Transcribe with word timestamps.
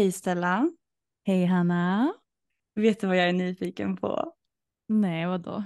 Hej 0.00 0.12
Stella. 0.12 0.70
Hej 1.26 1.44
Hanna. 1.44 2.14
Vet 2.74 3.00
du 3.00 3.06
vad 3.06 3.16
jag 3.16 3.28
är 3.28 3.32
nyfiken 3.32 3.96
på? 3.96 4.32
Nej, 4.88 5.26
vadå? 5.26 5.64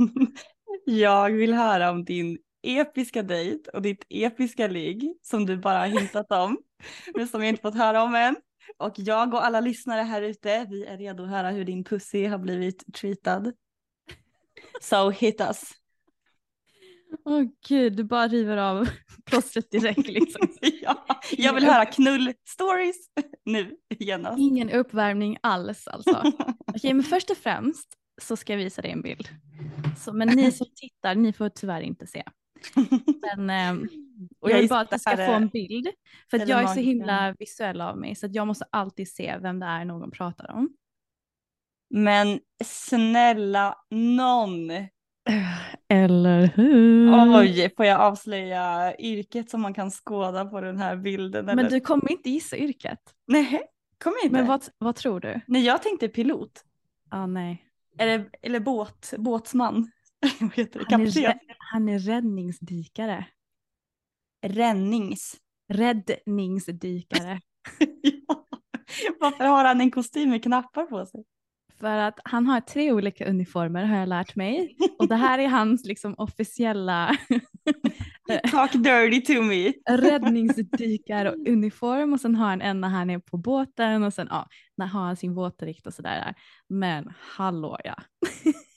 jag 0.86 1.30
vill 1.30 1.54
höra 1.54 1.90
om 1.90 2.04
din 2.04 2.38
episka 2.62 3.22
dejt 3.22 3.70
och 3.70 3.82
ditt 3.82 4.06
episka 4.10 4.66
ligg 4.66 5.18
som 5.22 5.46
du 5.46 5.56
bara 5.56 5.78
har 5.78 5.86
hintat 5.86 6.32
om, 6.32 6.58
men 7.14 7.28
som 7.28 7.40
jag 7.40 7.48
inte 7.48 7.62
fått 7.62 7.74
höra 7.74 8.02
om 8.02 8.14
än. 8.14 8.36
Och 8.76 8.94
jag 8.96 9.34
och 9.34 9.44
alla 9.44 9.60
lyssnare 9.60 10.02
här 10.02 10.22
ute, 10.22 10.66
vi 10.70 10.84
är 10.84 10.98
redo 10.98 11.22
att 11.22 11.30
höra 11.30 11.50
hur 11.50 11.64
din 11.64 11.84
pussy 11.84 12.26
har 12.26 12.38
blivit 12.38 12.94
treatad. 12.94 13.52
So 14.80 15.10
hit 15.10 15.40
us. 15.40 15.72
Åh 17.24 17.44
gud, 17.68 17.96
du 17.96 18.04
bara 18.04 18.28
river 18.28 18.56
av 18.56 18.88
plåstret 19.24 19.70
direkt 19.70 20.08
liksom. 20.08 20.48
ja, 20.82 21.04
jag 21.36 21.54
vill 21.54 21.64
höra 21.64 21.84
knull-stories 21.84 22.96
nu 23.44 23.76
genast. 23.98 24.38
Ingen 24.38 24.70
uppvärmning 24.70 25.36
alls 25.40 25.88
alltså. 25.88 26.22
Okej, 26.66 26.94
men 26.94 27.02
först 27.02 27.30
och 27.30 27.36
främst 27.36 27.88
så 28.22 28.36
ska 28.36 28.52
jag 28.52 28.58
visa 28.58 28.82
dig 28.82 28.90
en 28.90 29.02
bild. 29.02 29.28
Så, 29.98 30.12
men 30.12 30.28
ni 30.28 30.52
som 30.52 30.66
tittar, 30.74 31.14
ni 31.14 31.32
får 31.32 31.48
tyvärr 31.48 31.80
inte 31.80 32.06
se. 32.06 32.24
Men 33.36 33.50
eh, 33.50 33.88
och 34.40 34.50
jag 34.50 34.58
vill 34.58 34.68
bara 34.68 34.80
att 34.80 34.90
du 34.90 34.98
ska 34.98 35.16
få 35.16 35.32
en 35.32 35.48
bild. 35.48 35.88
För 36.30 36.38
jag 36.38 36.62
är 36.62 36.66
så 36.66 36.80
himla 36.80 37.34
visuell 37.38 37.80
av 37.80 37.98
mig 37.98 38.14
så 38.14 38.26
att 38.26 38.34
jag 38.34 38.46
måste 38.46 38.64
alltid 38.70 39.08
se 39.08 39.38
vem 39.38 39.60
det 39.60 39.66
är 39.66 39.84
någon 39.84 40.10
pratar 40.10 40.50
om. 40.50 40.76
Men 41.90 42.40
snälla 42.64 43.76
någon. 43.90 44.70
Eller 45.88 46.46
hur? 46.46 47.38
Oj, 47.38 47.74
får 47.76 47.86
jag 47.86 48.00
avslöja 48.00 48.94
yrket 48.98 49.50
som 49.50 49.60
man 49.60 49.74
kan 49.74 49.90
skåda 49.90 50.44
på 50.44 50.60
den 50.60 50.78
här 50.78 50.96
bilden? 50.96 51.48
Eller? 51.48 51.62
Men 51.62 51.72
du 51.72 51.80
kommer 51.80 52.12
inte 52.12 52.30
gissa 52.30 52.56
yrket. 52.56 53.00
Nej, 53.26 53.62
kommer 54.04 54.24
inte. 54.24 54.32
Men 54.36 54.46
vad, 54.46 54.64
vad 54.78 54.96
tror 54.96 55.20
du? 55.20 55.40
Nej, 55.46 55.64
jag 55.64 55.82
tänkte 55.82 56.08
pilot. 56.08 56.64
Ja, 57.10 57.18
ah, 57.18 57.26
nej. 57.26 57.62
Eller, 57.98 58.30
eller 58.42 58.60
båt, 58.60 59.14
båtsman. 59.18 59.90
vad 60.40 60.54
heter 60.54 60.80
det? 60.80 60.86
Han 60.90 61.02
är, 61.02 61.40
han 61.58 61.88
är 61.88 61.98
räddningsdykare. 61.98 63.26
Räddnings? 64.46 65.36
Räddningsdykare. 65.72 67.40
ja. 68.02 68.46
Varför 69.20 69.44
har 69.44 69.64
han 69.64 69.80
en 69.80 69.90
kostym 69.90 70.30
med 70.30 70.42
knappar 70.42 70.84
på 70.84 71.06
sig? 71.06 71.24
För 71.80 71.98
att 71.98 72.18
han 72.24 72.46
har 72.46 72.60
tre 72.60 72.92
olika 72.92 73.26
uniformer 73.26 73.84
har 73.84 73.96
jag 73.96 74.08
lärt 74.08 74.36
mig. 74.36 74.76
Och 74.98 75.08
det 75.08 75.16
här 75.16 75.38
är 75.38 75.48
hans 75.48 75.84
liksom 75.84 76.14
officiella 76.18 77.16
Talk 78.50 78.72
dirty 78.72 79.20
to 79.20 79.42
me. 79.42 79.72
räddningsdykaruniform 79.88 82.12
och 82.12 82.20
sen 82.20 82.34
har 82.34 82.48
han 82.48 82.62
en 82.62 82.80
när 82.80 82.88
han 82.88 83.10
är 83.10 83.18
på 83.18 83.36
båten 83.36 84.02
och 84.02 84.14
sen 84.14 84.26
ja, 84.30 84.48
när 84.76 84.86
har 84.86 85.00
han 85.00 85.16
sin 85.16 85.34
våtdräkt 85.34 85.86
och 85.86 85.94
sådär. 85.94 86.34
Men 86.68 87.12
hallå 87.18 87.78
ja. 87.84 87.96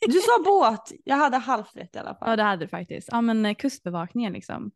Du 0.08 0.20
sa 0.20 0.44
båt, 0.46 0.92
jag 1.06 1.16
hade 1.16 1.38
halvt 1.38 1.76
rätt 1.76 1.96
i 1.96 2.00
alla 2.00 2.16
fall. 2.16 2.30
Ja 2.30 2.36
det 2.36 2.44
hade 2.44 2.66
du 2.66 2.70
faktiskt. 2.70 3.10
Ja 3.12 3.22
men 3.22 3.56
kustbevakningen 3.56 4.34
liksom. 4.34 4.72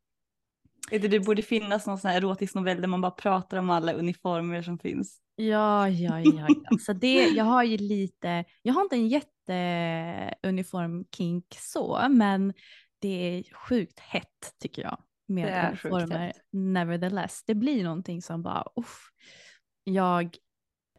Det, 0.89 0.97
det 0.97 1.19
borde 1.19 1.41
finnas 1.41 1.87
någon 1.87 1.97
sån 1.97 2.11
här 2.11 2.17
erotisk 2.17 2.55
novell 2.55 2.81
där 2.81 2.87
man 2.87 3.01
bara 3.01 3.11
pratar 3.11 3.57
om 3.57 3.69
alla 3.69 3.93
uniformer 3.93 4.61
som 4.61 4.79
finns. 4.79 5.22
Ja, 5.35 5.89
ja, 5.89 6.19
ja. 6.19 6.47
ja. 6.69 6.77
Så 6.79 6.93
det, 6.93 7.27
jag 7.27 7.45
har 7.45 7.63
ju 7.63 7.77
lite, 7.77 8.45
jag 8.61 8.73
har 8.73 8.81
inte 8.81 8.95
en 8.95 9.07
jätteuniform-kink 9.07 11.45
så, 11.59 12.07
men 12.09 12.53
det 13.01 13.07
är 13.07 13.43
sjukt 13.53 13.99
hett 13.99 14.55
tycker 14.59 14.81
jag 14.81 14.97
med 15.27 15.67
uniformer 15.67 16.33
nevertheless. 16.51 17.43
Det 17.45 17.55
blir 17.55 17.83
någonting 17.83 18.21
som 18.21 18.43
bara, 18.43 18.65
uff. 18.75 19.09
Jag 19.83 20.37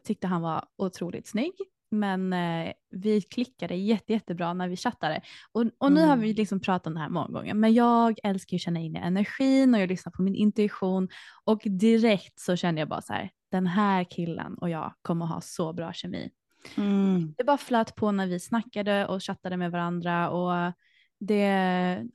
tyckte 0.03 0.27
han 0.27 0.41
var 0.41 0.65
otroligt 0.77 1.27
snygg 1.27 1.53
men 1.91 2.33
eh, 2.33 2.73
vi 2.89 3.21
klickade 3.21 3.75
jätte, 3.75 4.13
jättebra 4.13 4.53
när 4.53 4.67
vi 4.67 4.75
chattade. 4.75 5.21
Och, 5.51 5.65
och 5.77 5.91
nu 5.91 5.99
mm. 5.99 6.09
har 6.09 6.17
vi 6.17 6.33
liksom 6.33 6.59
pratat 6.59 6.87
om 6.87 6.93
det 6.93 6.99
här 6.99 7.09
många 7.09 7.27
gånger, 7.27 7.53
men 7.53 7.73
jag 7.73 8.19
älskar 8.23 8.57
att 8.57 8.61
känna 8.61 8.79
in 8.79 8.95
i 8.95 8.99
energin 8.99 9.75
och 9.75 9.81
jag 9.81 9.89
lyssnar 9.89 10.11
på 10.11 10.21
min 10.21 10.35
intuition 10.35 11.09
och 11.43 11.61
direkt 11.65 12.39
så 12.39 12.55
kände 12.55 12.81
jag 12.81 12.89
bara 12.89 13.01
så 13.01 13.13
här, 13.13 13.29
den 13.55 13.67
här 13.67 14.03
killen 14.03 14.55
och 14.57 14.69
jag 14.69 14.93
kommer 15.01 15.25
ha 15.25 15.41
så 15.41 15.73
bra 15.73 15.93
kemi. 15.93 16.31
Mm. 16.77 17.33
Det 17.37 17.43
bara 17.43 17.57
flöt 17.57 17.95
på 17.95 18.11
när 18.11 18.27
vi 18.27 18.39
snackade 18.39 19.07
och 19.07 19.23
chattade 19.23 19.57
med 19.57 19.71
varandra 19.71 20.29
och 20.29 20.73
det, 21.19 21.43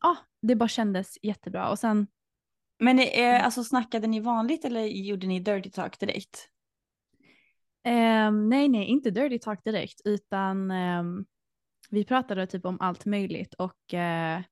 ja, 0.01 0.17
det 0.43 0.55
bara 0.55 0.69
kändes 0.69 1.19
jättebra. 1.23 1.71
Och 1.71 1.79
sen, 1.79 2.07
Men 2.79 2.99
eh, 2.99 3.45
alltså 3.45 3.65
snackade 3.65 4.07
ni 4.07 4.21
vanligt 4.21 4.65
eller 4.65 4.81
gjorde 4.81 5.27
ni 5.27 5.41
dirty 5.41 5.71
talk 5.71 6.01
direkt? 6.01 6.49
Um, 7.87 8.49
nej, 8.49 8.69
nej, 8.69 8.85
inte 8.87 9.11
dirty 9.11 9.39
talk 9.39 9.65
direkt, 9.65 10.01
utan 10.05 10.71
um, 10.71 11.27
vi 11.91 12.05
pratade 12.05 12.47
typ 12.47 12.65
om 12.65 12.81
allt 12.81 13.05
möjligt 13.05 13.55
och 13.55 13.95
uh, 13.95 14.45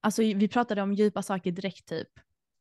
alltså 0.00 0.22
vi 0.22 0.48
pratade 0.48 0.82
om 0.82 0.92
djupa 0.92 1.22
saker 1.22 1.52
direkt 1.52 1.88
typ. 1.88 2.08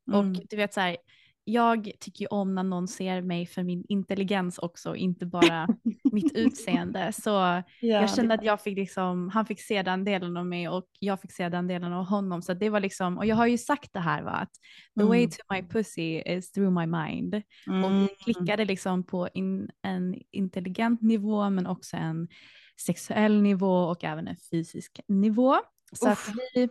Mm. 0.07 0.19
Och 0.19 0.45
du 0.49 0.55
vet 0.55 0.73
så 0.73 0.81
här, 0.81 0.97
jag 1.45 1.91
tycker 1.99 2.21
ju 2.21 2.27
om 2.27 2.55
när 2.55 2.63
någon 2.63 2.87
ser 2.87 3.21
mig 3.21 3.45
för 3.45 3.63
min 3.63 3.85
intelligens 3.89 4.57
också, 4.57 4.95
inte 4.95 5.25
bara 5.25 5.67
mitt 6.11 6.31
utseende. 6.35 7.13
Så 7.13 7.29
ja, 7.29 7.63
jag 7.79 8.15
kände 8.15 8.33
att 8.33 8.43
jag 8.43 8.61
fick 8.61 8.77
liksom, 8.77 9.29
han 9.29 9.45
fick 9.45 9.61
se 9.61 9.83
den 9.83 10.03
delen 10.05 10.37
av 10.37 10.45
mig 10.45 10.69
och 10.69 10.85
jag 10.99 11.21
fick 11.21 11.31
se 11.31 11.49
den 11.49 11.67
delen 11.67 11.93
av 11.93 12.05
honom. 12.05 12.41
Så 12.41 12.53
det 12.53 12.69
var 12.69 12.79
liksom, 12.79 13.17
och 13.17 13.25
jag 13.25 13.35
har 13.35 13.47
ju 13.47 13.57
sagt 13.57 13.93
det 13.93 13.99
här 13.99 14.23
va, 14.23 14.31
att 14.31 14.51
the 14.95 15.01
mm. 15.01 15.07
way 15.07 15.29
to 15.29 15.37
my 15.49 15.63
pussy 15.63 16.21
is 16.25 16.51
through 16.51 16.79
my 16.79 16.85
mind. 16.85 17.41
Mm. 17.67 17.83
Och 17.83 17.91
vi 17.91 17.95
mm. 17.95 18.09
klickade 18.23 18.65
liksom 18.65 19.03
på 19.03 19.29
in, 19.33 19.69
en 19.81 20.15
intelligent 20.31 21.01
nivå 21.01 21.49
men 21.49 21.67
också 21.67 21.97
en 21.97 22.27
sexuell 22.85 23.41
nivå 23.41 23.83
och 23.83 24.03
även 24.03 24.27
en 24.27 24.37
fysisk 24.51 24.99
nivå. 25.07 25.55
Så 25.91 26.15
vi 26.55 26.69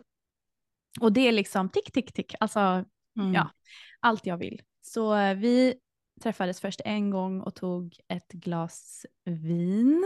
Och 1.01 1.13
det 1.13 1.27
är 1.27 1.31
liksom 1.31 1.69
tick, 1.69 1.91
tick, 1.91 2.13
tick, 2.13 2.35
alltså 2.39 2.85
Mm. 3.17 3.33
ja, 3.33 3.51
allt 4.03 4.25
jag 4.25 4.37
vill. 4.37 4.61
Så 4.81 5.15
eh, 5.15 5.35
vi 5.35 5.73
träffades 6.23 6.61
först 6.61 6.81
en 6.85 7.09
gång 7.09 7.41
och 7.41 7.55
tog 7.55 7.97
ett 8.07 8.31
glas 8.31 9.05
vin. 9.25 10.03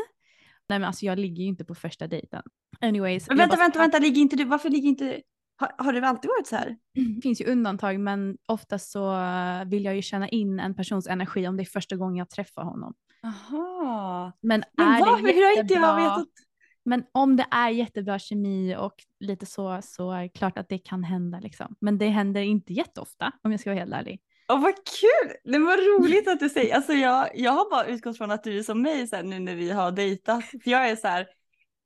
Nej 0.70 0.80
men 0.80 0.84
alltså 0.84 1.06
jag 1.06 1.20
ligger 1.20 1.44
ju 1.44 1.50
inte 1.50 1.66
på 1.66 1.76
första 1.76 2.08
dejten. 2.08 2.44
Anyways. 2.82 3.28
Men 3.28 3.38
vänta, 3.38 3.56
bara- 3.56 3.64
vänta, 3.64 3.80
vänta, 3.80 4.00
ligger 4.00 4.22
inte 4.22 4.36
du, 4.36 4.44
varför 4.44 4.70
ligger 4.70 4.90
inte, 4.90 5.22
har, 5.60 5.72
har 5.78 5.94
det 5.94 6.08
alltid 6.08 6.30
varit 6.38 6.48
så 6.48 6.56
här? 6.56 6.78
Det 7.16 7.22
finns 7.24 7.42
ju 7.42 7.46
undantag 7.46 8.00
men 8.00 8.38
oftast 8.48 8.92
så 8.92 9.16
eh, 9.22 9.66
vill 9.66 9.86
jag 9.86 9.96
ju 9.96 10.02
känna 10.02 10.30
in 10.30 10.60
en 10.60 10.76
persons 10.76 11.08
energi 11.08 11.48
om 11.48 11.58
det 11.58 11.64
är 11.64 11.66
första 11.66 11.96
gången 11.96 12.16
jag 12.16 12.30
träffar 12.30 12.64
honom. 12.64 12.94
Aha. 13.24 14.32
Men, 14.42 14.64
Men 14.78 14.88
är 14.88 15.00
varför, 15.06 15.28
det 15.28 15.34
hur 15.34 15.44
har 15.44 15.62
inte 15.62 15.74
jag 15.74 15.82
jättebra- 15.84 15.96
vetat? 16.18 16.28
Men 16.88 17.04
om 17.12 17.36
det 17.36 17.46
är 17.52 17.70
jättebra 17.70 18.20
kemi 18.20 18.76
och 18.76 18.94
lite 19.20 19.46
så, 19.46 19.80
så 19.84 20.12
är 20.12 20.22
det 20.22 20.30
klart 20.30 20.58
att 20.58 20.70
det 20.70 20.78
kan 20.78 21.04
hända 21.04 21.40
liksom. 21.40 21.76
Men 21.82 21.98
det 21.98 22.08
händer 22.08 22.42
inte 22.42 22.74
jätteofta 22.74 23.32
om 23.44 23.52
jag 23.52 23.60
ska 23.60 23.70
vara 23.70 23.80
helt 23.80 23.94
ärlig. 23.94 24.20
Åh 24.50 24.62
vad 24.62 24.74
kul! 24.76 25.52
Det 25.54 25.60
var 25.60 26.00
roligt 26.00 26.28
att 26.28 26.40
du 26.40 26.50
säger, 26.50 26.76
alltså 26.76 26.94
jag, 26.94 27.30
jag 27.34 27.52
har 27.52 27.70
bara 27.70 27.86
utgått 27.86 28.18
från 28.18 28.32
att 28.32 28.44
du 28.44 28.58
är 28.58 28.64
som 28.64 28.82
mig 28.82 29.08
sen 29.08 29.30
nu 29.30 29.40
när 29.40 29.56
vi 29.56 29.72
har 29.72 29.92
dejtat. 29.92 30.46
För 30.46 30.70
jag 30.70 30.90
är 30.90 30.96
så 30.96 31.08
här, 31.08 31.28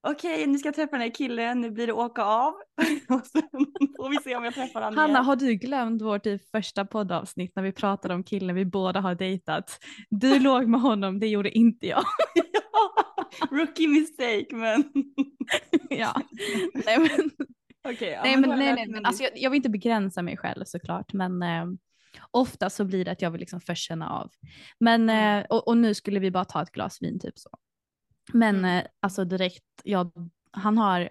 okej 0.07 0.48
nu 0.48 0.57
ska 0.57 0.68
jag 0.68 0.75
träffa 0.75 0.92
den 0.92 1.01
här 1.01 1.15
killen, 1.15 1.62
nu 1.62 1.71
blir 1.71 1.88
det 1.88 1.94
åka 1.94 2.24
av. 2.24 2.54
Och 3.09 3.25
sen 3.25 3.50
får 3.97 4.09
vi 4.09 4.18
se 4.24 4.36
om 4.36 4.44
jag 4.44 4.54
träffar 4.54 4.81
honom 4.81 4.97
Hanna, 4.97 5.13
igen. 5.13 5.25
har 5.25 5.36
du 5.36 5.54
glömt 5.54 6.01
vårt 6.01 6.24
typ 6.24 6.50
första 6.51 6.86
poddavsnitt 6.86 7.51
när 7.56 7.63
vi 7.63 7.71
pratade 7.71 8.13
om 8.13 8.24
killen 8.24 8.56
vi 8.56 8.65
båda 8.65 9.00
har 9.00 9.15
dejtat? 9.15 9.80
Du 10.09 10.39
låg 10.39 10.68
med 10.68 10.81
honom, 10.81 11.19
det 11.19 11.27
gjorde 11.27 11.51
inte 11.51 11.88
jag. 11.88 12.04
Rookie 13.51 13.88
mistake 13.88 14.48
men. 14.56 14.83
ja. 15.89 16.22
Nej 16.86 16.98
men, 17.00 17.31
Okej, 17.94 18.10
ja, 18.10 18.24
nej, 18.24 18.38
men, 18.38 18.50
nej, 18.50 18.74
nej, 18.74 18.88
men 18.88 19.06
alltså, 19.06 19.24
jag, 19.24 19.31
jag 19.36 19.50
vill 19.50 19.57
inte 19.57 19.69
begränsa 19.69 20.22
mig 20.22 20.38
själv 20.38 20.63
såklart 20.66 21.13
men 21.13 21.44
eh, 21.44 21.66
ofta 22.31 22.69
så 22.69 22.86
blir 22.86 23.06
det 23.06 23.12
att 23.12 23.22
jag 23.22 23.31
vill 23.31 23.39
liksom 23.39 23.62
först 23.62 23.88
känna 23.88 24.10
av. 24.10 24.31
Men, 24.80 25.01
Mm. 25.10 25.39
eh, 25.39 25.45
och, 25.50 25.68
och 25.68 25.78
nu 25.78 25.94
skulle 25.94 26.19
vi 26.19 26.31
bara 26.31 26.45
ta 26.45 26.62
ett 26.62 26.72
glas 26.72 27.01
vin 27.01 27.19
typ 27.19 27.39
så. 27.39 27.50
Men 28.33 28.56
Mm. 28.56 28.78
eh, 28.78 28.83
alltså 29.00 29.25
direkt, 29.25 29.63
ja, 29.83 30.12
han 30.51 30.78
har 30.78 31.10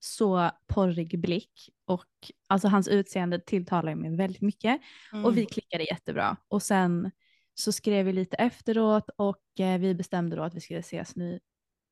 så 0.00 0.50
porrig 0.66 1.20
blick 1.20 1.70
och 1.86 2.04
alltså 2.48 2.68
hans 2.68 2.88
utseende 2.88 3.40
tilltalar 3.40 3.94
mig 3.94 4.16
väldigt 4.16 4.42
mycket. 4.42 4.80
Och 5.24 5.36
vi 5.36 5.40
Mm. 5.40 5.46
klickade 5.46 5.84
jättebra. 5.84 6.36
Och 6.48 6.62
sen 6.62 7.10
så 7.58 7.72
skrev 7.72 8.06
vi 8.06 8.12
lite 8.12 8.36
efteråt 8.36 9.10
och 9.16 9.60
eh, 9.60 9.80
vi 9.80 9.94
bestämde 9.94 10.36
då 10.36 10.42
att 10.42 10.54
vi 10.54 10.60
skulle 10.60 10.80
ses 10.80 11.16
nu 11.16 11.40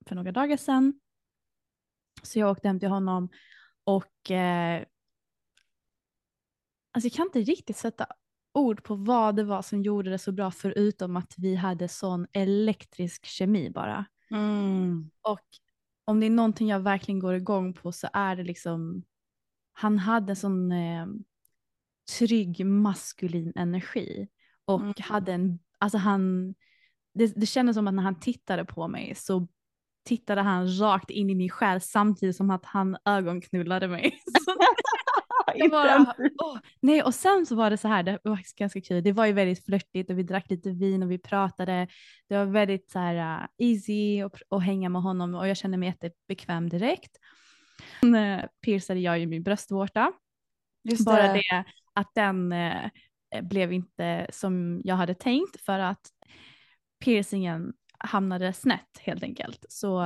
för 0.06 0.14
några 0.14 0.32
dagar 0.32 0.56
sedan. 0.56 1.00
Så 2.22 2.38
jag 2.38 2.50
åkte 2.50 2.68
hem 2.68 2.80
till 2.80 2.88
honom 2.88 3.28
och 3.84 4.30
eh, 4.30 4.84
alltså 6.92 7.06
jag 7.06 7.12
kan 7.12 7.26
inte 7.26 7.40
riktigt 7.40 7.76
sätta 7.76 8.06
ord 8.52 8.82
på 8.82 8.94
vad 8.94 9.36
det 9.36 9.44
var 9.44 9.62
som 9.62 9.82
gjorde 9.82 10.10
det 10.10 10.18
så 10.18 10.32
bra 10.32 10.50
förutom 10.50 11.16
att 11.16 11.34
vi 11.36 11.54
hade 11.54 11.88
sån 11.88 12.26
elektrisk 12.32 13.24
kemi 13.24 13.70
bara. 13.70 14.06
Mm. 14.30 15.10
Och 15.22 15.46
om 16.04 16.20
det 16.20 16.26
är 16.26 16.30
någonting 16.30 16.68
jag 16.68 16.80
verkligen 16.80 17.18
går 17.18 17.34
igång 17.34 17.74
på 17.74 17.92
så 17.92 18.08
är 18.12 18.36
det 18.36 18.44
liksom, 18.44 19.04
han 19.72 19.98
hade 19.98 20.36
sån 20.36 20.72
eh, 20.72 21.06
trygg 22.18 22.66
maskulin 22.66 23.52
energi 23.56 24.28
och 24.64 24.80
Mm. 24.80 24.94
hade 25.00 25.32
en, 25.32 25.58
alltså 25.78 25.98
han, 25.98 26.54
det, 27.14 27.32
det 27.36 27.46
kändes 27.46 27.76
som 27.76 27.88
att 27.88 27.94
när 27.94 28.02
han 28.02 28.20
tittade 28.20 28.64
på 28.64 28.88
mig 28.88 29.14
så 29.14 29.48
tittade 30.04 30.40
han 30.40 30.78
rakt 30.78 31.10
in 31.10 31.30
i 31.30 31.34
min 31.34 31.50
själ 31.50 31.80
samtidigt 31.80 32.36
som 32.36 32.50
att 32.50 32.64
han 32.64 32.96
ögonknullade 33.04 33.88
mig. 33.88 34.18
Det 35.56 35.68
var, 35.72 36.14
åh, 36.42 36.58
nej, 36.82 37.02
och 37.02 37.14
sen 37.14 37.46
så 37.46 37.54
var 37.54 37.70
det 37.70 37.76
så 37.76 37.88
här, 37.88 38.02
det 38.02 38.18
var 38.24 38.38
ganska 38.56 38.80
kul, 38.80 39.02
det 39.02 39.12
var 39.12 39.26
ju 39.26 39.32
väldigt 39.32 39.64
flörtigt 39.64 40.10
och 40.10 40.18
vi 40.18 40.22
drack 40.22 40.50
lite 40.50 40.70
vin 40.70 41.02
och 41.02 41.10
vi 41.10 41.18
pratade. 41.18 41.88
Det 42.28 42.36
var 42.36 42.44
väldigt 42.44 42.90
så 42.90 42.98
här 42.98 43.40
uh, 43.40 43.46
easy 43.58 44.22
att 44.50 44.62
hänga 44.62 44.88
med 44.88 45.02
honom 45.02 45.34
och 45.34 45.48
jag 45.48 45.56
kände 45.56 45.76
mig 45.76 45.88
jättebekväm 45.88 46.68
direkt. 46.68 47.16
Sen 48.00 48.14
eh, 48.14 48.44
piercade 48.64 49.00
jag 49.00 49.18
ju 49.18 49.26
min 49.26 49.42
bröstvårta. 49.42 50.12
Just 50.84 51.04
Bara 51.04 51.22
det. 51.22 51.32
det 51.32 51.64
att 51.94 52.14
den 52.14 52.52
eh, 52.52 52.90
blev 53.42 53.72
inte 53.72 54.26
som 54.30 54.80
jag 54.84 54.96
hade 54.96 55.14
tänkt 55.14 55.60
för 55.60 55.78
att 55.78 56.08
piercingen 57.04 57.72
hamnade 57.98 58.52
snett 58.52 58.98
helt 59.00 59.22
enkelt. 59.22 59.64
Så 59.68 60.02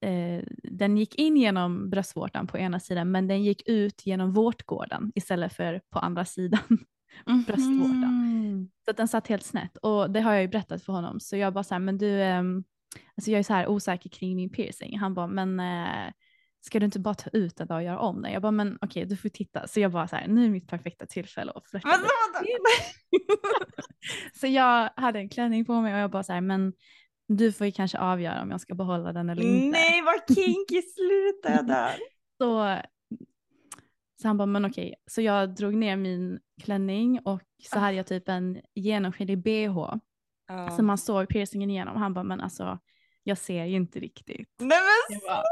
eh, 0.00 0.44
den 0.62 0.96
gick 0.96 1.14
in 1.14 1.36
genom 1.36 1.90
bröstvårtan 1.90 2.46
på 2.46 2.58
ena 2.58 2.80
sidan 2.80 3.10
men 3.10 3.28
den 3.28 3.42
gick 3.42 3.68
ut 3.68 4.06
genom 4.06 4.32
vårtgården 4.32 5.12
istället 5.14 5.52
för 5.52 5.80
på 5.90 5.98
andra 5.98 6.24
sidan 6.24 6.60
bröstvårtan. 7.46 8.28
Mhm. 8.28 8.70
Så 8.84 8.92
den 8.92 9.08
satt 9.08 9.28
helt 9.28 9.44
snett 9.44 9.76
och 9.76 10.10
det 10.10 10.20
har 10.20 10.32
jag 10.32 10.42
ju 10.42 10.48
berättat 10.48 10.82
för 10.82 10.92
honom. 10.92 11.20
Så 11.20 11.36
jag 11.36 11.52
bara 11.52 11.64
så 11.64 11.74
här, 11.74 11.80
men 11.80 11.98
du, 11.98 12.22
ehm, 12.22 12.64
alltså 13.16 13.30
jag 13.30 13.38
är 13.38 13.42
så 13.42 13.52
här 13.52 13.66
osäker 13.66 14.10
kring 14.10 14.36
min 14.36 14.50
piercing. 14.50 14.98
Han 14.98 15.14
bara, 15.14 15.26
men 15.26 15.60
eh, 15.60 16.12
ska 16.64 16.80
du 16.80 16.84
inte 16.84 17.00
bara 17.00 17.14
ta 17.14 17.30
ut 17.32 17.56
då 17.56 17.74
och 17.74 17.82
göra 17.82 17.98
om 17.98 18.22
den? 18.22 18.32
Jag 18.32 18.42
bara, 18.42 18.52
men 18.52 18.78
okej, 18.80 19.06
du 19.06 19.16
får 19.16 19.28
titta. 19.28 19.66
Så 19.66 19.80
jag 19.80 19.92
bara 19.92 20.08
så 20.08 20.16
här, 20.16 20.28
nu 20.28 20.44
är 20.44 20.48
mitt 20.48 20.68
perfekta 20.68 21.06
tillfälle 21.06 21.52
att 21.52 21.70
flörta. 21.70 21.88
Vänta, 21.88 22.08
vänta. 22.32 22.50
så 24.40 24.46
jag 24.46 24.90
hade 24.96 25.18
en 25.18 25.28
klänning 25.28 25.64
på 25.64 25.80
mig 25.80 25.94
och 25.94 26.00
jag 26.00 26.10
bara 26.10 26.22
så 26.22 26.32
här, 26.32 26.40
men 26.40 26.72
du 27.28 27.52
får 27.52 27.66
ju 27.66 27.72
kanske 27.72 27.98
avgöra 27.98 28.42
om 28.42 28.50
jag 28.50 28.60
ska 28.60 28.74
behålla 28.74 29.12
den 29.12 29.30
eller 29.30 29.42
inte. 29.42 29.78
Nej 29.78 30.02
vad 30.02 30.36
kinky, 30.36 30.82
sluta 30.96 31.56
jag 31.56 31.66
där. 31.66 31.94
Så, 32.38 32.78
så 34.22 34.28
han 34.28 34.36
bara, 34.36 34.46
men 34.46 34.64
okej. 34.64 34.94
Så 35.06 35.20
jag 35.22 35.54
drog 35.54 35.74
ner 35.74 35.96
min 35.96 36.40
klänning 36.62 37.20
och 37.24 37.42
så 37.72 37.78
hade 37.78 37.96
jag 37.96 38.06
typ 38.06 38.28
en 38.28 38.60
genomskinlig 38.74 39.42
bh. 39.42 39.94
Ja. 40.48 40.70
Så 40.76 40.82
man 40.82 40.98
såg 40.98 41.28
piercingen 41.28 41.70
igenom. 41.70 41.96
Han 41.96 42.14
bara, 42.14 42.24
men 42.24 42.40
alltså 42.40 42.78
jag 43.22 43.38
ser 43.38 43.64
ju 43.64 43.76
inte 43.76 44.00
riktigt. 44.00 44.48
Nej 44.58 44.78
men 45.08 45.16
Jag 45.18 45.22
bara, 45.22 45.42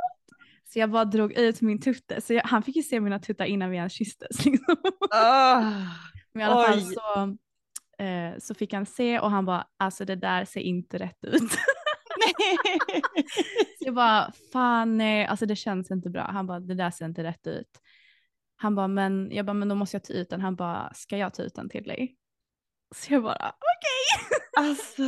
så 0.73 0.79
jag 0.79 0.91
bara 0.91 1.05
drog 1.05 1.33
ut 1.33 1.61
min 1.61 1.81
tutte. 1.81 2.21
Så 2.21 2.35
jag, 2.35 2.43
han 2.43 2.63
fick 2.63 2.77
ju 2.77 2.83
se 2.83 3.01
mina 3.01 3.19
tuttar 3.19 3.45
innan 3.45 3.71
vi 3.71 3.77
ens 3.77 3.93
kysstes. 3.93 4.45
Liksom. 4.45 4.77
Ah. 5.11 5.61
Men 6.33 6.43
i 6.43 6.45
alla 6.45 6.67
fall 6.67 6.79
Oj. 6.79 6.95
så, 6.95 7.37
eh, 8.05 8.39
så 8.39 8.55
fick 8.55 8.73
han 8.73 8.87
se 8.87 9.21
och 9.21 9.31
han 9.31 9.45
bara, 9.45 9.67
alltså 9.77 10.05
det 10.05 10.17
där 10.17 10.45
ser 10.45 10.61
inte 10.61 10.99
rätt 10.99 11.25
ut. 11.25 11.43
Så 13.79 13.87
jag 13.87 13.95
bara, 13.95 14.33
fan 14.53 14.97
nej, 14.97 15.27
alltså 15.27 15.47
det 15.47 15.57
känns 15.57 15.91
inte 15.91 16.11
bra. 16.11 16.23
Han 16.23 16.47
bara, 16.47 16.61
det 16.61 16.75
där 16.75 16.91
ser 16.91 17.05
inte 17.05 17.25
rätt 17.25 17.47
ut. 17.47 17.81
Han 18.57 18.75
bara, 18.75 18.89
men 18.89 19.29
jag 19.33 19.47
bara, 19.47 19.55
men 19.55 19.69
då 19.69 19.75
måste 19.75 19.95
jag 19.97 20.05
ta 20.05 20.13
ut 20.13 20.31
den. 20.31 20.41
Han 20.41 20.57
bara, 20.57 20.93
ska 20.95 21.17
jag 21.17 21.35
ta 21.35 21.43
ut 21.43 21.55
den 21.55 21.69
till 21.69 21.85
dig? 21.85 22.17
Så 22.95 23.15
jag 23.15 23.23
bara, 23.23 23.53
okej. 23.59 24.39
Alltså. 24.57 25.03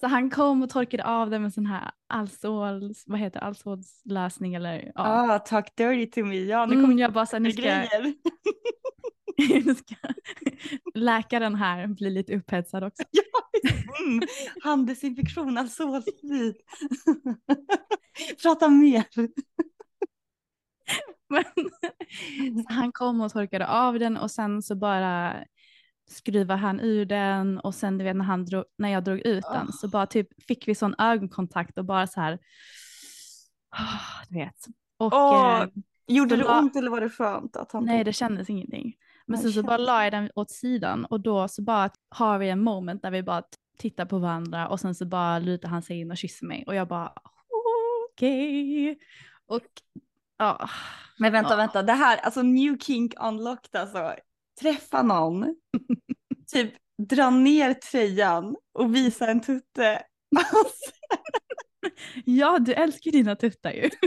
Så 0.00 0.06
han 0.06 0.30
kom 0.30 0.62
och 0.62 0.70
torkade 0.70 1.04
av 1.04 1.30
den 1.30 1.42
med 1.42 1.54
sån 1.54 1.66
här 1.66 1.90
allsåls, 2.08 3.04
vad 3.06 3.18
heter 3.20 3.40
det, 3.40 3.46
allsålslösning 3.46 4.54
eller 4.54 4.92
ja. 4.94 5.02
Ah, 5.34 5.38
talk 5.38 5.76
dirty 5.76 6.10
to 6.10 6.24
me. 6.24 6.36
Ja, 6.36 6.66
nu 6.66 6.74
Mm, 6.74 6.84
kommer 6.84 7.02
jag 7.02 7.12
bara 7.12 7.26
så 7.26 7.36
här, 7.36 7.40
nu 7.40 7.52
ska, 7.52 7.62
nu 9.64 9.74
ska 9.74 9.94
läkaren 10.94 11.54
här 11.54 11.86
bli 11.86 12.10
lite 12.10 12.36
upphetsad 12.36 12.84
också. 12.84 13.02
Mm. 14.06 14.20
Handdesinfektion, 14.62 15.58
alkoholfri. 15.58 16.54
Prata 18.42 18.68
mer. 18.68 19.04
Men, 21.28 21.44
han 22.68 22.92
kom 22.92 23.20
och 23.20 23.32
torkade 23.32 23.66
av 23.68 23.98
den 23.98 24.16
och 24.16 24.30
sen 24.30 24.62
så 24.62 24.74
bara 24.74 25.34
skruvade 26.08 26.60
han 26.60 26.80
ur 26.80 27.04
den 27.04 27.58
och 27.58 27.74
sen 27.74 27.98
du 27.98 28.04
vet 28.04 28.16
när, 28.16 28.24
han 28.24 28.44
drog, 28.44 28.64
när 28.78 28.88
jag 28.88 29.04
drog 29.04 29.18
ut 29.18 29.44
den 29.52 29.72
så 29.72 29.88
bara 29.88 30.06
typ 30.06 30.28
fick 30.46 30.68
vi 30.68 30.74
sån 30.74 30.94
ögonkontakt 30.98 31.78
och 31.78 31.84
bara 31.84 32.06
så 32.06 32.20
här, 32.20 32.38
ah, 33.70 34.24
du 34.28 34.34
vet. 34.34 34.66
Och 34.96 35.12
Åh, 35.12 35.60
eh, 35.62 35.68
Gjorde 36.08 36.30
Så 36.30 36.36
det 36.36 36.58
ont 36.58 36.76
eller 36.76 36.90
var 36.90 37.00
det 37.00 37.10
skönt 37.10 37.56
att 37.56 37.72
han 37.72 37.84
nej 37.84 38.04
det 38.04 38.12
kändes 38.12 38.50
ingenting. 38.50 38.94
Men 39.26 39.38
sen 39.38 39.52
så 39.52 39.62
bara 39.62 39.70
kändes- 39.76 39.86
la 39.86 40.04
jag 40.04 40.12
den 40.12 40.30
åt 40.34 40.50
sidan 40.50 41.04
och 41.04 41.20
då 41.20 41.48
så 41.48 41.62
bara 41.62 41.90
har 42.08 42.38
vi 42.38 42.48
en 42.50 42.62
moment 42.62 43.02
där 43.02 43.10
vi 43.10 43.22
bara 43.22 43.42
tittar 43.78 44.04
på 44.04 44.18
varandra 44.18 44.68
och 44.68 44.80
sen 44.80 44.94
så 44.94 45.06
bara 45.06 45.38
lutar 45.38 45.68
han 45.68 45.82
sig 45.82 46.00
in 46.00 46.10
och 46.10 46.16
kysser 46.16 46.46
mig 46.46 46.64
och 46.66 46.74
jag 46.74 46.88
bara 46.88 47.12
okej. 48.12 48.98
Och 49.46 49.62
ja, 50.38 50.68
Men 51.18 51.32
vänta, 51.32 51.50
Ja. 51.50 51.56
vänta. 51.56 51.82
Det 51.82 51.92
här, 51.92 52.18
alltså 52.18 52.42
new 52.42 52.78
kink 52.78 53.14
unlocked 53.20 53.80
alltså. 53.80 54.14
Träffa 54.60 55.02
någon, 55.02 55.54
typ 56.52 56.74
dra 57.08 57.30
ner 57.30 57.74
tröjan 57.74 58.56
och 58.78 58.94
visa 58.94 59.26
en 59.26 59.40
tutte. 59.40 60.02
Alltså, 60.36 60.90
ja 62.24 62.58
du 62.58 62.72
älskar 62.72 63.10
dina 63.10 63.36
tuttar 63.36 63.72
ju. 63.72 63.90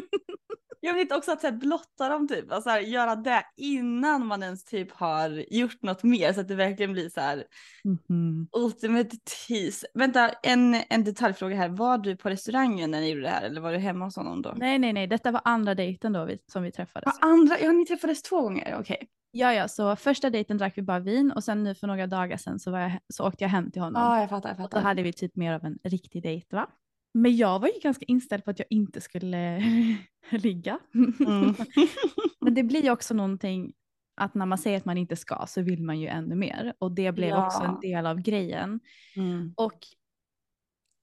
Jag 0.82 0.94
vet 0.94 1.12
också 1.12 1.32
att 1.32 1.42
så 1.42 1.48
här, 1.48 1.58
blotta 1.58 2.10
dem 2.10 2.28
typ, 2.28 2.52
alltså, 2.52 2.70
här, 2.70 2.80
göra 2.80 3.16
det 3.16 3.44
innan 3.58 4.26
man 4.28 4.44
ens 4.44 4.64
typ 4.64 4.92
har 4.92 5.54
gjort 5.54 5.82
något 5.84 6.04
mer 6.04 6.34
så 6.34 6.42
att 6.42 6.48
det 6.48 6.56
verkligen 6.56 6.94
blir 6.94 7.10
så 7.10 7.22
här 7.22 7.44
Mhm. 7.84 8.48
ultimate 8.52 9.18
tease. 9.48 9.88
Vänta, 9.94 10.30
en, 10.30 10.76
en 10.90 11.04
detaljfråga 11.04 11.56
här. 11.56 11.70
Var 11.70 11.98
du 11.98 12.16
på 12.18 12.30
restaurangen 12.30 12.92
när 12.92 13.02
ni 13.02 13.10
gjorde 13.10 13.22
det 13.22 13.30
här 13.30 13.42
eller 13.46 13.62
var 13.62 13.72
du 13.72 13.78
hemma 13.78 14.06
hos 14.06 14.16
honom 14.16 14.42
då? 14.42 14.54
Nej, 14.58 14.80
nej, 14.80 14.94
nej, 14.94 15.08
detta 15.08 15.32
var 15.32 15.42
andra 15.46 15.76
dejten 15.76 16.14
då 16.14 16.26
vi, 16.26 16.38
som 16.52 16.64
vi 16.64 16.72
träffades. 16.72 17.14
Ja, 17.22 17.28
andra, 17.28 17.60
ja 17.60 17.72
ni 17.72 17.86
träffades 17.86 18.22
två 18.22 18.42
gånger, 18.42 18.78
okej. 18.80 19.08
Ja, 19.32 19.54
ja, 19.54 19.68
så 19.68 19.96
första 19.96 20.30
dejten 20.30 20.58
drack 20.58 20.78
vi 20.78 20.82
bara 20.82 21.00
vin 21.00 21.32
och 21.32 21.44
sen 21.44 21.64
nu 21.64 21.76
för 21.76 21.88
några 21.88 22.08
dagar 22.08 22.38
sedan 22.38 22.60
så, 22.60 22.72
jag, 22.72 23.00
så 23.14 23.28
åkte 23.28 23.44
jag 23.44 23.50
hem 23.50 23.72
till 23.72 23.82
honom. 23.82 24.02
Ja, 24.02 24.20
jag 24.20 24.30
fattar, 24.30 24.50
jag 24.50 24.56
Och 24.56 24.58
då 24.62 24.64
fattar. 24.64 24.82
hade 24.82 25.02
vi 25.04 25.14
typ 25.14 25.36
mer 25.36 25.54
av 25.54 25.66
en 25.66 25.80
riktig 25.84 26.24
dejt 26.24 26.56
va? 26.56 26.70
Men 27.14 27.38
jag 27.38 27.60
var 27.60 27.68
ju 27.68 27.80
ganska 27.84 28.06
inställd 28.06 28.46
på 28.46 28.52
att 28.52 28.60
jag 28.60 28.66
inte 28.70 29.02
skulle 29.02 29.60
ligga. 30.32 30.80
Mm. 30.94 31.56
Men 32.42 32.54
det 32.54 32.64
blir 32.64 32.84
ju 32.84 32.92
också 32.92 33.14
någonting 33.14 33.74
att 34.22 34.34
när 34.34 34.46
man 34.46 34.58
säger 34.58 34.78
att 34.78 34.86
man 34.86 34.98
inte 34.98 35.16
ska 35.16 35.46
så 35.48 35.62
vill 35.62 35.84
man 35.84 36.00
ju 36.00 36.08
ännu 36.08 36.36
mer. 36.36 36.74
Och 36.80 36.92
det 36.92 37.12
blev 37.12 37.30
Ja. 37.30 37.46
också 37.46 37.64
en 37.64 37.80
del 37.80 38.06
av 38.06 38.22
grejen. 38.22 38.80
Mm. 39.16 39.54
Och 39.58 39.80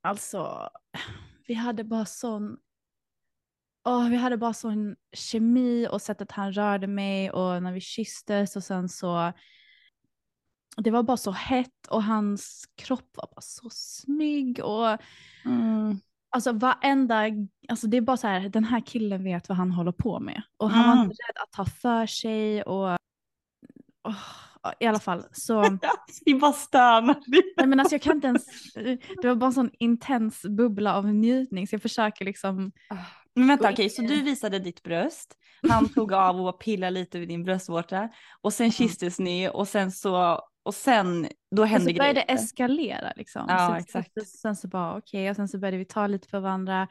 alltså, 0.02 0.68
vi 1.47 1.54
hade 1.54 1.85
bara 1.85 2.04
sån 2.04 2.56
Åh, 3.88 4.09
vi 4.09 4.16
hade 4.16 4.37
bara 4.37 4.52
sån 4.52 4.97
kemi 5.12 5.88
och 5.90 6.02
sättet 6.02 6.33
han 6.33 6.52
rörde 6.52 6.87
mig 6.87 7.31
och 7.31 7.62
när 7.62 7.73
vi 7.73 7.81
kysstes 7.81 8.57
och 8.57 8.64
sen 8.64 8.88
så 8.88 9.33
det 10.76 10.90
var 10.90 11.02
bara 11.02 11.16
så 11.16 11.31
hett 11.31 11.87
och 11.90 12.02
hans 12.02 12.64
kropp 12.76 13.11
var 13.16 13.28
bara 13.35 13.40
så 13.40 13.69
snygg 13.73 14.61
och 14.64 14.99
Mm. 15.45 16.00
alltså 16.31 16.52
varenda, 16.52 17.23
alltså 17.69 17.87
det 17.87 17.97
är 17.97 18.00
bara 18.00 18.16
så 18.16 18.26
här, 18.26 18.49
den 18.49 18.64
här 18.64 18.81
killen 18.87 19.25
vet 19.25 19.49
vad 19.49 19.59
han 19.59 19.71
håller 19.71 19.93
på 19.93 20.21
med 20.21 20.43
och 20.57 20.71
han 20.71 20.87
var 20.87 20.93
Mm. 20.95 21.05
inte 21.05 21.14
rädd 21.23 21.43
att 21.43 21.52
ta 21.52 21.64
för 21.64 22.07
sig 22.07 22.62
och 22.62 22.97
åh, 24.09 24.16
i 24.81 24.87
alla 24.87 24.99
fall 24.99 25.25
så 25.33 25.78
Vi 26.26 26.35
bara 26.35 26.52
stönar. 26.52 27.23
Nej 27.57 27.66
men 27.66 27.81
alltså 27.81 27.95
jag 27.95 28.02
kan 28.02 28.16
inte 28.16 28.26
ens, 28.26 28.73
det 29.23 29.28
var 29.28 29.35
bara 29.35 29.47
en 29.47 29.52
sån 29.52 29.71
intens 29.78 30.43
bubbla 30.43 30.95
av 30.95 31.07
njutning 31.07 31.66
så 31.69 31.75
jag 31.75 31.83
försöker 31.83 32.25
liksom, 32.25 32.73
Men 33.37 33.47
vänta 33.49 33.71
okej, 33.71 33.85
in 33.85 33.90
så 33.90 34.02
du 34.02 34.23
visade 34.23 34.59
ditt 34.59 34.83
bröst, 34.83 35.37
han 35.69 35.88
tog 35.88 36.12
av 36.12 36.40
och 36.40 36.61
pillade 36.61 36.90
lite 36.90 37.19
vid 37.19 37.28
din 37.28 37.45
bröstvårta 37.45 38.09
och 38.40 38.52
sen 38.52 38.73
kysstes 38.73 39.19
ni 39.19 39.49
och 39.52 39.69
sen 39.69 39.93
så, 39.93 40.40
och 40.62 40.75
sen, 40.75 41.28
då 41.57 41.62
och 41.62 41.69
hände 41.69 41.90
så 41.93 41.97
började 41.99 42.21
det 42.21 42.25
grejer. 42.25 42.35
eskalera 42.38 43.12
liksom. 43.16 43.47
Ja, 43.49 43.69
så, 43.69 43.75
exakt. 43.75 44.26
Sen 44.43 44.57
så 44.57 44.69
bara 44.69 44.97
okej 44.99 45.31
och 45.31 45.37
sen 45.37 45.49
så 45.49 45.59
började 45.59 45.76
vi 45.78 45.85
ta 45.85 46.07
lite 46.07 46.28
för 46.28 46.40
varandra 46.40 46.88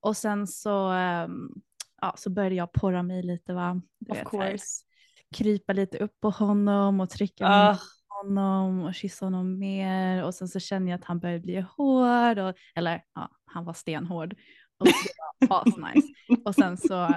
och 0.00 0.16
sen 0.16 0.46
så, 0.46 0.88
ehm, 0.88 1.48
ja 2.00 2.14
så 2.16 2.30
började 2.30 2.54
jag 2.54 2.72
porra 2.72 3.02
mig 3.02 3.22
lite 3.22 3.52
va. 3.52 3.80
Du 3.98 4.12
Of 4.12 4.18
vet, 4.18 4.30
så 4.30 4.40
här, 4.40 4.50
course. 4.50 4.64
krypa 5.34 5.72
lite 5.72 5.98
upp 5.98 6.20
på 6.20 6.30
honom 6.30 7.00
och 7.00 7.10
trycka 7.10 7.48
mot 7.70 7.80
honom 8.08 8.80
och 8.82 8.94
kyssa 8.94 9.26
honom 9.26 9.58
mer 9.58 10.24
och 10.24 10.34
sen 10.34 10.48
så 10.48 10.60
känner 10.60 10.90
jag 10.90 10.98
att 10.98 11.04
han 11.04 11.18
började 11.20 11.40
bli 11.40 11.60
hård, 11.60 12.38
och, 12.38 12.54
eller 12.74 13.02
ja, 13.14 13.28
han 13.44 13.64
var 13.64 13.72
stenhård. 13.72 14.34
Och 14.78 14.86
det 14.86 15.46
var 15.48 15.60
asnice. 15.62 16.08
Och 16.44 16.54
sen 16.54 16.76
så, 16.76 17.14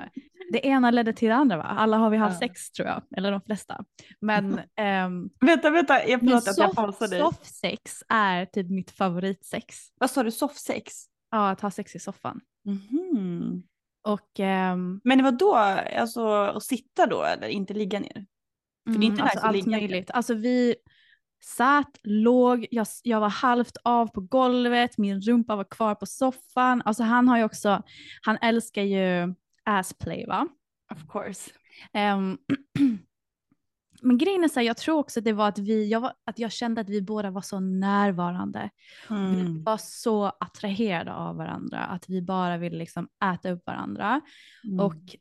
det 0.51 0.65
ena 0.67 0.91
ledde 0.91 1.13
till 1.13 1.27
det 1.29 1.35
andra 1.35 1.57
va? 1.57 1.63
Alla 1.63 1.97
har 1.97 2.09
vi 2.09 2.17
haft 2.17 2.41
Ja. 2.41 2.47
sex 2.47 2.71
tror 2.71 2.87
jag, 2.87 3.03
eller 3.17 3.31
de 3.31 3.41
flesta. 3.41 3.85
Men, 4.21 4.59
ehm, 4.75 5.29
Vänta, 5.39 5.69
vänta, 5.69 6.07
jag 6.07 6.19
förlåt 6.19 6.47
att 6.47 6.57
jag 6.57 6.75
pausar 6.75 7.07
dig. 7.07 7.19
softsex 7.19 8.03
är 8.09 8.45
typ 8.45 8.69
mitt 8.69 8.91
favoritsex. 8.91 9.75
Vad 9.99 10.11
sa 10.11 10.23
du, 10.23 10.31
softsex? 10.31 10.93
Ja, 11.31 11.49
att 11.49 11.61
ha 11.61 11.71
sex 11.71 11.95
i 11.95 11.99
soffan. 11.99 12.41
Mhm. 12.65 13.63
Och 14.07 14.39
ehm, 14.39 15.01
Men 15.03 15.17
det 15.17 15.23
var 15.23 15.31
då, 15.31 15.55
alltså 15.55 16.27
att 16.29 16.63
sitta 16.63 17.05
då 17.05 17.23
eller 17.23 17.47
inte 17.47 17.73
ligga 17.73 17.99
ner? 17.99 18.25
För 18.85 18.99
det 18.99 19.05
är 19.05 19.07
inte 19.07 19.21
Mm, 19.21 19.23
alltså 19.23 19.39
allt 19.39 19.65
möjligt. 19.65 20.11
Alltså 20.11 20.33
vi 20.33 20.75
satt, 21.43 21.99
låg, 22.03 22.67
jag, 22.71 22.87
jag 23.03 23.19
var 23.19 23.29
halvt 23.29 23.77
av 23.83 24.07
på 24.07 24.21
golvet, 24.21 24.97
min 24.97 25.21
rumpa 25.21 25.55
var 25.55 25.63
kvar 25.63 25.95
på 25.95 26.05
soffan. 26.05 26.81
Alltså 26.85 27.03
han 27.03 27.27
har 27.27 27.37
ju 27.37 27.43
också, 27.43 27.83
han 28.21 28.37
älskar 28.41 28.81
ju 28.81 29.33
assplay 29.63 30.25
va. 30.25 30.47
Of 30.93 31.07
course. 31.11 31.51
Ehm, 31.93 32.37
men 34.01 34.17
grejen 34.17 34.43
är 34.43 34.47
så 34.47 34.59
här, 34.59 34.67
jag 34.67 34.77
tror 34.77 34.97
också 34.97 35.19
att 35.19 35.23
det 35.23 35.33
var 35.33 35.47
att 35.47 35.59
vi, 35.59 35.87
jag 35.89 35.99
var, 35.99 36.13
att 36.25 36.39
jag 36.39 36.51
kände 36.51 36.81
att 36.81 36.89
vi 36.89 37.01
båda 37.01 37.31
var 37.31 37.41
så 37.41 37.59
närvarande. 37.59 38.69
Vi 39.09 39.15
Mm. 39.15 39.63
var 39.63 39.77
så 39.77 40.25
attraherade 40.25 41.13
av 41.13 41.35
varandra, 41.35 41.79
att 41.79 42.09
vi 42.09 42.21
bara 42.21 42.57
ville 42.57 42.77
liksom 42.77 43.07
äta 43.33 43.51
upp 43.51 43.67
varandra. 43.67 44.21
Mm. 44.63 44.79
Och, 44.79 45.15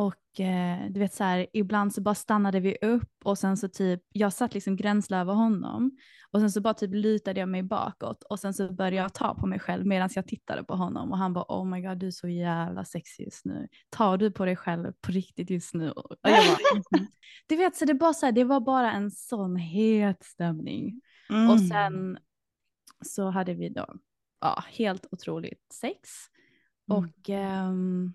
och 0.00 0.40
eh, 0.40 0.90
du 0.90 1.00
vet 1.00 1.14
så 1.14 1.24
här, 1.24 1.46
ibland 1.52 1.94
så 1.94 2.00
bara 2.00 2.14
stannade 2.14 2.60
vi 2.60 2.76
upp 2.82 3.12
och 3.24 3.38
sen 3.38 3.56
så 3.56 3.68
typ, 3.68 4.02
jag 4.12 4.32
satt 4.32 4.54
liksom 4.54 4.76
gränsle 4.76 5.16
över 5.16 5.32
honom 5.32 5.98
och 6.30 6.40
sen 6.40 6.50
så 6.50 6.60
bara 6.60 6.74
typ 6.74 6.94
lutade 6.94 7.40
jag 7.40 7.48
mig 7.48 7.62
bakåt 7.62 8.22
och 8.22 8.40
sen 8.40 8.54
så 8.54 8.72
började 8.72 8.96
jag 8.96 9.14
ta 9.14 9.34
på 9.34 9.46
mig 9.46 9.58
själv 9.58 9.86
medan 9.86 10.10
jag 10.14 10.26
tittade 10.26 10.64
på 10.64 10.74
honom 10.74 11.10
och 11.10 11.18
han 11.18 11.32
bara 11.32 11.44
oh 11.48 11.66
my 11.66 11.80
god 11.80 11.98
du 11.98 12.06
är 12.06 12.10
så 12.10 12.28
jävla 12.28 12.84
sexig 12.84 13.24
just 13.24 13.44
nu. 13.44 13.68
Tar 13.90 14.16
du 14.16 14.30
på 14.30 14.44
dig 14.44 14.56
själv 14.56 14.92
på 15.00 15.12
riktigt 15.12 15.50
just 15.50 15.74
nu? 15.74 15.90
Och 15.90 16.16
jag 16.22 16.32
bara, 16.32 16.80
"Mhm." 16.98 17.06
Du 17.48 17.56
vet 17.56 17.76
så 17.76 17.84
det, 17.84 17.94
bara 17.94 18.14
så 18.14 18.26
här, 18.26 18.32
det 18.32 18.44
var 18.44 18.60
bara 18.60 18.92
en 18.92 19.10
sån 19.10 19.56
het 19.56 20.24
stämning. 20.24 21.00
Mm. 21.30 21.50
Och 21.50 21.60
sen 21.60 22.18
så 23.04 23.30
hade 23.30 23.54
vi 23.54 23.68
då 23.68 23.86
ja, 24.40 24.64
helt 24.68 25.06
otroligt 25.10 25.72
sex. 25.72 26.10
Mm. 26.90 27.04
Och 27.04 27.30
ehm, 27.30 28.12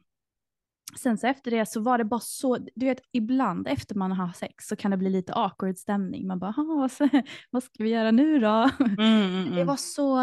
sen 1.00 1.18
så 1.18 1.28
efter 1.28 1.52
det 1.52 1.66
så 1.66 1.82
var 1.82 1.98
det 1.98 2.04
bara 2.06 2.20
så, 2.20 2.58
du 2.76 2.86
vet 2.86 3.02
ibland 3.12 3.68
efter 3.68 3.96
man 3.96 4.12
har 4.12 4.34
sex 4.34 4.68
så 4.68 4.76
kan 4.76 4.92
det 4.92 4.98
bli 4.98 5.10
lite 5.10 5.34
awkward 5.34 5.78
stämning. 5.78 6.28
Man 6.28 6.40
bara, 6.40 6.52
"Ha, 6.52 6.64
vad, 6.64 6.92
ska- 6.92 7.10
vad 7.50 7.64
ska 7.64 7.84
vi 7.84 7.90
göra 7.90 8.12
nu 8.12 8.40
då? 8.40 8.70
Mm, 8.80 9.00
mm, 9.00 9.46
Det 9.50 9.52
mm. 9.52 9.68
var 9.68 9.76
så, 9.76 10.18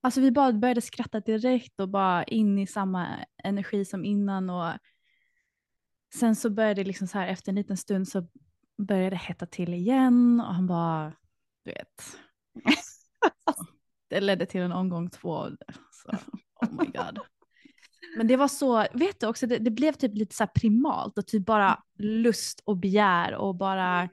alltså 0.00 0.20
vi 0.20 0.30
bara 0.30 0.52
började 0.52 0.80
skratta 0.80 1.20
direkt 1.20 1.80
och 1.80 1.88
bara 1.88 2.24
in 2.24 2.58
i 2.58 2.66
samma 2.66 3.06
energi 3.44 3.84
som 3.84 4.04
innan. 4.04 4.50
Och 4.50 4.72
sen 6.14 6.36
så 6.36 6.50
började 6.50 6.82
det 6.82 6.88
liksom 6.88 7.06
så 7.06 7.18
här 7.18 7.26
efter 7.26 7.52
en 7.52 7.56
liten 7.56 7.76
stund 7.76 8.08
så 8.08 8.28
började 8.78 9.10
det 9.10 9.16
hetta 9.16 9.46
till 9.46 9.74
igen 9.74 10.40
och 10.40 10.54
han 10.54 10.66
bara, 10.66 11.12
du 11.64 11.70
vet. 11.70 12.18
det 14.08 14.20
ledde 14.20 14.46
till 14.46 14.60
en 14.60 14.72
omgång 14.72 15.10
två. 15.10 15.46
Så, 15.90 16.10
oh 16.66 16.72
my 16.72 16.86
god. 16.86 17.18
Men 18.16 18.26
det 18.26 18.36
var 18.36 18.48
så, 18.48 18.86
vet 18.92 19.20
du 19.20 19.26
också, 19.26 19.46
det, 19.46 19.58
det 19.58 19.70
blev 19.70 19.92
typ 19.92 20.14
lite 20.14 20.34
så 20.34 20.46
primalt 20.46 21.18
och 21.18 21.26
typ 21.26 21.46
bara 21.46 21.82
lust 21.98 22.62
och 22.64 22.76
begär 22.76 23.34
och 23.34 23.54
bara, 23.54 24.08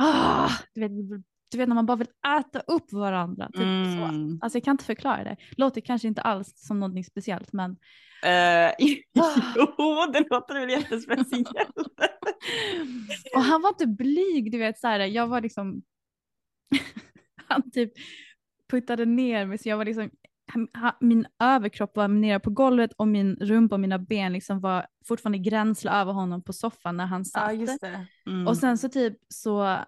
ah, 0.00 0.50
du, 0.74 0.80
vet, 0.80 0.92
du 1.50 1.58
vet 1.58 1.68
när 1.68 1.74
man 1.74 1.86
bara 1.86 1.96
vill 1.96 2.08
äta 2.38 2.60
upp 2.60 2.92
varandra. 2.92 3.46
Typ 3.46 3.56
så. 3.58 4.04
Mm. 4.04 4.38
Alltså 4.42 4.56
jag 4.56 4.64
kan 4.64 4.74
inte 4.74 4.84
förklara 4.84 5.24
det. 5.24 5.36
Låter 5.50 5.80
kanske 5.80 6.08
inte 6.08 6.22
alls 6.22 6.52
som 6.56 6.80
någonting 6.80 7.04
speciellt 7.04 7.52
men 7.52 7.76
Eh, 8.22 8.72
jo, 8.78 10.12
det 10.12 10.26
låter 10.30 10.60
väl 10.60 10.70
jättespeciellt. 10.70 11.76
och 13.34 13.42
han 13.42 13.62
var 13.62 13.68
inte 13.68 13.86
blyg, 13.86 14.52
du 14.52 14.58
vet 14.58 14.78
så 14.78 14.86
här, 14.86 15.00
jag 15.00 15.26
var 15.26 15.40
liksom, 15.40 15.82
han 17.48 17.70
typ 17.70 17.92
puttade 18.70 19.04
ner 19.04 19.46
mig 19.46 19.58
så 19.58 19.68
jag 19.68 19.76
var 19.76 19.84
liksom, 19.84 20.10
min 21.00 21.26
överkropp 21.42 21.96
var 21.96 22.08
nere 22.08 22.40
på 22.40 22.50
golvet 22.50 22.92
och 22.92 23.08
min 23.08 23.36
rumpa 23.40 23.74
och 23.74 23.80
mina 23.80 23.98
ben 23.98 24.32
liksom 24.32 24.60
var 24.60 24.86
fortfarande 25.08 25.38
gränsle 25.38 25.90
över 25.90 26.12
honom 26.12 26.42
på 26.42 26.52
soffan 26.52 26.96
när 26.96 27.06
han 27.06 27.24
satt. 27.24 27.42
ja, 27.42 27.52
just 27.52 27.80
det. 27.80 28.06
Mm. 28.26 28.46
Och 28.48 28.56
sen 28.56 28.78
så 28.78 28.88
typ 28.88 29.16
så, 29.28 29.78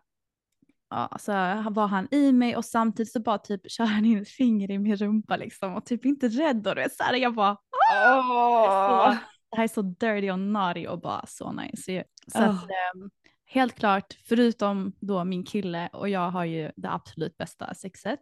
ja, 0.91 1.17
så 1.21 1.33
var 1.71 1.87
han 1.87 2.09
i 2.11 2.33
mig 2.33 2.57
och 2.57 2.65
samtidigt 2.65 3.13
så 3.13 3.21
bara 3.21 3.39
typ 3.39 3.71
kör 3.71 3.85
han 3.85 4.05
in 4.05 4.23
ett 4.23 4.29
finger 4.29 4.71
i 4.71 4.79
min 4.79 4.97
rumpa 4.97 5.37
liksom 5.37 5.75
och 5.75 5.87
typ 5.87 6.05
inte 6.05 6.29
rädd 6.29 6.67
och 6.67 6.75
du 6.75 6.83
vet 6.83 6.97
så 6.97 7.03
här, 7.03 7.15
jag 7.15 7.35
bara 7.35 7.57
Åh. 7.95 9.13
så, 9.13 9.19
det 9.51 9.57
här 9.57 9.65
är 9.65 9.69
så 9.69 9.83
dirty 9.83 10.31
och 10.31 10.39
naughty 10.39 10.87
och 10.87 11.01
bara 11.01 11.25
så 11.27 11.53
nice. 11.53 12.05
Så 12.33 12.39
Oh. 12.39 12.45
att, 12.45 12.63
ehm, 12.63 13.11
helt 13.47 13.75
klart, 13.75 14.15
förutom 14.29 14.93
då 15.01 15.25
min 15.25 15.45
kille 15.45 15.89
och 15.93 16.09
jag 16.09 16.31
har 16.31 16.45
ju 16.45 16.71
det 16.77 16.91
absolut 16.91 17.37
bästa 17.37 17.75
sexet. 17.75 18.21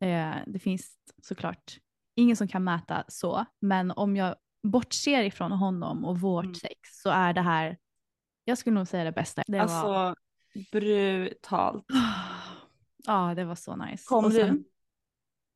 Eh, 0.00 0.34
det 0.46 0.58
finns 0.58 0.96
såklart 1.22 1.78
ingen 2.14 2.36
som 2.36 2.48
kan 2.48 2.64
mäta 2.64 3.04
så, 3.08 3.44
men 3.60 3.90
om 3.90 4.16
jag 4.16 4.36
bortser 4.62 5.22
ifrån 5.22 5.52
honom 5.52 6.04
och 6.04 6.20
vårt 6.20 6.44
Mm. 6.44 6.54
sex 6.54 6.78
så 7.02 7.10
är 7.10 7.32
det 7.32 7.40
här, 7.42 7.78
jag 8.44 8.58
skulle 8.58 8.74
nog 8.74 8.88
säga 8.88 9.04
det 9.04 9.12
bästa. 9.12 9.42
Det 9.46 9.58
Alltså 9.58 9.82
var, 9.82 10.16
brutalt. 10.72 11.84
ja 13.06 13.34
det 13.34 13.44
var 13.44 13.54
så 13.54 13.76
nice. 13.76 14.04
Kom 14.06 14.24
Och 14.24 14.30
du? 14.30 14.36
sen- 14.36 14.64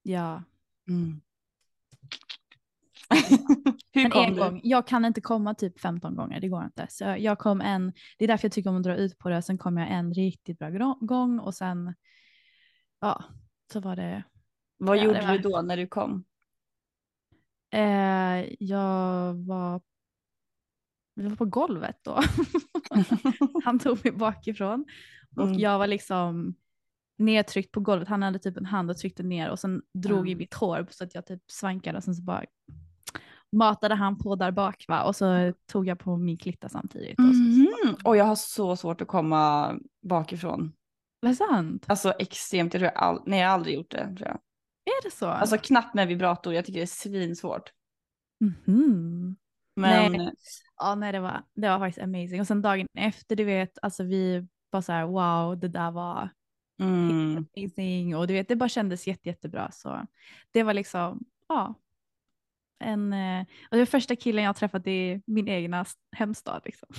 Ja. 0.02 0.42
Mm. 0.88 1.20
Hur 3.92 4.02
Men 4.02 4.10
kom 4.10 4.24
en 4.24 4.34
du? 4.34 4.40
gång, 4.40 4.60
jag 4.64 4.86
kan 4.86 5.04
inte 5.04 5.20
komma 5.20 5.54
typ 5.54 5.80
15 5.80 6.16
gånger, 6.16 6.40
det 6.40 6.48
går 6.48 6.64
inte. 6.64 6.86
Så 6.90 7.04
jag 7.18 7.38
kom 7.38 7.60
en, 7.60 7.92
det 8.18 8.24
är 8.24 8.28
därför 8.28 8.44
jag 8.44 8.52
tycker 8.52 8.70
om 8.70 8.76
att 8.76 8.82
dra 8.82 8.96
ut 8.96 9.18
på 9.18 9.28
det, 9.28 9.42
sen 9.42 9.58
kom 9.58 9.76
jag 9.76 9.90
en 9.90 10.14
riktigt 10.14 10.58
bra 10.58 10.98
gång 11.00 11.38
och 11.38 11.54
sen, 11.54 11.94
ja, 13.00 13.24
så 13.72 13.80
var 13.80 13.96
det, 13.96 14.22
Vad 14.78 14.96
Ja, 14.98 15.02
gjorde 15.02 15.20
det 15.20 15.26
var- 15.26 15.32
du 15.38 15.38
då 15.38 15.62
när 15.62 15.76
du 15.76 15.86
kom? 15.86 16.24
eh, 17.72 18.54
jag 18.64 19.34
var 19.34 19.80
vi 21.14 21.28
var 21.28 21.36
på 21.36 21.44
golvet 21.44 21.96
då. 22.02 22.20
han 23.64 23.78
tog 23.78 24.04
mig 24.04 24.12
bakifrån 24.12 24.84
och 25.36 25.42
Mm. 25.46 25.58
jag 25.58 25.78
var 25.78 25.86
liksom 25.86 26.54
nedtryckt 27.18 27.72
på 27.72 27.80
golvet. 27.80 28.08
Han 28.08 28.22
hade 28.22 28.38
typ 28.38 28.56
en 28.56 28.66
hand 28.66 28.90
och 28.90 28.96
tryckte 28.98 29.22
ner 29.22 29.50
och 29.50 29.58
sen 29.58 29.82
drog 29.94 30.28
i 30.28 30.32
Mm. 30.32 30.38
mitt 30.38 30.54
hår 30.54 30.86
så 30.90 31.04
att 31.04 31.14
jag 31.14 31.26
typ 31.26 31.42
svankade 31.50 31.98
och 31.98 32.04
sen 32.04 32.14
så 32.14 32.22
bara 32.22 32.44
matade 33.52 33.94
han 33.94 34.18
på 34.18 34.36
där 34.36 34.50
bak 34.50 34.84
va 34.88 35.02
och 35.04 35.16
så 35.16 35.52
tog 35.66 35.86
jag 35.86 35.98
på 35.98 36.16
min 36.16 36.38
klitta 36.38 36.68
samtidigt. 36.68 37.18
Och 37.18 37.24
så, 37.24 37.42
Mhm. 37.42 37.96
Och 38.04 38.16
jag 38.16 38.24
har 38.24 38.36
så 38.36 38.76
svårt 38.76 39.00
att 39.00 39.08
komma 39.08 39.74
bakifrån. 40.02 40.72
Var 41.20 41.30
det 41.30 41.36
sant? 41.36 41.84
Alltså 41.88 42.12
extremt, 42.18 42.74
jag 42.74 42.80
tror 42.80 42.92
jag, 42.94 43.02
all... 43.02 43.22
nej, 43.26 43.40
jag 43.40 43.48
har 43.48 43.54
aldrig 43.54 43.74
gjort 43.74 43.90
det. 43.90 44.16
Tror 44.16 44.28
jag. 44.28 44.38
Är 44.84 45.02
det 45.02 45.10
så? 45.10 45.26
Alltså 45.26 45.58
knappt 45.58 45.94
med 45.94 46.08
vibrator, 46.08 46.54
jag 46.54 46.64
tycker 46.64 46.80
det 46.80 46.84
är 46.84 46.86
svinsvårt. 46.86 47.72
Mhm. 48.40 49.36
Men 49.76 50.12
Nej. 50.12 50.32
Ja, 50.76 50.94
nej, 50.94 51.12
det 51.12 51.20
var, 51.20 51.42
det 51.54 51.68
var 51.68 51.78
faktiskt 51.78 52.04
amazing. 52.04 52.40
Och 52.40 52.46
sen 52.46 52.62
dagen 52.62 52.86
efter, 52.94 53.36
du 53.36 53.44
vet, 53.44 53.78
alltså 53.82 54.04
vi 54.04 54.46
bara 54.72 54.82
så 54.82 54.92
här, 54.92 55.06
wow, 55.06 55.58
det 55.60 55.68
där 55.68 55.90
var 55.90 56.28
mm, 56.80 57.46
amazing. 57.56 58.16
Och 58.16 58.26
du 58.26 58.34
vet, 58.34 58.48
det 58.48 58.56
bara 58.56 58.68
kändes 58.68 59.06
jätte, 59.06 59.28
jättebra. 59.28 59.70
Så 59.72 60.06
det 60.50 60.62
var 60.62 60.74
liksom, 60.74 61.20
ja. 61.48 61.74
En, 62.84 63.12
eh, 63.12 63.40
och 63.40 63.76
det 63.76 63.78
var 63.78 63.86
första 63.86 64.16
killen 64.16 64.44
jag 64.44 64.56
träffat 64.56 64.86
i 64.86 65.22
min 65.26 65.48
egna 65.48 65.84
hemstad. 66.16 66.62
Liksom. 66.64 66.88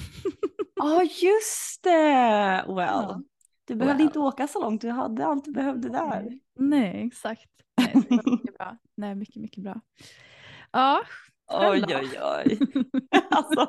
Ja 0.75 1.03
just 1.03 1.83
det! 1.83 2.65
Well. 2.67 2.77
Ja. 2.77 3.21
Du 3.65 3.75
behövde 3.75 3.97
Well. 3.97 4.07
inte 4.07 4.19
åka 4.19 4.47
så 4.47 4.61
långt, 4.61 4.81
du 4.81 4.89
hade 4.89 5.25
allt 5.25 5.45
du 5.45 5.51
behövde 5.51 5.89
där. 5.89 6.39
Nej, 6.59 7.07
exakt. 7.07 7.49
Nej, 7.77 7.93
mycket 8.09 8.57
bra. 8.57 8.77
Nej, 8.97 9.15
mycket, 9.15 9.35
mycket 9.41 9.63
bra. 9.63 9.81
Ja, 10.71 11.01
Oj 11.53 11.83
oj 11.87 12.19
oj. 12.21 12.59
alltså, 13.29 13.67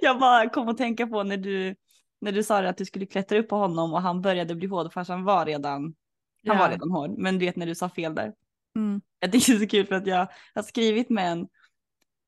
jag 0.00 0.18
bara 0.18 0.48
kom 0.48 0.68
att 0.68 0.76
tänka 0.78 1.06
på 1.06 1.22
när 1.22 1.36
du, 1.36 1.74
när 2.20 2.32
du 2.32 2.42
sa 2.42 2.58
att 2.58 2.76
du 2.76 2.84
skulle 2.84 3.06
klättra 3.06 3.38
upp 3.38 3.48
på 3.48 3.56
honom 3.56 3.92
och 3.92 4.02
han 4.02 4.20
började 4.22 4.54
bli 4.54 4.66
hård 4.66 4.92
fast 4.92 5.10
han 5.10 5.24
var 5.24 5.46
redan, 5.46 5.82
han 5.82 5.94
Ja. 6.42 6.54
var 6.58 6.68
redan 6.70 6.90
hård. 6.90 7.18
Men 7.18 7.38
du 7.38 7.46
vet 7.46 7.56
när 7.56 7.66
du 7.66 7.74
sa 7.74 7.88
fel 7.88 8.14
där. 8.14 8.32
mm, 8.76 9.00
Jag 9.20 9.32
tycker 9.32 9.52
det 9.52 9.56
är 9.58 9.60
så 9.60 9.68
kul 9.70 9.86
för 9.86 9.94
att 9.94 10.06
jag 10.06 10.26
har 10.54 10.62
skrivit 10.62 11.10
med 11.10 11.32
en 11.32 11.48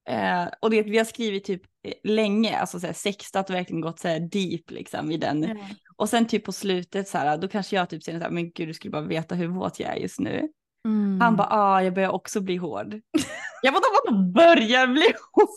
eh, 0.09 0.49
och 0.61 0.71
det, 0.71 0.83
vi 0.83 0.99
har 0.99 1.05
skrivit 1.05 1.45
typ 1.45 1.63
eh, 1.83 1.93
länge, 2.05 2.59
alltså 2.59 2.81
så 2.81 2.87
här, 2.87 2.95
sextat 2.95 3.51
och 3.51 3.57
verkligen 3.57 3.81
gått 3.81 3.99
så 4.01 4.09
deep 4.19 4.71
liksom 4.71 5.11
i 5.11 5.17
den. 5.17 5.43
ja. 5.43 5.57
Och 6.01 6.09
sen 6.09 6.27
typ 6.27 6.45
på 6.45 6.53
slutet 6.53 7.09
så 7.09 7.19
här, 7.19 7.37
då 7.37 7.49
kanske 7.49 7.77
jag 7.77 7.91
typ 7.91 8.03
säger 8.03 8.19
så 8.19 8.25
här, 8.25 8.31
men 8.31 8.51
gud 8.51 8.69
du 8.69 8.75
skulle 8.75 8.93
bara 8.93 9.03
veta 9.03 9.35
hur 9.35 9.49
våt 9.49 9.81
jag 9.81 9.91
är 9.91 9.97
just 9.97 10.21
nu. 10.21 10.49
Mm. 10.87 11.21
Han 11.21 11.37
bara, 11.37 11.49
ah 11.51 11.83
jag 11.83 11.95
börjar 11.95 12.11
också 12.11 12.41
bli 12.41 12.57
hård. 12.57 13.01
jag 13.63 13.75
bara, 13.75 13.83
vadå 14.05 14.23
börjar 14.33 14.87
bli 14.87 15.13
hård? 15.33 15.49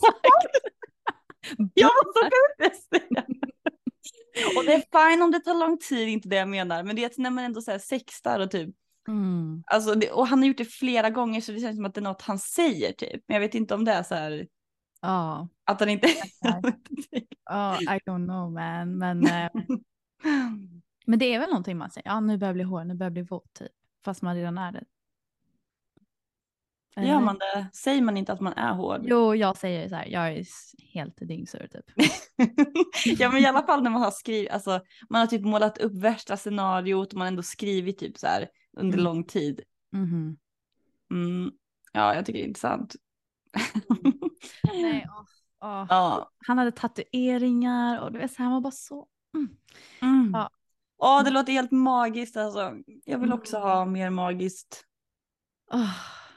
jag 1.74 1.88
var 1.88 2.22
så 2.22 2.30
ledsen. 2.58 3.24
Och 4.56 4.64
det 4.64 4.72
är 4.72 5.10
fine 5.10 5.22
om 5.22 5.30
det 5.30 5.40
tar 5.40 5.54
lång 5.54 5.78
tid, 5.78 6.08
inte 6.08 6.28
det 6.28 6.36
jag 6.36 6.48
menar. 6.48 6.82
Men 6.82 6.96
det 6.96 7.04
är 7.04 7.22
när 7.22 7.30
man 7.30 7.44
ändå 7.44 7.60
så 7.60 7.70
här 7.70 7.78
sextar 7.78 8.40
och 8.40 8.50
typ, 8.50 8.74
Mm. 9.08 9.62
alltså 9.66 9.94
det, 9.94 10.10
och 10.10 10.26
han 10.26 10.38
har 10.38 10.46
gjort 10.46 10.58
det 10.58 10.64
flera 10.64 11.10
gånger 11.10 11.40
så 11.40 11.52
det 11.52 11.60
känns 11.60 11.76
som 11.76 11.84
att 11.84 11.94
det 11.94 12.00
är 12.00 12.02
något 12.02 12.22
han 12.22 12.38
säger 12.38 12.92
typ. 12.92 13.24
Men 13.26 13.34
jag 13.34 13.40
vet 13.40 13.54
inte 13.54 13.74
om 13.74 13.84
det 13.84 13.92
är 13.92 14.02
så 14.02 14.14
här, 14.14 14.46
Ja, 15.00 15.48
att 15.64 15.80
han 15.80 15.88
inte... 15.88 16.08
ja, 17.44 17.78
I 17.80 18.00
don't 18.06 18.26
know 18.26 18.52
man. 18.52 18.98
Men, 18.98 19.26
eh, 19.26 19.50
men 21.06 21.18
det 21.18 21.34
är 21.34 21.38
väl 21.38 21.48
någonting 21.48 21.76
man 21.78 21.90
säger, 21.90 22.08
ja 22.08 22.20
nu 22.20 22.38
börjar 22.38 22.48
jag 22.48 22.54
bli 22.54 22.64
hård, 22.64 22.86
nu 22.86 22.94
börjar 22.94 23.06
jag 23.06 23.12
bli 23.12 23.22
våt 23.22 23.54
typ. 23.54 23.72
Fast 24.04 24.22
man 24.22 24.36
redan 24.36 24.58
är 24.58 24.72
det. 24.72 24.84
Gör 26.96 27.20
man 27.20 27.38
det? 27.38 27.66
Säger 27.72 28.02
man 28.02 28.16
inte 28.16 28.32
att 28.32 28.40
man 28.40 28.52
är 28.52 28.72
hård? 28.74 29.00
Jo, 29.04 29.34
jag 29.34 29.56
säger 29.56 29.88
så 29.88 29.94
här, 29.94 30.06
jag 30.06 30.28
är 30.32 30.44
helt 30.92 31.16
dyngsur 31.28 31.68
typ. 31.70 32.08
ja 33.18 33.30
men 33.30 33.42
i 33.42 33.46
alla 33.46 33.62
fall 33.62 33.82
när 33.82 33.90
man 33.90 34.02
har 34.02 34.10
skrivit, 34.10 34.50
alltså 34.50 34.80
man 35.08 35.20
har 35.20 35.26
typ 35.26 35.42
målat 35.44 35.78
upp 35.78 35.92
värsta 35.94 36.36
scenariot 36.36 37.12
och 37.12 37.18
man 37.18 37.20
har 37.24 37.28
ändå 37.28 37.42
skrivit 37.42 37.98
typ 37.98 38.18
så 38.18 38.26
här 38.26 38.48
under 38.76 38.98
Mm. 38.98 39.04
lång 39.04 39.24
tid. 39.24 39.60
Mhm. 39.92 40.36
Mm. 41.10 41.52
Ja 41.92 42.14
jag 42.14 42.26
tycker 42.26 42.38
det 42.38 42.44
är 42.44 42.48
intressant. 42.48 42.94
Nej, 44.62 45.06
åh, 45.10 45.24
åh. 45.60 45.86
ja. 45.90 46.30
Han 46.46 46.58
hade 46.58 46.72
tatueringar 46.72 48.00
och 48.00 48.12
du 48.12 48.18
vet, 48.18 48.32
så 48.32 48.38
här, 48.38 48.44
han 48.44 48.52
var 48.54 48.60
bara 48.60 48.70
så... 48.70 49.08
Mm. 49.34 49.56
Mm. 50.02 50.30
Ja. 50.34 50.50
Åh 50.98 51.24
det 51.24 51.30
låter 51.30 51.52
helt 51.52 51.70
magiskt 51.72 52.36
alltså. 52.36 52.74
Jag 53.04 53.18
vill 53.18 53.32
också 53.32 53.56
Mm. 53.56 53.68
ha 53.68 53.84
mer 53.84 54.10
magiskt, 54.10 54.84
Åh, 55.72 55.90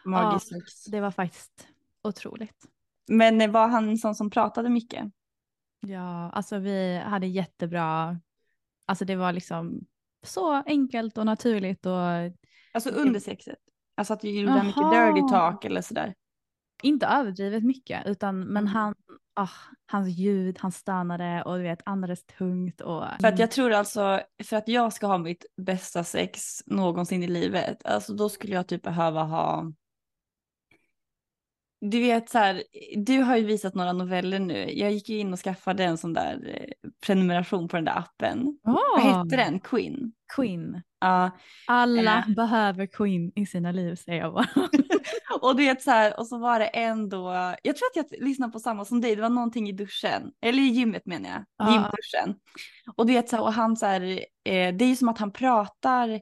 magiskt 0.06 0.52
ja, 0.52 0.60
sex. 0.60 0.86
det 0.86 1.02
var 1.02 1.12
faktiskt 1.12 1.68
otroligt. 2.04 2.66
Men 3.08 3.42
eh, 3.42 3.52
var 3.52 3.68
han 3.68 3.98
sån 3.98 4.16
som 4.16 4.30
pratade 4.30 4.70
mycket? 4.70 5.06
Ja, 5.80 6.32
alltså 6.32 6.58
vi 6.58 6.98
hade 6.98 7.28
jättebra, 7.28 8.20
alltså 8.86 9.06
det 9.06 9.16
var 9.16 9.34
liksom 9.34 9.86
så 10.26 10.54
enkelt 10.54 11.18
och 11.18 11.26
naturligt 11.26 11.86
och 11.86 11.94
Alltså 12.74 12.90
under 12.90 13.20
sexet? 13.20 13.58
Alltså 13.96 14.14
att 14.14 14.20
du 14.22 14.30
gjorde 14.30 14.64
mycket 14.64 14.92
dirty 14.92 15.22
talk 15.30 15.66
eller 15.66 15.82
sådär? 15.82 16.16
inte 16.84 17.06
överdrivet 17.06 17.64
mycket 17.64 18.06
utan 18.06 18.40
men 18.40 18.58
Mm. 18.64 18.68
han, 18.68 18.96
oh, 19.38 19.52
hans 19.86 20.10
ljud, 20.10 20.58
han 20.60 20.72
stannade 20.72 21.44
och 21.44 21.58
du 21.58 21.64
vet 21.64 21.82
andades 21.86 22.26
tungt 22.26 22.82
och 22.82 23.04
För 23.22 23.28
att 23.28 23.40
jag 23.40 23.52
tror 23.52 23.72
alltså, 23.74 24.22
för 24.44 24.58
att 24.58 24.68
jag 24.68 24.94
ska 24.94 25.08
ha 25.08 25.18
mitt 25.18 25.46
bästa 25.58 26.04
sex 26.04 26.64
någonsin 26.66 27.24
i 27.24 27.28
livet, 27.28 27.86
alltså 27.86 28.14
då 28.14 28.30
skulle 28.30 28.54
jag 28.54 28.68
typ 28.68 28.84
behöva 28.84 29.24
ha 29.24 29.72
du 31.82 32.00
vet 32.00 32.30
så 32.30 32.38
här, 32.38 32.64
du 32.98 33.18
har 33.20 33.38
ju 33.38 33.44
visat 33.46 33.76
några 33.76 33.94
noveller 33.94 34.40
nu. 34.40 34.72
Jag 34.74 34.92
gick 34.92 35.10
ju 35.10 35.18
in 35.18 35.34
och 35.34 35.40
skaffade 35.40 35.84
en 35.84 35.98
sån 35.98 36.14
där 36.14 36.54
eh, 36.56 36.90
prenumeration 37.06 37.68
på 37.68 37.76
den 37.78 37.86
där 37.86 37.98
appen. 38.00 38.60
Vad 38.64 38.76
Ah, 38.78 38.98
hette 39.00 39.36
den? 39.36 39.60
Queen? 39.60 40.14
Queen. 40.36 40.82
Ja. 41.00 41.32
Alla 41.68 42.18
Eh. 42.28 42.34
behöver 42.36 42.86
Queen 42.86 43.32
i 43.36 43.46
sina 43.46 43.72
liv 43.72 43.96
säger 43.96 44.20
jag 44.22 44.34
bara. 44.34 44.48
och 45.42 45.56
du 45.56 45.66
vet 45.66 45.82
så 45.82 45.92
här, 45.92 46.20
och 46.20 46.28
så 46.28 46.38
var 46.38 46.60
det 46.60 46.66
ändå, 46.66 47.34
jag 47.64 47.76
tror 47.78 47.88
att 47.96 48.12
jag 48.12 48.28
lyssnade 48.28 48.52
på 48.54 48.60
samma 48.60 48.86
som 48.86 49.02
dig, 49.02 49.16
det 49.16 49.22
var 49.22 49.30
någonting 49.30 49.70
i 49.70 49.72
duschen, 49.72 50.32
eller 50.42 50.60
i 50.64 50.68
gymmet 50.68 51.06
menar 51.06 51.30
jag, 51.30 51.46
Ja. 51.58 51.74
gymduschen. 51.74 52.36
Och 52.96 53.06
du 53.06 53.14
vet 53.14 53.30
så 53.30 53.36
här, 53.36 53.44
och 53.44 53.54
han 53.54 53.76
så 53.78 53.86
här, 53.86 54.02
eh, 54.46 54.76
det 54.76 54.86
är 54.86 54.90
ju 54.90 54.96
som 54.96 55.10
att 55.10 55.18
han 55.20 55.32
pratar 55.32 56.22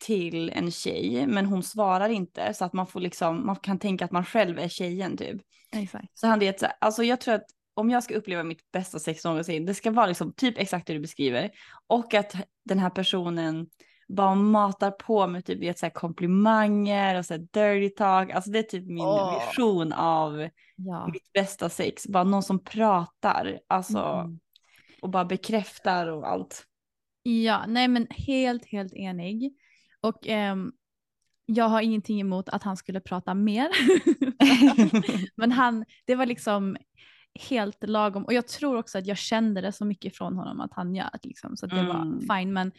till 0.00 0.50
en 0.50 0.70
tjej, 0.70 1.26
men 1.26 1.46
hon 1.46 1.62
svarar 1.62 2.08
inte, 2.08 2.54
så 2.54 2.64
att 2.64 2.72
man 2.72 2.86
får 2.86 3.00
liksom, 3.00 3.46
man 3.46 3.56
kan 3.56 3.78
tänka 3.78 4.04
att 4.04 4.10
man 4.12 4.24
själv 4.24 4.58
är 4.58 4.68
tjejen 4.68 5.16
typ. 5.16 5.40
Exakt. 5.72 6.18
Så 6.18 6.26
han 6.26 6.38
vet 6.38 6.62
alltså 6.80 7.02
jag 7.02 7.20
tror 7.20 7.34
att 7.34 7.46
om 7.74 7.90
jag 7.90 8.02
ska 8.02 8.14
uppleva 8.14 8.42
mitt 8.42 8.72
bästa 8.72 8.98
sex 8.98 9.24
någonsin, 9.24 9.66
det 9.66 9.74
ska 9.74 9.90
vara 9.90 10.06
liksom 10.06 10.32
typ 10.32 10.58
exakt 10.58 10.86
det 10.86 10.92
du 10.92 11.00
beskriver. 11.00 11.50
Och 11.86 12.14
att 12.14 12.34
den 12.64 12.78
här 12.78 12.90
personen 12.90 13.66
bara 14.08 14.34
matar 14.34 14.90
på 14.90 15.26
med 15.26 15.44
typ 15.44 15.60
vet, 15.62 15.78
så 15.78 15.86
här 15.86 15.90
komplimanger 15.90 17.18
och 17.18 17.26
så 17.26 17.34
här 17.34 17.40
dirty 17.52 17.88
talk. 17.94 18.30
Alltså 18.30 18.50
det 18.50 18.58
är 18.58 18.62
typ 18.62 18.86
min 18.86 19.00
Åh. 19.06 19.34
vision 19.48 19.92
av 19.92 20.48
Ja. 20.76 21.08
mitt 21.12 21.32
bästa 21.32 21.68
sex. 21.68 22.06
Bara 22.06 22.24
någon 22.24 22.42
som 22.42 22.64
pratar, 22.64 23.58
alltså 23.66 23.98
Mm. 23.98 24.38
och 25.02 25.08
bara 25.10 25.24
bekräftar 25.24 26.06
och 26.06 26.28
allt. 26.28 26.64
Ja, 27.22 27.64
nej 27.68 27.88
men 27.88 28.06
helt, 28.10 28.66
helt 28.66 28.92
enig. 28.94 29.52
Och 30.00 30.26
ehm, 30.28 30.72
jag 31.46 31.68
har 31.68 31.80
ingenting 31.82 32.20
emot 32.20 32.48
att 32.48 32.62
han 32.62 32.76
skulle 32.76 33.00
prata 33.00 33.34
mer. 33.34 33.68
men 35.36 35.52
han, 35.52 35.84
det 36.06 36.14
var 36.14 36.26
liksom 36.26 36.76
helt 37.50 37.88
lagom. 37.88 38.24
Och 38.24 38.32
jag 38.32 38.48
tror 38.48 38.76
också 38.76 38.98
att 38.98 39.06
jag 39.06 39.18
kände 39.18 39.60
det 39.60 39.72
så 39.72 39.84
mycket 39.84 40.16
från 40.16 40.36
honom 40.36 40.60
att 40.60 40.72
han 40.74 40.94
gör 40.94 41.10
liksom. 41.22 41.56
Så 41.56 41.66
att 41.66 41.70
det 41.72 41.80
Mm. 41.80 42.18
var 42.28 42.36
fine. 42.38 42.52
Men 42.52 42.72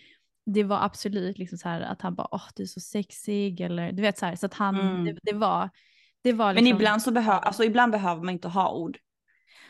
det 0.46 0.64
var 0.64 0.84
absolut 0.86 1.38
liksom 1.38 1.58
så 1.58 1.70
här 1.70 1.82
att 1.82 2.02
han 2.02 2.16
bara, 2.16 2.28
åh 2.32 2.44
du 2.56 2.64
är 2.64 2.68
så 2.68 2.80
sexig 2.80 3.62
eller 3.62 3.92
du 3.92 4.02
vet 4.02 4.18
så 4.18 4.26
här. 4.26 4.36
Så 4.36 4.46
att 4.46 4.54
han, 4.54 4.80
Mm. 4.80 5.06
det, 5.06 5.20
det 5.24 5.34
var, 5.34 5.70
det 6.24 6.34
var 6.34 6.54
Men 6.54 6.64
liksom, 6.64 6.78
ibland 6.78 7.02
så 7.02 7.12
behöver, 7.12 7.40
alltså 7.40 7.64
ibland 7.64 7.92
behöver 7.92 8.24
man 8.24 8.34
inte 8.34 8.48
ha 8.48 8.74
ord. 8.74 8.98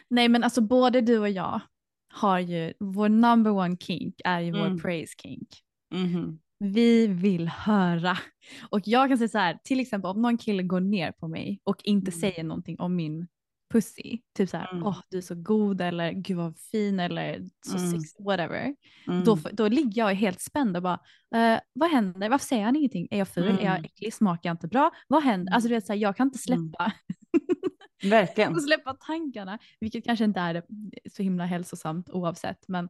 Nej 0.08 0.30
men 0.30 0.44
alltså 0.44 0.62
både 0.62 1.02
du 1.02 1.18
och 1.20 1.30
jag 1.30 1.60
har 2.14 2.40
ju, 2.40 2.74
vår 2.80 3.10
number 3.10 3.52
one 3.52 3.78
kink 3.78 4.16
är 4.26 4.40
ju 4.40 4.52
vår 4.52 4.66
Mm. 4.66 4.80
praise 4.80 5.14
kink. 5.24 5.50
Mhm. 5.94 6.40
Vi 6.64 7.08
vill 7.08 7.48
höra. 7.48 8.18
Och 8.70 8.80
jag 8.84 9.10
kan 9.10 9.18
säga 9.18 9.28
så 9.28 9.38
här, 9.38 9.58
till 9.64 9.80
exempel 9.80 10.10
om 10.12 10.22
någon 10.22 10.38
kille 10.38 10.64
går 10.64 10.80
ner 10.80 11.12
på 11.12 11.28
mig 11.28 11.60
och 11.64 11.82
inte 11.84 12.12
Mm. 12.12 12.20
säger 12.20 12.44
någonting 12.44 12.80
om 12.80 12.96
min 12.96 13.28
pussy, 13.74 14.20
typ 14.38 14.50
så 14.50 14.58
här, 14.58 14.70
åh 14.74 14.80
Mm. 14.80 15.02
du 15.10 15.18
är 15.18 15.22
så 15.22 15.36
god 15.36 15.82
eller 15.82 16.12
gud 16.12 16.38
vad 16.38 16.58
fin 16.60 17.00
eller 17.00 17.46
så 17.66 17.78
Mm. 17.78 17.92
sexy, 17.92 18.24
whatever. 18.24 18.76
Mm. 19.08 19.24
Då, 19.24 19.38
då 19.54 19.68
ligger 19.68 20.02
jag 20.02 20.14
helt 20.16 20.42
spänd 20.42 20.78
och 20.78 20.84
bara, 20.84 21.00
eh, 21.36 21.60
vad 21.74 21.92
händer? 21.92 22.30
Varför 22.30 22.46
säger 22.46 22.64
han 22.66 22.76
ingenting? 22.76 23.08
Är 23.12 23.18
jag 23.18 23.28
ful? 23.28 23.44
Är 23.48 23.52
jag 23.52 23.62
Mm. 23.76 23.84
äcklig? 23.86 24.14
Smakar 24.14 24.50
jag 24.50 24.54
inte 24.54 24.68
bra? 24.68 24.92
Vad 25.08 25.24
händer? 25.24 25.54
Alltså 25.54 25.70
du 25.70 25.76
vet 25.76 25.86
så 25.86 25.94
här, 25.94 26.00
jag 26.00 26.16
kan 26.18 26.28
inte 26.28 26.52
Mm. 26.54 26.60
släppa 26.70 26.92
Verkligen. 28.04 28.56
släppa 28.62 28.94
tankarna, 28.94 29.60
vilket 29.80 30.06
kanske 30.06 30.26
inte 30.26 30.40
är 30.40 30.64
så 31.12 31.24
himla 31.24 31.46
hälsosamt 31.46 32.10
oavsett. 32.10 32.68
Men, 32.68 32.90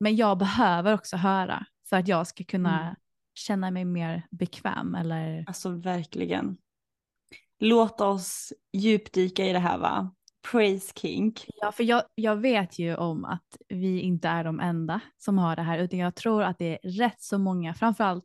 men 0.00 0.16
jag 0.16 0.38
behöver 0.38 0.94
också 0.94 1.16
höra 1.16 1.66
för 1.88 1.96
att 1.96 2.08
jag 2.08 2.26
ska 2.26 2.44
kunna 2.44 2.80
Mm. 2.82 2.94
Känna 3.38 3.70
mig 3.70 3.84
mer 3.84 4.22
bekväm 4.30 4.94
eller 4.94 5.44
Alltså 5.46 5.68
verkligen. 5.70 6.56
Låt 7.58 8.00
oss 8.00 8.52
djupdyka 8.72 9.44
i 9.46 9.52
det 9.52 9.58
här 9.58 9.78
va. 9.78 10.14
praise 10.52 10.92
kink. 10.96 11.44
Ja, 11.60 11.72
för 11.72 11.84
jag, 11.84 12.02
jag 12.14 12.36
vet 12.36 12.78
ju 12.78 12.96
om 12.96 13.24
att 13.24 13.56
vi 13.68 14.00
inte 14.00 14.28
är 14.28 14.44
de 14.44 14.60
enda 14.60 15.00
som 15.18 15.38
har 15.38 15.56
det 15.56 15.62
här, 15.62 15.78
utan 15.78 15.98
jag 15.98 16.14
tror 16.14 16.42
att 16.42 16.58
det 16.58 16.78
är 16.84 16.90
rätt 16.90 17.22
så 17.22 17.38
många, 17.38 17.74
framförallt 17.74 18.24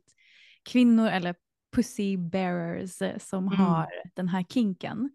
kvinnor 0.70 1.08
eller 1.08 1.34
pussy 1.76 2.16
bearers 2.16 3.02
eh, 3.02 3.18
som 3.18 3.46
Mm. 3.46 3.58
har 3.58 3.88
den 4.14 4.28
här 4.28 4.42
kinken. 4.48 5.10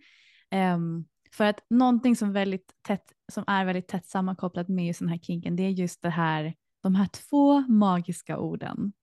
Ehm, 0.52 1.06
för 1.32 1.44
att 1.46 1.60
någonting 1.70 2.16
som, 2.16 2.34
väldigt 2.34 2.72
tätt, 2.82 3.04
som 3.32 3.44
är 3.48 3.66
väldigt 3.66 3.88
tätt 3.88 4.06
sammankopplat 4.06 4.68
med 4.70 4.86
just 4.88 5.00
den 5.00 5.10
här 5.10 5.18
kinken, 5.18 5.56
det 5.56 5.64
är 5.64 5.70
just 5.70 6.02
det 6.02 6.10
här, 6.10 6.56
de 6.84 6.96
här 6.96 7.08
två 7.08 7.60
magiska 7.62 8.38
orden. 8.38 8.94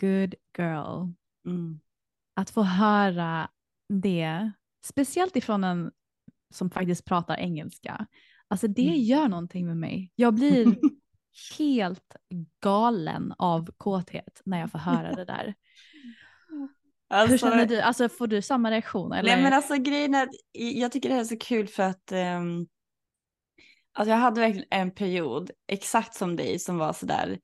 Good 0.00 0.34
girl. 0.58 1.12
Mm. 1.46 1.80
Att 2.36 2.50
få 2.50 2.62
höra 2.62 3.48
det, 3.88 4.52
speciellt 4.84 5.36
ifrån 5.36 5.64
en 5.64 5.90
som 6.54 6.70
faktiskt 6.70 7.04
pratar 7.04 7.36
engelska. 7.36 8.06
Alltså 8.48 8.68
det 8.68 8.86
Mm. 8.88 9.00
gör 9.00 9.28
någonting 9.28 9.66
med 9.66 9.76
mig. 9.76 10.12
Jag 10.14 10.34
blir 10.34 10.66
helt 11.58 12.16
galen 12.60 13.34
av 13.38 13.70
kåthet 13.76 14.40
när 14.44 14.60
jag 14.60 14.70
får 14.70 14.78
höra 14.78 15.12
det 15.12 15.24
där. 15.24 15.54
Hur 17.28 17.38
känner 17.38 17.66
du? 17.66 17.80
Alltså 17.80 18.08
får 18.08 18.26
du 18.26 18.42
samma 18.42 18.70
reaktion? 18.70 19.12
Eller? 19.12 19.34
Nej 19.34 19.42
men 19.42 19.52
alltså 19.52 19.76
grejen 19.76 20.14
är 20.14 20.22
att 20.22 20.34
jag 20.52 20.92
tycker 20.92 21.08
det 21.08 21.14
här 21.14 21.22
är 21.22 21.26
så 21.26 21.38
kul 21.38 21.68
för 21.68 21.82
att 21.82 22.12
um, 22.12 22.68
alltså 23.92 24.10
jag 24.10 24.16
hade 24.18 24.40
verkligen 24.40 24.66
en 24.70 24.90
period 24.90 25.50
exakt 25.68 26.14
som 26.14 26.36
dig 26.36 26.58
som 26.58 26.78
var 26.78 26.92
sådär. 26.92 27.38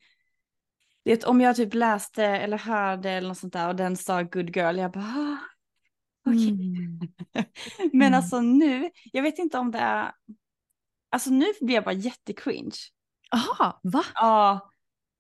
Det 1.06 1.24
om 1.24 1.40
jag 1.40 1.56
typ 1.56 1.74
läste 1.74 2.24
eller 2.24 2.58
hörde 2.58 3.10
eller 3.10 3.28
något 3.28 3.38
sånt 3.38 3.52
där 3.52 3.68
och 3.68 3.76
den 3.76 3.96
sa 3.96 4.22
good 4.22 4.56
girl, 4.56 4.78
jag 4.78 4.92
bara 4.92 5.04
ah, 5.04 5.38
okej. 6.30 6.48
Mm. 6.48 6.98
Men 7.92 8.02
Mm. 8.02 8.14
alltså 8.14 8.40
nu, 8.40 8.90
jag 9.12 9.22
vet 9.22 9.38
inte 9.38 9.58
om 9.58 9.70
det 9.70 9.78
är, 9.78 10.12
alltså 11.10 11.30
nu 11.30 11.44
blir 11.60 11.74
jag 11.74 11.84
bara 11.84 11.92
jättecringe. 11.94 12.70
Aha, 13.32 13.80
va? 13.82 14.02
Ja, 14.14 14.70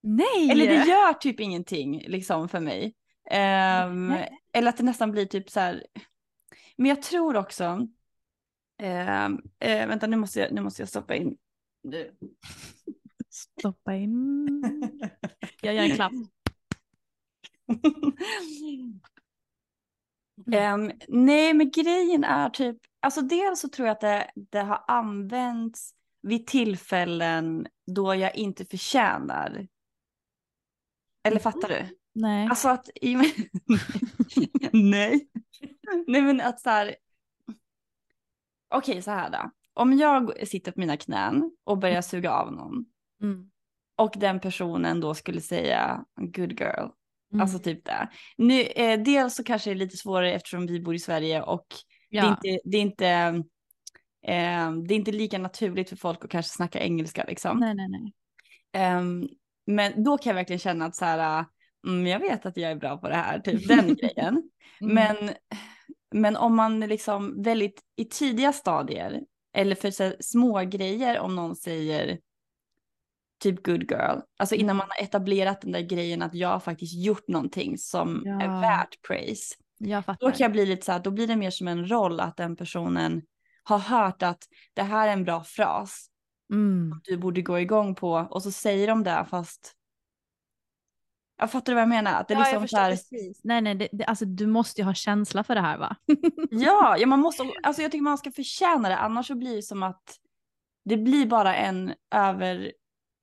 Nej! 0.02 0.50
eller 0.50 0.66
det 0.66 0.84
gör 0.84 1.12
typ 1.12 1.40
ingenting 1.40 2.04
liksom 2.06 2.48
för 2.48 2.60
mig. 2.60 2.94
Nej. 3.30 4.38
eller 4.52 4.68
att 4.68 4.76
det 4.76 4.82
nästan 4.84 5.10
blir 5.12 5.26
typ 5.26 5.50
så 5.50 5.60
här. 5.60 5.86
Men 6.76 6.88
jag 6.88 7.02
tror 7.02 7.36
också. 7.36 7.86
ehm, 8.82 9.40
eh, 9.58 9.86
vänta 9.88 10.06
nu 10.06 10.16
måste 10.16 10.40
jag, 10.40 10.52
nu 10.52 10.60
måste 10.60 10.82
jag 10.82 10.88
stoppa 10.88 11.14
in. 11.14 11.36
Stoppa 13.36 13.94
in. 13.94 14.46
Jag 15.62 15.74
gör 15.74 15.82
en 15.82 15.90
klapp. 15.90 16.12
Ehm, 20.52 20.92
nej 21.08 21.54
men 21.54 21.70
grejen 21.70 22.24
är 22.24 22.50
typ, 22.50 22.76
alltså 23.00 23.20
dels 23.20 23.60
så 23.60 23.68
tror 23.68 23.88
jag 23.88 23.94
att 23.94 24.00
det, 24.00 24.30
det 24.34 24.60
har 24.60 24.84
använts 24.88 25.94
vid 26.22 26.46
tillfällen 26.46 27.66
då 27.86 28.14
jag 28.14 28.36
inte 28.36 28.64
förtjänar. 28.64 29.68
Eller 31.22 31.38
fattar 31.38 31.68
du? 31.68 31.96
Nej. 32.12 32.48
Alltså 32.48 32.68
att, 32.68 32.88
i, 32.94 33.16
nej. 34.72 35.28
Nej 36.06 36.22
men 36.22 36.40
att 36.40 36.60
så 36.60 36.70
här. 36.70 36.96
Okej 38.68 39.02
så 39.02 39.10
här 39.10 39.30
då. 39.30 39.50
Om 39.74 39.92
jag 39.92 40.48
sitter 40.48 40.72
på 40.72 40.80
mina 40.80 40.96
knän 40.96 41.56
och 41.64 41.78
börjar 41.78 42.02
suga 42.02 42.30
av 42.30 42.52
någon 42.52 42.84
Mm. 43.22 43.50
och 43.96 44.14
den 44.16 44.40
personen 44.40 45.00
då 45.00 45.14
skulle 45.14 45.40
säga 45.40 46.04
good 46.16 46.60
girl. 46.60 46.88
Mm. 47.32 47.42
Alltså 47.42 47.58
typ 47.58 47.84
det. 47.84 48.08
Nu, 48.36 48.60
eh, 48.60 49.02
dels 49.02 49.34
så 49.34 49.44
kanske 49.44 49.70
det 49.70 49.74
är 49.74 49.78
lite 49.78 49.96
svårare 49.96 50.32
eftersom 50.32 50.66
vi 50.66 50.80
bor 50.80 50.94
i 50.94 50.98
Sverige 50.98 51.42
och 51.42 51.66
ja. 52.08 52.22
det 52.22 52.28
är 52.28 52.52
inte, 52.52 52.68
det 52.70 52.76
är 52.76 52.82
inte, 52.82 53.08
eh, 54.26 54.72
det 54.86 54.94
är 54.94 54.96
inte 54.96 55.12
lika 55.12 55.38
naturligt 55.38 55.88
för 55.88 55.96
folk 55.96 56.24
att 56.24 56.30
kanske 56.30 56.52
snacka 56.52 56.80
engelska 56.80 57.24
liksom. 57.28 57.58
Nej, 57.58 57.74
nej, 57.74 57.88
nej. 57.88 58.12
Ehm, 58.72 59.28
men 59.66 60.04
då 60.04 60.18
kan 60.18 60.30
jag 60.30 60.34
verkligen 60.34 60.60
känna 60.60 60.84
att 60.84 60.96
så 60.96 61.04
här, 61.04 61.44
mm, 61.86 62.06
jag 62.06 62.20
vet 62.20 62.46
att 62.46 62.56
jag 62.56 62.70
är 62.70 62.76
bra 62.76 62.96
på 62.96 63.08
det 63.08 63.14
här, 63.14 63.38
typ 63.38 63.68
den 63.68 63.94
grejen. 63.94 64.50
Mm. 64.80 64.94
Men, 64.94 65.30
men 66.14 66.36
om 66.36 66.56
man 66.56 66.80
liksom 66.80 67.42
väldigt 67.42 67.80
i 67.96 68.04
tidiga 68.04 68.52
stadier 68.52 69.20
eller 69.56 69.74
för 69.74 69.90
så 69.90 70.02
här, 70.02 70.16
små 70.20 70.60
grejer 70.60 71.18
om 71.18 71.36
någon 71.36 71.56
säger 71.56 72.18
typ 73.42 73.66
good 73.66 73.90
girl, 73.90 74.18
alltså 74.36 74.54
Mm. 74.54 74.64
innan 74.64 74.76
man 74.76 74.86
har 74.90 75.04
etablerat 75.04 75.60
den 75.60 75.72
där 75.72 75.80
grejen 75.80 76.22
att 76.22 76.34
jag 76.34 76.48
har 76.48 76.60
faktiskt 76.60 76.94
gjort 77.04 77.28
någonting 77.28 77.78
som 77.78 78.22
Ja. 78.24 78.42
är 78.42 78.60
värt 78.60 79.02
praise. 79.06 79.54
Jag 79.78 80.02
Då 80.20 80.30
kan 80.30 80.38
jag 80.38 80.52
bli 80.52 80.66
lite 80.66 80.86
så 80.86 80.92
här, 80.92 80.98
då 81.00 81.10
blir 81.10 81.26
det 81.26 81.36
mer 81.36 81.50
som 81.50 81.68
en 81.68 81.90
roll 81.90 82.20
att 82.20 82.36
den 82.36 82.56
personen 82.56 83.22
har 83.64 83.78
hört 83.78 84.22
att 84.22 84.44
det 84.74 84.82
här 84.82 85.08
är 85.08 85.12
en 85.12 85.24
bra 85.24 85.44
fras 85.44 86.06
Mm. 86.52 87.00
du 87.04 87.16
borde 87.16 87.42
gå 87.42 87.58
igång 87.60 87.94
på 87.94 88.10
och 88.30 88.42
så 88.42 88.50
säger 88.52 88.86
de 88.86 89.04
det 89.04 89.26
fast 89.30 89.72
jag 91.38 91.50
fattar 91.52 91.72
du 91.72 91.74
vad 91.74 91.82
jag 91.82 91.88
menar? 91.88 92.20
Att 92.20 92.28
det 92.28 92.34
är 92.34 92.38
Ja, 92.38 92.46
jag 92.48 92.62
liksom 92.62 92.62
förstår 92.62 92.76
så 92.76 92.82
här, 92.82 92.90
precis. 92.90 93.40
Nej, 93.44 93.60
nej, 93.62 93.74
det, 93.74 93.88
det, 93.92 94.04
alltså 94.04 94.24
du 94.24 94.46
måste 94.46 94.80
ju 94.80 94.84
ha 94.84 94.94
känsla 94.94 95.44
för 95.44 95.54
det 95.54 95.60
här 95.60 95.78
va? 95.78 95.96
ja, 96.50 96.96
ja, 96.98 97.06
man 97.06 97.20
måste, 97.20 97.42
alltså 97.62 97.82
jag 97.82 97.92
tycker 97.92 98.02
man 98.02 98.18
ska 98.18 98.32
förtjäna 98.32 98.88
det 98.88 98.96
annars 98.96 99.26
så 99.26 99.34
blir 99.34 99.56
det 99.56 99.62
som 99.62 99.82
att 99.82 100.16
det 100.84 100.96
blir 100.96 101.26
bara 101.26 101.56
en 101.56 101.94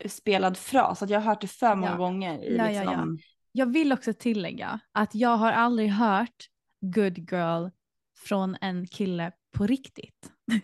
överspelad 0.04 0.58
fras, 0.58 1.02
att 1.02 1.10
jag 1.10 1.20
har 1.20 1.30
hört 1.30 1.42
det 1.42 1.48
för 1.48 1.76
många 1.76 1.92
Ja. 1.92 1.98
gånger. 1.98 2.44
I 2.44 2.58
Ja, 2.58 2.72
ja, 2.72 2.82
liksom, 2.84 3.20
Jag 3.52 3.74
vill 3.74 3.94
också 3.94 4.14
tillägga 4.14 4.80
att 4.92 5.16
jag 5.16 5.38
har 5.38 5.52
aldrig 5.52 5.90
hört 5.90 6.46
good 6.82 7.18
girl 7.32 7.70
från 8.20 8.58
en 8.62 8.88
kille 8.88 9.32
på 9.58 9.68
riktigt. 9.68 10.32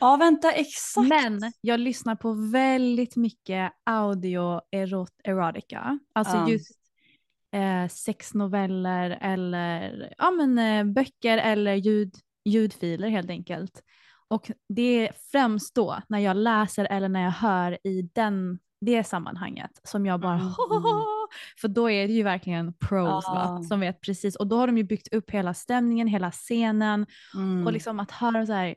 ja. 0.00 0.16
vänta, 0.16 0.52
exakt. 0.52 1.08
Men 1.08 1.52
jag 1.60 1.80
lyssnar 1.80 2.14
på 2.16 2.32
väldigt 2.52 3.16
mycket 3.16 3.72
audio 3.84 4.60
erot 4.70 5.12
erotica. 5.24 5.98
Alltså 6.14 6.36
Ja. 6.36 6.48
just 6.50 6.72
eh, 7.54 7.88
sexnoveller 7.88 9.18
eller 9.20 10.14
ja, 10.18 10.30
men, 10.30 10.58
eh, 10.58 10.92
böcker 10.94 11.38
eller 11.38 11.74
ljud, 11.74 12.14
ljudfiler 12.44 13.08
helt 13.08 13.30
enkelt. 13.30 13.82
Och 14.28 14.50
det 14.68 14.82
är 15.06 15.12
främst 15.32 15.74
då 15.74 16.00
när 16.08 16.18
jag 16.18 16.36
läser 16.36 16.84
eller 16.84 17.08
när 17.08 17.22
jag 17.22 17.30
hör 17.30 17.78
i 17.86 18.02
den, 18.14 18.58
det 18.80 19.04
sammanhanget 19.04 19.70
som 19.84 20.06
jag 20.06 20.20
bara 20.20 20.32
Mm. 20.34 20.52
För 21.60 21.68
då 21.68 21.90
är 21.90 22.06
det 22.08 22.12
ju 22.14 22.22
verkligen 22.22 22.72
pros 22.74 23.24
va, 23.28 23.58
Ja. 23.60 23.62
som 23.68 23.80
vet 23.80 24.00
precis. 24.00 24.36
Och 24.36 24.46
då 24.46 24.56
har 24.56 24.66
de 24.66 24.76
ju 24.78 24.84
byggt 24.84 25.14
upp 25.14 25.30
hela 25.30 25.54
stämningen, 25.54 26.06
hela 26.08 26.30
scenen. 26.30 27.06
Mm. 27.34 27.66
Och 27.66 27.72
liksom 27.72 28.00
att 28.00 28.10
höra 28.10 28.46
så 28.46 28.52
här, 28.52 28.68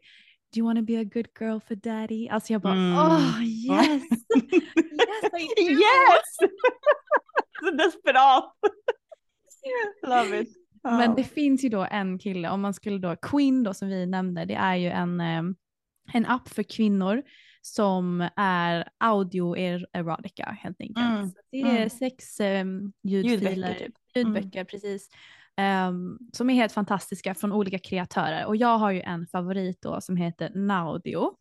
do 0.54 0.60
you 0.60 0.66
want 0.68 0.80
to 0.80 0.86
be 0.86 1.00
a 1.00 1.04
good 1.04 1.28
girl 1.40 1.60
for 1.60 1.76
daddy? 1.76 2.28
Alltså 2.30 2.54
jag 2.54 2.62
bara, 2.62 2.74
Mm. 2.74 2.98
oh 2.98 3.44
yes! 3.44 4.04
yes 4.04 5.34
I 5.40 5.48
do! 5.64 5.72
yes! 5.72 6.38
så 7.64 7.72
desperat. 7.72 8.54
Love 10.08 10.40
it. 10.42 10.50
Men 10.84 11.16
det 11.16 11.24
finns 11.24 11.64
ju 11.64 11.70
då 11.70 11.88
en 11.92 12.20
kille, 12.20 12.50
om 12.50 12.62
man 12.62 12.74
skulle 12.74 12.98
då, 12.98 13.16
Queen 13.16 13.64
då 13.64 13.74
som 13.74 13.88
vi 13.88 14.06
nämnde, 14.06 14.46
det 14.46 14.56
är 14.56 14.76
ju 14.76 14.88
en, 14.90 15.22
eh, 15.22 15.44
en 16.14 16.26
app 16.26 16.50
för 16.50 16.64
kvinnor 16.64 17.24
som 17.62 18.30
är 18.36 18.90
audio 18.98 19.58
er 19.58 19.88
erotica 19.94 20.58
helt 20.62 20.82
enkelt. 20.82 21.06
Mm, 21.08 21.28
Så 21.30 21.38
det 21.52 21.62
är 21.62 21.78
mm. 21.78 21.90
sex 21.90 22.40
eh, 22.40 22.66
ljudfiler, 23.04 23.52
Ljudböcker 23.52 23.86
typ. 23.86 23.96
ljudböcker 24.16 24.64
precis. 24.64 25.10
ehm, 25.58 26.18
som 26.34 26.50
är 26.50 26.54
helt 26.54 26.72
fantastiska 26.72 27.36
från 27.36 27.52
olika 27.52 27.80
kreatörer. 27.80 28.46
Och 28.46 28.56
jag 28.56 28.78
har 28.78 28.92
ju 28.92 29.02
en 29.02 29.28
favorit 29.28 29.82
då 29.82 30.02
som 30.02 30.16
heter 30.16 30.50
Naudio. 30.56 31.36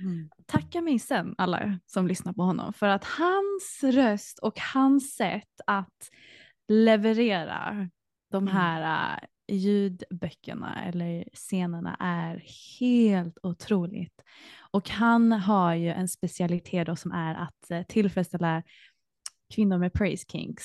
Mm. 0.00 0.28
tacka 0.46 0.80
mig 0.80 0.98
sen 0.98 1.34
alla 1.38 1.78
som 1.86 2.06
lyssnar 2.08 2.32
på 2.32 2.42
honom 2.42 2.72
för 2.72 2.88
att 2.88 3.04
hans 3.04 3.80
röst 3.94 4.38
och 4.38 4.60
hans 4.74 5.14
sätt 5.16 5.60
att 5.66 6.08
leverera 6.68 7.88
de 8.30 8.42
Mm. 8.42 8.54
här 8.56 9.12
äh, 9.48 9.54
ljudböckerna 9.56 10.84
eller 10.84 11.24
scenerna 11.32 11.96
är 12.00 12.44
helt 12.80 13.38
otroligt. 13.42 14.22
Och 14.70 14.90
han 14.90 15.32
har 15.32 15.74
ju 15.74 15.88
en 15.88 16.08
specialitet 16.08 16.86
då 16.86 16.96
som 16.96 17.12
är 17.12 17.34
att 17.34 17.70
eh, 17.70 17.82
tillfredsställa 17.82 18.62
kvinnor 19.54 19.78
med 19.78 19.92
praise 19.92 20.24
kinks. 20.28 20.64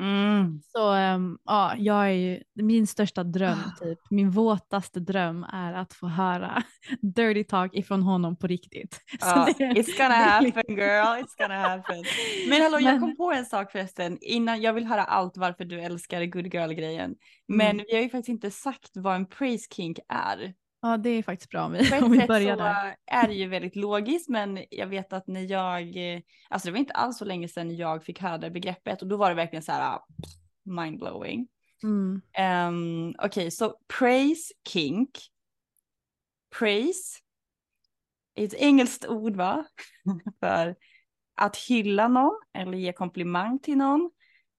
Mm. 0.00 0.60
Så 0.64 0.92
ehm, 0.92 1.38
ja, 1.44 1.74
jag 1.78 2.04
är 2.06 2.10
ju, 2.12 2.42
min 2.54 2.86
största 2.86 3.24
dröm, 3.24 3.58
Ah. 3.66 3.84
typ, 3.84 3.98
min 4.10 4.30
våtaste 4.30 5.00
dröm 5.00 5.44
är 5.52 5.72
att 5.72 5.92
få 5.92 6.06
höra 6.06 6.62
dirty 7.16 7.44
talk 7.44 7.74
ifrån 7.74 8.02
honom 8.02 8.36
på 8.36 8.46
riktigt. 8.46 9.00
Ja, 9.20 9.48
det- 9.58 9.64
it's 9.64 9.98
gonna 9.98 10.14
happen 10.14 10.44
liksom- 10.44 10.76
girl, 10.76 11.22
it's 11.22 11.38
gonna 11.38 11.58
happen. 11.68 12.04
Men 12.48 12.62
hallå, 12.62 12.78
jag 12.80 13.00
kom 13.00 13.16
på 13.16 13.32
en 13.32 13.44
sak 13.46 13.72
förresten 13.72 14.18
innan 14.20 14.62
jag 14.62 14.72
vill 14.72 14.86
höra 14.86 15.04
allt 15.04 15.36
varför 15.36 15.64
du 15.64 15.80
älskar 15.80 16.24
good 16.24 16.54
girl 16.54 16.72
grejen. 16.72 17.14
Men 17.48 17.70
Mm. 17.70 17.84
vi 17.88 17.94
har 17.96 18.02
ju 18.02 18.08
faktiskt 18.08 18.28
inte 18.28 18.50
sagt 18.50 18.90
vad 18.94 19.14
en 19.16 19.26
praise 19.26 19.66
kink 19.74 19.98
är. 20.08 20.54
Ja, 20.82 20.96
det 20.96 21.10
är 21.10 21.22
faktiskt 21.22 21.50
bra 21.50 21.64
om 21.64 21.72
vi, 21.72 21.90
På 21.90 21.94
ett 21.96 22.02
om 22.02 22.12
vi 22.12 22.18
sätt 22.18 22.28
börjar 22.28 22.56
så 22.56 22.62
där. 22.62 22.96
är 23.06 23.28
det 23.28 23.34
ju 23.34 23.48
väldigt 23.48 23.76
logiskt 23.76 24.28
men 24.28 24.64
jag 24.70 24.86
vet 24.86 25.12
att 25.12 25.26
när 25.26 25.50
jag, 25.50 25.96
alltså 26.50 26.68
det 26.68 26.72
var 26.72 26.78
inte 26.78 26.92
alls 26.92 27.18
så 27.18 27.24
länge 27.24 27.48
sedan 27.48 27.76
jag 27.76 28.04
fick 28.04 28.20
höra 28.20 28.38
det 28.38 28.50
begreppet 28.50 29.02
och 29.02 29.08
då 29.08 29.16
var 29.16 29.28
det 29.28 29.34
verkligen 29.34 29.62
så 29.62 29.72
här 29.72 29.98
mindblowing. 30.64 31.48
Mm. 31.82 32.22
Um, 32.68 33.14
Okej, 33.18 33.50
så 33.50 33.74
praise 33.98 34.54
kink. 34.68 35.10
Praise 36.58 37.18
ett 38.34 38.54
engelskt 38.54 39.06
ord 39.06 39.36
va? 39.36 39.64
för 40.40 40.76
att 41.36 41.56
hylla 41.56 42.08
någon 42.08 42.40
eller 42.54 42.78
ge 42.78 42.92
komplimang 42.92 43.58
till 43.58 43.76
någon. 43.76 44.10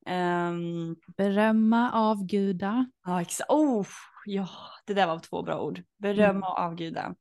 Um, 0.09 0.95
Berömma, 1.17 1.91
avguda. 1.91 2.85
ja, 3.05 3.21
exakt. 3.21 3.49
Oh, 3.49 3.87
ja, 4.25 4.49
det 4.85 4.93
där 4.93 5.07
var 5.07 5.19
två 5.19 5.43
bra 5.43 5.61
ord. 5.61 5.83
Berömma 5.97 6.29
Mm. 6.29 6.43
och 6.43 6.59
avguda. 6.59 7.15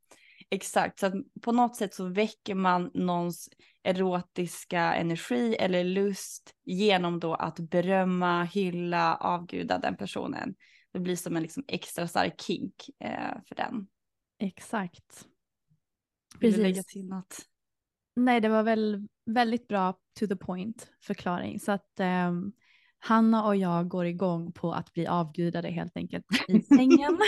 Exakt, 0.51 0.99
så 0.99 1.07
att 1.07 1.15
på 1.43 1.53
något 1.53 1.77
sätt 1.77 1.95
så 1.95 2.09
väcker 2.09 2.55
man 2.55 2.91
någons 2.95 3.49
erotiska 3.83 4.95
energi 4.95 5.57
eller 5.59 5.85
lust 5.85 6.55
genom 6.65 7.21
då 7.21 7.35
att 7.35 7.59
berömma, 7.59 8.45
hylla, 8.45 9.17
avguda 9.17 9.79
den 9.79 9.97
personen. 9.97 10.55
Det 10.93 11.01
blir 11.01 11.17
som 11.17 11.37
en 11.37 11.43
liksom 11.43 11.65
extra 11.69 12.09
stark 12.09 12.41
kink 12.41 12.75
eh, 13.05 13.35
för 13.49 13.55
den. 13.55 13.87
Exakt. 14.39 15.27
Vill 16.39 16.55
Precis. 16.55 16.65
Nej, 18.17 18.41
det 18.41 18.49
var 18.49 18.63
väl 18.63 19.09
väldigt 19.27 19.69
bra 19.69 19.93
to 20.21 20.27
the 20.27 20.37
point 20.37 20.91
förklaring. 21.01 21.61
Så 21.61 21.73
att 21.73 22.01
ehm, 22.01 22.53
Hanna 23.05 23.45
och 23.45 23.57
jag 23.57 23.89
går 23.89 24.07
igång 24.07 24.53
på 24.53 24.73
att 24.73 24.93
bli 24.93 25.07
avgudade 25.07 25.69
helt 25.69 25.97
enkelt 25.97 26.25
i 26.49 26.63
sängen. 26.77 27.19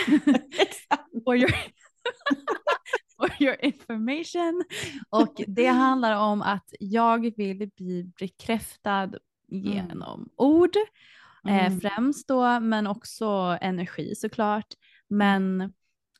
For, 1.24 1.36
your 1.36 1.50
for 3.16 3.42
your 3.42 3.56
information. 3.64 4.64
Och 5.10 5.34
det 5.46 5.66
handlar 5.84 6.16
om 6.16 6.42
att 6.42 6.68
jag 6.80 7.36
vill 7.36 7.70
bli 7.76 8.12
bekräftad 8.18 9.10
genom 9.48 10.28
ord. 10.36 10.76
Eh, 10.76 11.66
Mm. 11.66 11.80
främst 11.80 12.28
då, 12.28 12.60
men 12.60 12.86
också 12.86 13.58
energi 13.60 14.14
såklart. 14.14 14.66
Men 15.08 15.72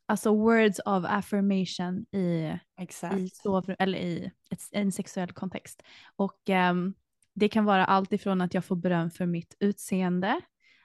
alltså 0.06 0.34
words 0.36 0.78
of 0.78 1.04
affirmation 1.08 2.06
i 2.12 2.58
Exakt. 2.80 3.16
i, 3.18 3.28
sovrum, 3.28 3.76
eller 3.78 3.98
i 3.98 4.30
ett, 4.50 4.60
en 4.72 4.92
sexuell 4.92 5.32
kontext. 5.32 5.82
Och 6.16 6.40
ehm, 6.48 6.94
det 7.34 7.48
kan 7.48 7.64
vara 7.64 7.84
allt 7.84 8.12
ifrån 8.12 8.40
att 8.40 8.54
jag 8.54 8.64
får 8.64 8.76
beröm 8.76 9.10
för 9.10 9.26
mitt 9.26 9.56
utseende 9.60 10.40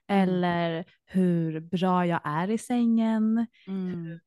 eller 0.07 0.85
hur 1.05 1.59
bra 1.59 2.05
jag 2.05 2.21
är 2.23 2.49
i 2.49 2.57
sängen. 2.57 3.47
Mm. 3.67 4.19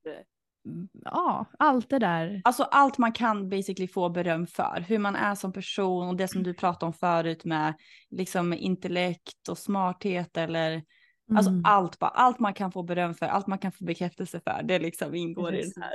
Mm, 0.65 0.89
Ja, 1.05 1.47
allt 1.59 1.91
det 1.91 1.99
där. 1.99 2.41
Alltså 2.45 2.63
allt 2.63 2.99
man 2.99 3.13
kan 3.13 3.49
basically 3.49 3.89
få 3.89 4.09
beröm 4.09 4.47
för. 4.47 4.85
Hur 4.89 4.99
man 4.99 5.17
är 5.17 5.35
som 5.35 5.53
person 5.53 6.09
och 6.09 6.17
det 6.17 6.29
som 6.29 6.43
du 6.43 6.55
pratade 6.55 6.87
om 6.87 6.93
förut 6.93 7.45
med 7.45 7.75
liksom 8.11 8.53
intellekt 8.53 9.49
och 9.49 9.59
smarthet 9.59 10.37
eller 10.37 10.83
alltså 11.37 11.51
Mm, 11.51 11.63
allt 11.65 11.99
bara. 11.99 12.11
Allt 12.11 12.39
man 12.39 12.55
kan 12.55 12.73
få 12.73 12.83
beröm 12.83 13.15
för, 13.15 13.27
allt 13.27 13.47
man 13.47 13.59
kan 13.59 13.73
få 13.73 13.85
bekräftelse 13.85 14.41
för. 14.45 14.63
Det 14.63 14.79
liksom 14.79 15.15
ingår 15.15 15.55
i 15.55 15.63
den 15.63 15.83
här. 15.83 15.93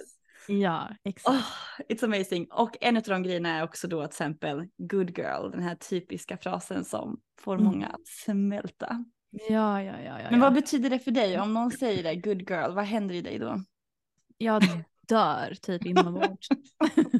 Ja, 0.48 0.90
exakt. 1.04 1.38
Oh, 1.38 1.44
it's 1.90 2.04
amazing. 2.06 2.48
Och 2.52 2.78
en 2.82 2.98
av 2.98 3.04
de 3.04 3.24
grejerna 3.24 3.50
är 3.50 3.64
också 3.64 3.88
då 3.88 4.02
till 4.02 4.08
exempel 4.10 4.68
good 4.78 5.18
girl, 5.18 5.52
den 5.52 5.62
här 5.64 5.76
typiska 5.76 6.38
frasen 6.38 6.86
som 6.86 7.20
får 7.40 7.54
Mm. 7.54 7.66
många 7.66 7.88
att 7.88 8.08
smälta. 8.08 9.06
Ja, 9.50 9.84
ja, 9.84 9.94
ja. 10.02 10.20
ja, 10.22 10.28
Men 10.32 10.40
ja. 10.40 10.46
vad 10.46 10.54
betyder 10.54 10.90
det 10.90 11.00
för 11.00 11.12
dig? 11.12 11.40
Om 11.40 11.54
någon 11.54 11.72
säger 11.72 12.04
det, 12.04 12.16
good 12.16 12.50
girl, 12.50 12.72
vad 12.72 12.86
händer 12.86 13.16
i 13.16 13.22
dig 13.22 13.40
då? 13.40 13.64
Jag 14.38 14.64
dör 15.08 15.54
typ 15.62 15.86
inombords. 15.86 16.48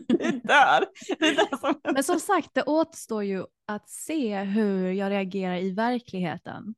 Du 0.08 0.32
dör. 0.32 0.86
Det 1.20 1.26
är 1.28 1.58
som 1.58 1.82
Men 1.94 2.04
som 2.04 2.20
sagt, 2.20 2.50
det 2.54 2.64
återstår 2.64 3.24
ju 3.24 3.46
att 3.66 3.90
se 3.90 4.40
hur 4.44 4.92
jag 4.92 5.10
reagerar 5.12 5.58
i 5.58 5.72
verkligheten. 5.72 6.76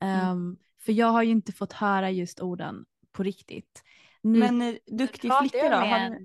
Mm. 0.00 0.20
Ehm, 0.20 0.56
för 0.84 0.92
jag 0.92 1.06
har 1.06 1.22
ju 1.22 1.30
inte 1.30 1.52
fått 1.52 1.72
höra 1.72 2.10
just 2.10 2.40
orden 2.40 2.84
på 3.12 3.22
riktigt. 3.22 3.82
Men 4.22 4.62
eh, 4.62 4.74
duktig 4.86 5.32
flicka 5.40 5.68
då? 5.68 5.76
Har. 5.76 6.18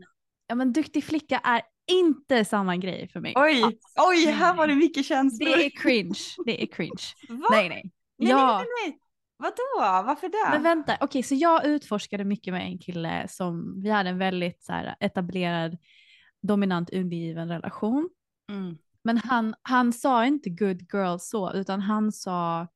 Ja 0.47 0.55
men 0.55 0.73
duktig 0.73 1.03
flicka 1.03 1.39
är 1.43 1.61
inte 1.91 2.45
samma 2.45 2.77
grej 2.77 3.07
för 3.07 3.19
mig. 3.19 3.33
Oj, 3.35 3.63
alls. 3.63 3.75
oj, 3.95 4.25
här 4.25 4.55
var 4.55 4.67
det 4.67 4.75
mycket 4.75 5.05
känslor. 5.05 5.49
Det 5.49 5.65
är 5.65 5.69
cringe. 5.69 6.19
Det 6.45 6.63
är 6.63 6.67
cringe. 6.67 7.03
Va? 7.29 7.47
Nej 7.51 7.69
nej. 7.69 7.91
nej, 8.17 8.29
ja. 8.29 8.57
nej, 8.57 8.57
nej, 8.57 8.89
nej. 8.89 8.99
Vadå? 9.37 10.03
Varför 10.07 10.29
det? 10.29 10.49
Men 10.51 10.63
vänta, 10.63 10.97
okej 11.01 11.23
så 11.23 11.35
jag 11.35 11.65
utforskade 11.65 12.23
mycket 12.23 12.53
med 12.53 12.61
en 12.61 12.77
kille 12.77 13.27
som 13.29 13.81
vi 13.81 13.89
hade 13.89 14.09
en 14.09 14.17
väldigt 14.17 14.63
så 14.63 14.71
här, 14.73 14.95
etablerad 14.99 15.77
dominant 16.41 16.89
undergiven 16.89 17.47
relation. 17.47 18.09
Mm. 18.51 18.77
Men 19.03 19.17
han, 19.17 19.55
han 19.61 19.93
sa 19.93 20.25
inte 20.25 20.49
good 20.49 20.81
girl 20.93 21.17
så, 21.19 21.53
utan 21.53 21.81
han 21.81 22.11
sa, 22.11 22.67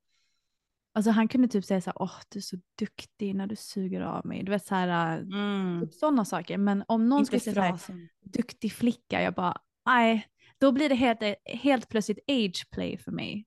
alltså 0.93 1.11
han 1.11 1.27
kunde 1.27 1.47
typ 1.47 1.65
säga 1.65 1.81
så 1.81 1.89
här, 1.89 2.01
åh 2.01 2.11
du 2.29 2.39
är 2.39 2.43
så 2.43 2.57
duktig 2.79 3.35
när 3.35 3.47
du 3.47 3.55
suger 3.55 4.01
av 4.01 4.25
mig. 4.25 4.43
Du 4.43 4.51
vet 4.51 4.65
så 4.65 4.75
här, 4.75 5.17
Mm. 5.19 5.81
typ 5.81 5.93
sådana 5.93 6.25
saker. 6.25 6.57
Men 6.57 6.83
om 6.87 7.09
någon 7.09 7.25
skulle 7.25 7.39
säga 7.39 7.77
så 7.77 7.91
här, 7.93 8.07
duktig 8.25 8.73
flicka, 8.73 9.21
jag 9.21 9.33
bara, 9.33 9.61
nej, 9.85 10.27
då 10.57 10.71
blir 10.71 10.89
det 10.89 10.95
helt, 10.95 11.19
helt 11.45 11.89
plötsligt 11.89 12.19
age 12.27 12.69
play 12.71 12.97
för 12.97 13.11
mig. 13.11 13.45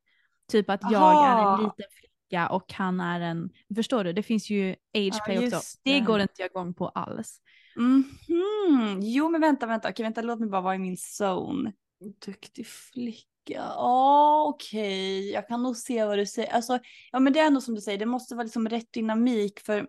Typ 0.51 0.71
att 0.71 0.81
jag 0.91 1.27
är 1.29 1.55
en 1.55 1.59
liten 1.65 1.85
flicka 2.01 2.49
och 2.49 2.73
han 2.73 3.01
är 3.01 3.21
en, 3.21 3.51
förstår 3.75 4.05
du, 4.05 4.13
det 4.13 4.23
finns 4.23 4.51
ju 4.51 4.71
age 4.71 4.77
Ja, 5.19 5.25
play 5.25 5.39
också. 5.47 5.79
Det 5.83 5.93
det. 5.93 6.01
går 6.01 6.21
inte 6.21 6.35
jag 6.43 6.47
igång 6.51 6.75
på 6.75 6.89
alls. 6.89 7.41
Mhm. 7.77 8.05
Jo, 9.03 9.29
men 9.29 9.41
vänta, 9.41 9.67
vänta. 9.67 9.89
Okej, 9.91 10.03
vänta, 10.03 10.23
låt 10.23 10.41
mig 10.41 10.49
bara 10.49 10.61
vara 10.61 10.75
i 10.75 10.79
min 10.79 10.97
zone. 11.21 11.73
Duktig 12.27 12.67
flicka. 12.67 13.29
Ja, 13.45 14.45
okej. 14.49 15.31
Jag 15.31 15.49
kan 15.49 15.63
nog 15.63 15.77
se 15.77 16.05
vad 16.05 16.19
du 16.19 16.27
säger. 16.27 16.53
Alltså, 16.53 16.79
ja, 17.13 17.21
men 17.21 17.33
det 17.33 17.41
är 17.41 17.51
nog 17.51 17.63
som 17.63 17.75
du 17.75 17.81
säger. 17.81 17.99
Det 17.99 18.07
måste 18.07 18.35
vara 18.35 18.45
liksom 18.45 18.69
rätt 18.69 18.93
dynamik 18.93 19.61
för 19.61 19.87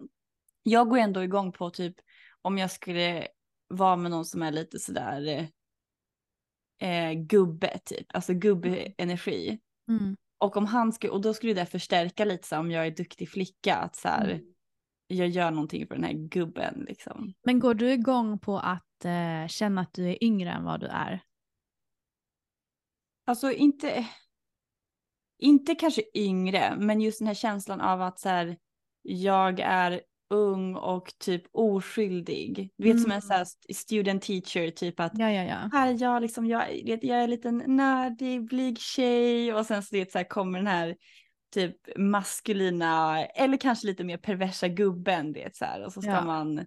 jag 0.63 0.89
går 0.89 0.97
ändå 0.97 1.23
igång 1.23 1.51
på 1.51 1.69
typ 1.69 1.95
om 2.41 2.57
jag 2.57 2.71
skulle 2.71 3.27
vara 3.67 3.95
med 3.95 4.11
någon 4.11 4.25
som 4.25 4.41
är 4.41 4.51
lite 4.51 4.79
sådär 4.79 5.49
eh, 6.81 6.89
eh, 6.89 7.13
gubbe 7.13 7.79
typ, 7.85 8.05
alltså 8.13 8.33
gubbenergi. 8.33 9.59
Mm. 9.89 10.15
Och 10.37 10.57
om 10.57 10.65
han 10.65 10.93
skulle, 10.93 11.13
och 11.13 11.21
då 11.21 11.33
skulle 11.33 11.53
det 11.53 11.65
förstärka 11.65 12.25
lite 12.25 12.47
så 12.47 12.55
här, 12.55 12.59
om 12.59 12.71
jag 12.71 12.87
är 12.87 12.91
duktig 12.91 13.29
flicka, 13.29 13.75
att 13.75 13.95
så 13.95 14.07
här, 14.07 14.29
Mm. 14.29 14.45
jag 15.07 15.27
gör 15.27 15.51
någonting 15.51 15.87
för 15.87 15.95
den 15.95 16.03
här 16.03 16.13
gubben 16.13 16.85
liksom. 16.87 17.33
Men 17.43 17.59
går 17.59 17.73
du 17.73 17.91
igång 17.91 18.39
på 18.39 18.57
att 18.59 19.05
eh, 19.05 19.47
känna 19.47 19.81
att 19.81 19.93
du 19.93 20.09
är 20.09 20.23
yngre 20.23 20.51
än 20.51 20.63
vad 20.63 20.79
du 20.79 20.87
är? 20.87 21.21
Alltså 23.25 23.51
inte, 23.51 24.05
inte 25.39 25.75
kanske 25.75 26.01
yngre, 26.13 26.75
men 26.79 27.01
just 27.01 27.19
den 27.19 27.27
här 27.27 27.35
känslan 27.35 27.81
av 27.81 28.01
att 28.01 28.19
så 28.19 28.29
här, 28.29 28.57
jag 29.01 29.59
är 29.59 30.01
ung 30.29 30.75
och 30.75 31.13
typ 31.19 31.43
oskyldig. 31.51 32.69
Du 32.77 32.83
vet 32.83 33.01
som 33.01 33.11
en 33.11 33.21
så 33.21 33.33
här 33.33 33.41
st- 33.41 33.73
student 33.73 34.21
teacher, 34.23 34.71
typ 34.71 34.99
att 34.99 35.19
Ja, 35.19 35.31
ja, 35.31 35.43
ja. 35.43 35.69
här 35.73 35.93
är 35.93 36.01
jag 36.01 36.21
liksom, 36.21 36.45
jag, 36.45 36.71
jag 36.85 37.19
är 37.19 37.23
en 37.23 37.29
liten 37.29 37.63
nördig, 37.67 38.45
blyg 38.45 38.79
tjej 38.79 39.53
och 39.53 39.65
sen 39.65 39.83
så, 39.83 39.95
det, 39.95 40.11
så 40.11 40.17
här, 40.17 40.25
kommer 40.29 40.59
den 40.59 40.67
här 40.67 40.95
typ 41.53 41.75
maskulina 41.97 43.25
eller 43.25 43.57
kanske 43.57 43.87
lite 43.87 44.03
mer 44.03 44.17
perversa 44.17 44.67
gubben, 44.67 45.33
det 45.33 45.55
så 45.55 45.65
här 45.65 45.85
och 45.85 45.93
så 45.93 46.01
ska 46.01 46.11
man. 46.21 46.65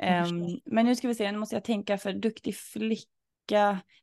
Ehm, 0.00 0.40
men 0.64 0.86
nu 0.86 0.96
ska 0.96 1.08
vi 1.08 1.14
se, 1.14 1.32
nu 1.32 1.38
måste 1.38 1.56
jag 1.56 1.64
tänka 1.64 1.98
för 1.98 2.12
duktig 2.12 2.56
flicka. 2.56 3.08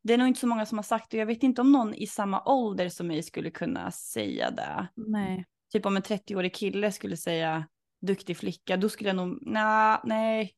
Det 0.01 0.13
är 0.13 0.17
nog 0.17 0.27
inte 0.27 0.39
så 0.39 0.47
många 0.47 0.65
som 0.65 0.77
har 0.77 0.83
sagt 0.83 1.11
det. 1.11 1.17
Jag 1.17 1.25
vet 1.25 1.43
inte 1.43 1.61
om 1.61 1.71
någon 1.71 1.93
i 1.93 2.07
samma 2.07 2.43
ålder 2.45 2.89
som 2.89 3.07
mig 3.07 3.23
skulle 3.23 3.51
kunna 3.51 3.91
säga 3.91 4.51
det. 4.51 4.87
Nej. 4.95 5.45
Typ 5.71 5.85
om 5.85 5.97
en 5.97 6.03
30-årig 6.03 6.53
kille 6.53 6.91
skulle 6.91 7.17
säga 7.17 7.67
duktig 8.01 8.37
flicka, 8.37 8.77
då 8.77 8.89
skulle 8.89 9.09
jag 9.09 9.15
nog, 9.15 9.39
nah, 9.41 9.99
nej. 10.03 10.55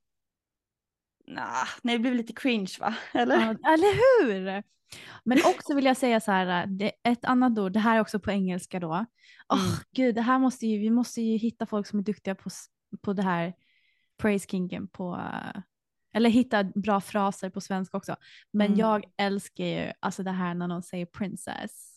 Nah, 1.28 1.67
nej, 1.82 1.96
det 1.96 2.00
blir 2.00 2.13
lite 2.13 2.34
cringe 2.34 2.72
va? 2.80 2.96
Eller? 3.13 3.36
Ja, 3.36 3.74
eller 3.74 4.24
hur? 4.26 4.63
Men 5.24 5.38
också 5.38 5.76
vill 5.76 5.86
jag 5.86 5.98
säga 5.98 6.20
så 6.20 6.32
här, 6.32 6.67
ett 7.04 7.26
annat 7.26 7.60
ord, 7.60 7.72
det 7.72 7.80
här 7.80 7.96
är 7.96 8.02
också 8.02 8.20
på 8.20 8.32
engelska 8.32 8.80
då. 8.80 9.06
Åh 9.50 9.60
Mm. 9.60 9.76
gud, 9.96 10.15
det 10.15 10.22
här 10.22 10.39
måste 10.39 10.67
ju, 10.67 10.80
vi 10.80 10.89
måste 10.89 11.22
ju 11.22 11.38
hitta 11.38 11.65
folk 11.65 11.88
som 11.88 12.00
är 12.00 12.04
duktiga 12.04 12.36
på, 12.36 12.50
på 13.02 13.13
det 13.13 13.24
här 13.24 13.54
praise 14.17 14.48
kingen 14.50 14.88
på, 14.88 15.22
eller 16.13 16.30
hitta 16.30 16.63
bra 16.63 17.02
fraser 17.02 17.50
på 17.50 17.62
svenska 17.62 17.97
också. 17.97 18.15
Men 18.54 18.67
Mm. 18.67 18.80
jag 18.80 19.06
älskar 19.17 19.63
ju 19.65 19.91
alltså 20.00 20.24
det 20.24 20.32
här 20.32 20.54
när 20.54 20.67
någon 20.67 20.84
säger 20.84 21.06
princess. 21.06 21.88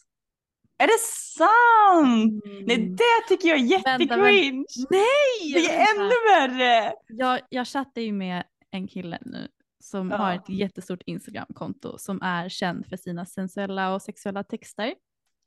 Är 0.78 0.86
det 0.86 0.98
sant? 1.00 2.42
Nej, 2.66 2.74
Mm. 2.76 2.96
det 2.96 3.28
tycker 3.28 3.48
jag 3.48 3.58
är 3.58 3.62
jättecringe. 3.64 4.64
Nej! 4.90 5.52
Det 5.54 5.58
är 5.58 5.78
vänta. 5.78 6.02
ännu 6.02 6.14
värre. 6.58 6.94
Jag, 7.08 7.40
jag 7.48 7.66
chattar 7.66 8.00
ju 8.02 8.12
med 8.12 8.44
en 8.70 8.88
kille 8.88 9.18
nu 9.20 9.48
som 9.80 10.10
Ja. 10.10 10.16
har 10.16 10.32
ett 10.34 10.48
jättestort 10.48 11.02
Instagramkonto 11.06 11.98
som 11.98 12.22
är 12.22 12.48
känd 12.48 12.86
för 12.86 12.96
sina 12.96 13.26
sensuella 13.26 13.94
och 13.94 14.02
sexuella 14.02 14.44
texter. 14.44 14.94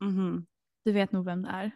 Mhm. 0.01 0.45
Du 0.85 0.91
vet 0.91 1.11
nog 1.11 1.25
vem 1.25 1.41
det 1.41 1.49
är. 1.49 1.71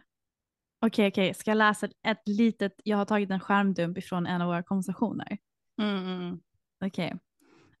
Okej, 0.86 1.08
okej, 1.08 1.34
ska 1.34 1.50
jag 1.50 1.56
läsa 1.58 1.88
ett 2.06 2.22
litet, 2.26 2.72
jag 2.84 2.96
har 2.96 3.04
tagit 3.04 3.30
en 3.30 3.40
skärmdump 3.40 3.98
ifrån 3.98 4.26
en 4.26 4.40
av 4.40 4.46
våra 4.48 4.62
konversationer. 4.62 5.38
Mm, 5.82 6.40
Okej, 6.86 7.14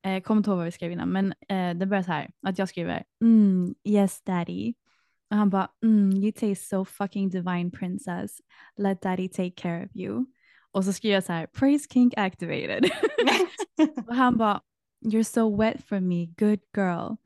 eh, 0.02 0.22
kommer 0.22 0.38
inte 0.38 0.50
ihåg 0.50 0.56
vad 0.56 0.64
vi 0.64 0.72
skrev 0.72 0.92
innan, 0.92 1.08
men 1.08 1.34
eh, 1.48 1.74
det 1.74 1.86
börjar 1.86 2.02
så 2.02 2.12
här, 2.12 2.30
att 2.46 2.58
jag 2.58 2.68
skriver 2.68 3.04
mm, 3.20 3.74
yes 3.84 4.22
daddy. 4.22 4.74
Och 5.30 5.36
han 5.36 5.50
bara 5.50 5.70
mm, 5.84 6.12
you 6.12 6.32
taste 6.32 6.64
so 6.66 6.84
fucking 6.84 7.30
divine 7.30 7.70
princess. 7.70 8.40
Let 8.76 9.02
daddy 9.02 9.28
take 9.28 9.50
care 9.50 9.84
of 9.84 9.96
you. 9.96 10.24
Och 10.70 10.84
så 10.84 10.92
skriver 10.92 11.14
jag 11.14 11.24
så 11.24 11.32
här, 11.32 11.46
praise 11.46 11.88
king 11.92 12.12
activated. 12.16 12.90
och 14.08 14.14
han 14.14 14.36
bara 14.38 14.60
You're 15.04 15.24
so 15.24 15.56
wet 15.56 15.82
for 15.82 16.00
me, 16.00 16.26
good 16.26 16.60
girl. 16.72 17.16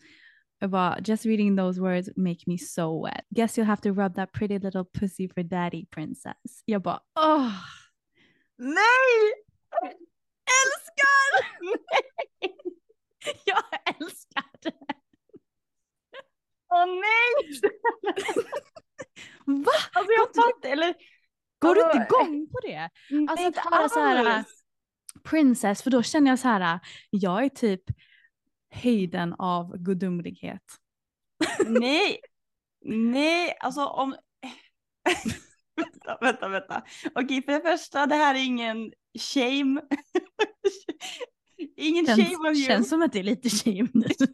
Jag 0.61 0.71
bara, 0.71 0.99
just 1.05 1.27
reading 1.27 1.57
those 1.57 1.81
words 1.81 2.09
make 2.17 2.47
me 2.47 2.59
so 2.59 3.05
wet. 3.05 3.25
Guess 3.35 3.59
you'll 3.59 3.67
have 3.67 3.83
to 3.83 3.93
rub 3.93 4.15
that 4.15 4.33
pretty 4.33 4.59
little 4.59 4.85
pussy 4.85 5.29
for 5.29 5.43
daddy 5.43 5.87
princess. 5.87 6.63
Jag 6.65 6.83
bara, 6.83 7.01
åh. 7.21 7.53
Nej! 8.59 9.33
Älskar! 9.83 10.86
Jag 13.45 13.63
älskar 14.01 14.45
det. 14.63 14.73
Åh 16.69 16.87
nej! 16.87 17.61
Va? 19.47 19.73
Alltså 19.93 20.13
jag 20.13 20.35
fattar, 20.35 20.69
eller 20.69 20.95
Går 21.59 21.75
du 21.75 21.83
Alltså, 21.85 21.99
inte 21.99 22.15
igång 22.15 22.49
på 22.53 22.61
det? 22.61 22.91
nej, 23.11 23.27
Alltså 23.29 23.47
att 23.47 23.57
inte 23.57 23.61
höra 23.71 23.89
så 23.89 24.01
här, 24.01 24.25
alls. 24.27 24.65
princess, 25.25 25.83
för 25.83 25.91
då 25.91 26.03
känner 26.03 26.31
jag 26.31 26.39
så 26.39 26.49
här, 26.49 26.81
jag 27.11 27.45
är 27.45 27.49
typ 27.49 27.83
höjden 28.71 29.35
av 29.39 29.77
gudomlighet. 29.79 30.63
Nej, 31.67 32.21
nej, 32.85 33.57
alltså 33.61 33.87
om... 33.87 34.17
vänta, 35.77 36.19
vänta, 36.21 36.49
vänta. 36.49 36.83
Okej, 37.15 37.43
för 37.43 37.53
det 37.53 37.61
första, 37.61 38.07
det 38.07 38.15
här 38.15 38.35
är 38.35 38.45
ingen 38.45 38.93
shame. 39.19 39.81
Ingen 41.77 42.07
shame 42.07 42.23
of 42.23 42.29
Känns, 42.45 42.59
you. 42.59 42.67
känns 42.67 42.89
som 42.89 43.03
att 43.03 43.13
det 43.13 43.19
är 43.19 43.23
lite 43.23 43.51
shame 43.51 43.89
nu. 43.95 44.09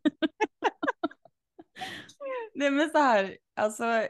Nej 2.54 2.70
men 2.70 2.90
så 2.90 2.98
här, 2.98 3.38
alltså 3.56 4.06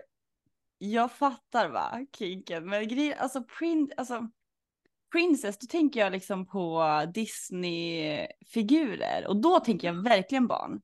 jag 0.79 1.13
fattar 1.13 1.69
va, 1.69 2.07
kinken, 2.19 2.69
men 2.69 2.89
grejen, 2.89 3.19
alltså, 3.19 3.45
prin, 3.59 3.93
alltså 3.97 4.29
Princess, 5.13 5.59
då 5.59 5.67
tänker 5.67 6.01
jag 6.01 6.13
liksom 6.13 6.47
på 6.47 6.85
Disney-figurer 7.15 9.27
och 9.29 9.41
då 9.41 9.61
tänker 9.61 9.89
jag 9.89 10.03
verkligen 10.03 10.47
barn. 10.47 10.81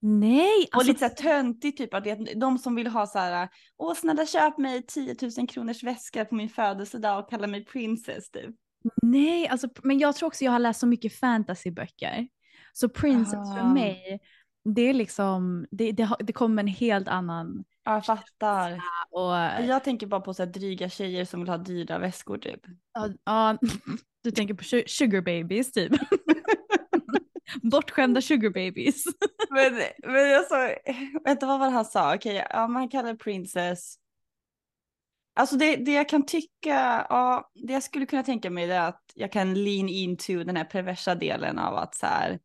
Nej, 0.00 0.68
Och 0.72 0.76
alltså, 0.76 0.88
lite 0.88 0.98
så 0.98 1.04
här 1.04 1.14
töntigt 1.14 1.78
typ, 1.78 1.94
att 1.94 2.04
de 2.36 2.58
som 2.58 2.74
vill 2.74 2.86
ha 2.86 3.06
så 3.06 3.18
här, 3.18 3.48
åh 3.76 3.94
snälla 3.94 4.26
köp 4.26 4.58
mig 4.58 4.86
10 4.86 5.16
000 5.38 5.48
kronors 5.48 5.82
väska 5.82 6.24
på 6.24 6.34
min 6.34 6.48
födelsedag 6.48 7.18
och 7.18 7.30
kalla 7.30 7.46
mig 7.46 7.64
princess 7.64 8.30
typ. 8.30 8.54
Nej, 9.02 9.48
alltså, 9.48 9.68
men 9.82 9.98
jag 9.98 10.16
tror 10.16 10.26
också 10.26 10.44
jag 10.44 10.52
har 10.52 10.58
läst 10.58 10.80
så 10.80 10.86
mycket 10.86 11.14
fantasyböcker. 11.18 12.28
Så 12.72 12.88
princess 12.88 13.52
för 13.54 13.60
Ah. 13.60 13.72
mig, 13.74 14.20
det 14.64 14.82
är 14.82 14.94
liksom, 14.94 15.66
det, 15.70 15.92
det, 15.92 16.16
det 16.20 16.32
kommer 16.32 16.62
en 16.62 16.66
helt 16.68 17.08
annan 17.08 17.64
Ja, 17.84 17.94
jag 17.94 18.06
fattar. 18.06 18.80
och 19.10 19.64
Jag 19.68 19.84
tänker 19.84 20.06
bara 20.06 20.20
på 20.20 20.34
så 20.34 20.42
här 20.44 20.50
dryga 20.50 20.88
tjejer 20.88 21.24
som 21.24 21.40
vill 21.40 21.48
ha 21.48 21.58
dyra 21.58 21.98
väskor 21.98 22.38
typ. 22.38 22.60
ja, 22.94 23.08
ja, 23.24 23.58
du 24.22 24.30
tänker 24.30 24.54
på 24.54 24.62
su- 24.62 24.86
sugar 24.86 25.20
babies 25.20 25.72
typ. 25.72 25.92
Bortskämda 27.62 28.20
sugar 28.20 28.50
babies. 28.50 29.04
Men, 29.50 29.74
men 30.12 30.34
alltså, 30.36 30.54
vänta 31.24 31.46
vad 31.46 31.58
var 31.58 31.66
det 31.66 31.72
han 31.72 31.84
sa? 31.84 32.14
Okej, 32.14 32.46
ja 32.50 32.68
man 32.68 32.88
kallar 32.88 33.14
princess. 33.14 33.94
Alltså 35.36 35.56
det, 35.56 35.76
det 35.76 35.92
jag 35.92 36.08
kan 36.08 36.26
tycka, 36.26 37.06
ja, 37.08 37.50
det 37.54 37.72
jag 37.72 37.82
skulle 37.82 38.06
kunna 38.06 38.22
tänka 38.22 38.50
mig 38.50 38.70
är 38.70 38.88
att 38.88 39.02
jag 39.14 39.32
kan 39.32 39.54
lean 39.54 39.88
into 39.88 40.44
den 40.44 40.56
här 40.56 40.64
perversa 40.64 41.14
delen 41.14 41.58
av 41.58 41.74
att 41.74 41.94
så 41.94 42.06
här 42.06 42.38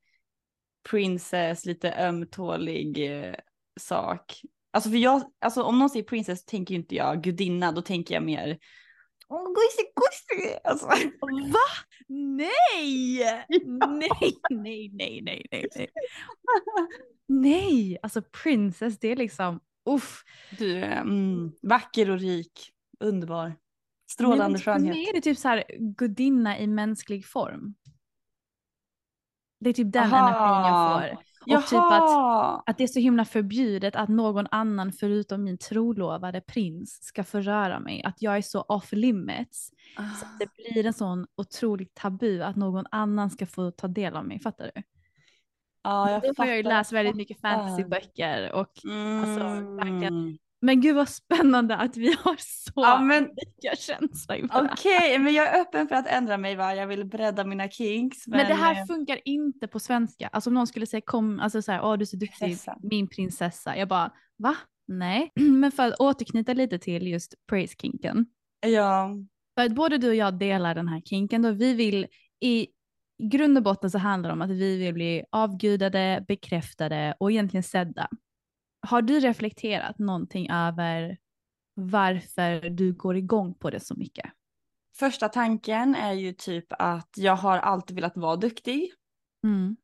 princess, 0.90 1.66
lite 1.66 1.94
ömtålig 1.94 3.12
eh, 3.12 3.36
sak. 3.80 4.42
Alltså 4.72 4.90
för 4.90 4.98
jag, 4.98 5.22
alltså 5.42 5.64
om 5.64 5.80
någon 5.80 5.90
säger 5.90 6.06
princess 6.06 6.46
tänker 6.46 6.74
ju 6.74 6.80
inte 6.80 6.96
jag 6.96 7.24
gudinna, 7.24 7.72
då 7.72 7.82
tänker 7.82 8.14
jag 8.16 8.24
mer 8.24 8.58
Åh, 9.32 9.48
gossi, 9.48 9.84
gossi! 9.96 10.58
Alltså, 10.64 10.86
Va? 11.52 11.60
Nej! 12.08 13.20
Nej, 13.66 14.10
nej, 14.50 14.90
nej, 14.92 15.22
nej, 15.22 15.48
nej, 15.52 15.68
nej. 15.76 15.90
Nej, 17.28 17.98
alltså 18.02 18.22
princess 18.44 19.00
det 19.00 19.12
är 19.12 19.16
liksom, 19.16 19.60
uff. 19.90 20.24
du 20.58 20.78
är 20.78 21.02
mm, 21.02 21.52
vacker 21.62 22.10
och 22.10 22.20
rik, 22.20 22.72
underbar, 23.00 23.56
strålande 24.12 24.50
men 24.50 24.60
För 24.60 24.72
skönhet. 24.74 24.96
mig 24.96 25.10
är 25.10 25.14
det 25.14 25.22
typ 25.22 25.38
så 25.38 25.48
här 25.48 25.64
gudinna 25.80 26.60
i 26.60 26.68
mänsklig 26.68 27.26
form. 27.26 27.76
Det 29.60 29.70
är 29.70 29.74
typ 29.74 29.94
den 29.94 30.14
Aha. 30.14 30.18
energin 30.30 30.74
jag 30.74 31.14
får. 31.14 31.30
Och 31.56 31.64
typ 31.68 31.80
att, 31.80 32.10
Jaha! 32.12 32.64
att 32.66 32.78
det 32.78 32.84
är 32.84 32.88
så 32.88 33.00
himla 33.00 33.26
förbjudet 33.26 33.96
att 33.96 34.10
någon 34.10 34.48
annan 34.52 34.92
förutom 34.94 35.44
min 35.44 35.58
trolovade 35.58 36.42
prins 36.42 37.04
ska 37.04 37.24
förröra 37.24 37.80
mig. 37.80 38.04
Att 38.04 38.22
jag 38.22 38.38
är 38.38 38.42
så 38.42 38.62
off 38.62 38.92
limits. 38.92 39.72
Så 39.96 40.26
att 40.26 40.40
det 40.40 40.48
blir 40.56 40.86
en 40.86 40.94
sån 40.94 41.28
otroligt 41.36 41.94
tabu 41.96 42.42
att 42.44 42.56
någon 42.56 42.86
annan 42.92 43.30
ska 43.30 43.46
få 43.46 43.72
ta 43.72 43.88
del 43.88 44.16
av 44.16 44.26
mig. 44.26 44.40
Fattar 44.40 44.72
du? 44.76 44.82
Ja, 45.84 46.12
jag 46.12 46.22
Då 46.22 46.34
har 46.38 46.46
jag 46.46 46.58
ju 46.58 46.64
fattar, 46.64 46.76
läst 46.78 46.92
väldigt 46.92 47.16
mycket 47.16 47.42
fattar. 47.42 47.58
fantasyböcker. 47.64 48.52
Och, 48.52 48.72
alltså, 49.24 49.44
verkligen. 49.76 50.38
Men 50.62 50.82
gud 50.82 50.96
vad 50.96 51.10
spännande 51.10 51.76
att 51.76 51.98
vi 51.98 52.16
har 52.24 52.36
så 52.40 52.72
Ja, 52.76 53.02
men- 53.02 53.24
lika 53.24 53.76
känsla 53.76 54.38
inför. 54.38 54.70
Okej, 54.74 55.20
men 55.20 55.34
jag 55.34 55.48
är 55.48 55.62
öppen 55.62 55.88
för 55.88 55.96
att 55.96 56.08
ändra 56.08 56.38
mig 56.38 56.56
va? 56.56 56.76
Jag 56.76 56.88
vill 56.88 57.06
bredda 57.06 57.44
mina 57.44 57.70
kinks. 57.70 58.28
Men, 58.28 58.38
Men 58.38 58.48
det 58.48 58.54
här 58.54 58.80
eh, 58.82 58.86
funkar 58.86 59.20
inte 59.26 59.68
på 59.68 59.80
svenska. 59.80 60.28
Alltså 60.28 60.50
om 60.50 60.54
någon 60.54 60.68
skulle 60.68 60.86
säga 60.86 61.02
kom, 61.06 61.40
alltså 61.40 61.62
så 61.62 61.72
här, 61.72 61.82
åh 61.84 61.98
du 61.98 62.02
är 62.02 62.06
så 62.06 62.18
duktig, 62.18 62.40
Prinsessa. 62.40 62.78
min 62.82 63.08
prinsessa. 63.08 63.78
Jag 63.78 63.88
bara, 63.88 64.12
va? 64.38 64.56
Nej. 64.88 65.32
Men 65.36 65.72
för 65.72 65.88
att 65.88 66.00
återknyta 66.00 66.54
lite 66.54 66.80
till 66.80 67.08
just 67.08 67.34
praise 67.50 67.76
kinken. 67.82 68.26
Ja, 68.68 69.16
För 69.58 69.66
att 69.66 69.76
både 69.76 69.98
du 69.98 70.10
och 70.10 70.16
jag 70.16 70.40
delar 70.40 70.76
den 70.76 70.88
här 70.88 71.02
kinken 71.02 71.42
då 71.42 71.52
vi 71.52 71.74
vill 71.74 72.08
i 72.40 72.68
grund 73.24 73.58
och 73.58 73.64
botten 73.64 73.92
så 73.92 73.98
handlar 73.98 74.30
det 74.30 74.34
om 74.34 74.42
att 74.42 74.50
vi 74.50 74.78
vill 74.78 74.94
bli 74.94 75.24
avgudade, 75.30 76.26
bekräftade 76.28 77.16
och 77.20 77.32
egentligen 77.32 77.64
sedda. 77.64 78.10
Har 78.82 79.02
du 79.02 79.20
reflekterat 79.20 80.00
någonting 80.00 80.50
över 80.50 81.18
varför 81.74 82.70
du 82.70 82.94
går 82.94 83.18
igång 83.18 83.54
på 83.54 83.70
det 83.70 83.80
så 83.80 83.96
mycket? 83.96 84.32
första 85.00 85.30
tanken 85.30 85.96
är 85.96 86.14
ju 86.14 86.34
typ 86.34 86.66
att 86.70 87.10
jag 87.16 87.36
har 87.36 87.58
alltid 87.58 87.96
velat 87.96 88.18
vara 88.18 88.36
duktig. 88.36 88.92
Mm. 89.44 89.76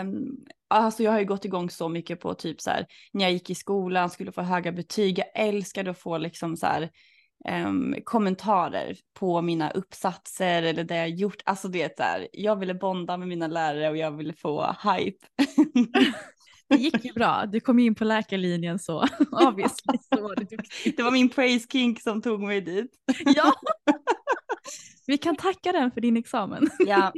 Um, 0.00 0.46
alltså 0.68 1.02
jag 1.02 1.12
har 1.12 1.18
ju 1.18 1.24
gått 1.24 1.44
igång 1.44 1.70
så 1.70 1.88
mycket 1.88 2.20
på 2.20 2.34
typ 2.34 2.60
så 2.60 2.70
här 2.70 2.86
när 3.12 3.24
jag 3.24 3.32
gick 3.32 3.50
i 3.50 3.54
skolan 3.54 4.10
skulle 4.10 4.32
få 4.32 4.42
höga 4.42 4.72
betyg. 4.72 5.18
Jag 5.18 5.48
älskade 5.48 5.90
att 5.90 5.98
få 5.98 6.18
liksom 6.18 6.56
så 6.56 6.66
här 6.66 6.90
ehm, 7.44 7.94
kommentarer 8.04 8.96
på 9.14 9.42
mina 9.42 9.70
uppsatser 9.70 10.62
eller 10.62 10.84
det 10.84 10.96
jag 10.96 11.10
gjort. 11.10 11.42
Alltså 11.44 11.68
det 11.68 11.82
är 11.82 11.90
så 11.96 12.02
här, 12.02 12.28
jag 12.32 12.56
ville 12.56 12.74
bonda 12.74 13.16
med 13.16 13.28
mina 13.28 13.46
lärare 13.46 13.90
och 13.90 13.96
jag 13.96 14.16
ville 14.16 14.32
få 14.32 14.76
hype. 14.82 15.26
Det 16.68 16.76
gick 16.76 17.04
ju 17.04 17.12
bra. 17.12 17.46
Du 17.46 17.60
kom 17.60 17.78
in 17.78 17.94
på 17.94 18.04
läkarlinjen 18.04 18.78
så 18.78 18.98
obviously 19.30 19.98
så 20.14 20.22
var 20.22 20.36
duktig. 20.36 20.96
det 20.96 21.02
var 21.02 21.10
min 21.10 21.28
praise 21.28 21.66
kink 21.72 22.00
som 22.02 22.22
tog 22.22 22.40
mig 22.40 22.60
dit. 22.60 22.90
Ja. 23.36 23.52
Vi 25.06 25.18
kan 25.18 25.36
tacka 25.36 25.72
den 25.72 25.90
för 25.90 26.00
din 26.00 26.16
examen. 26.16 26.70
Ja, 26.78 27.12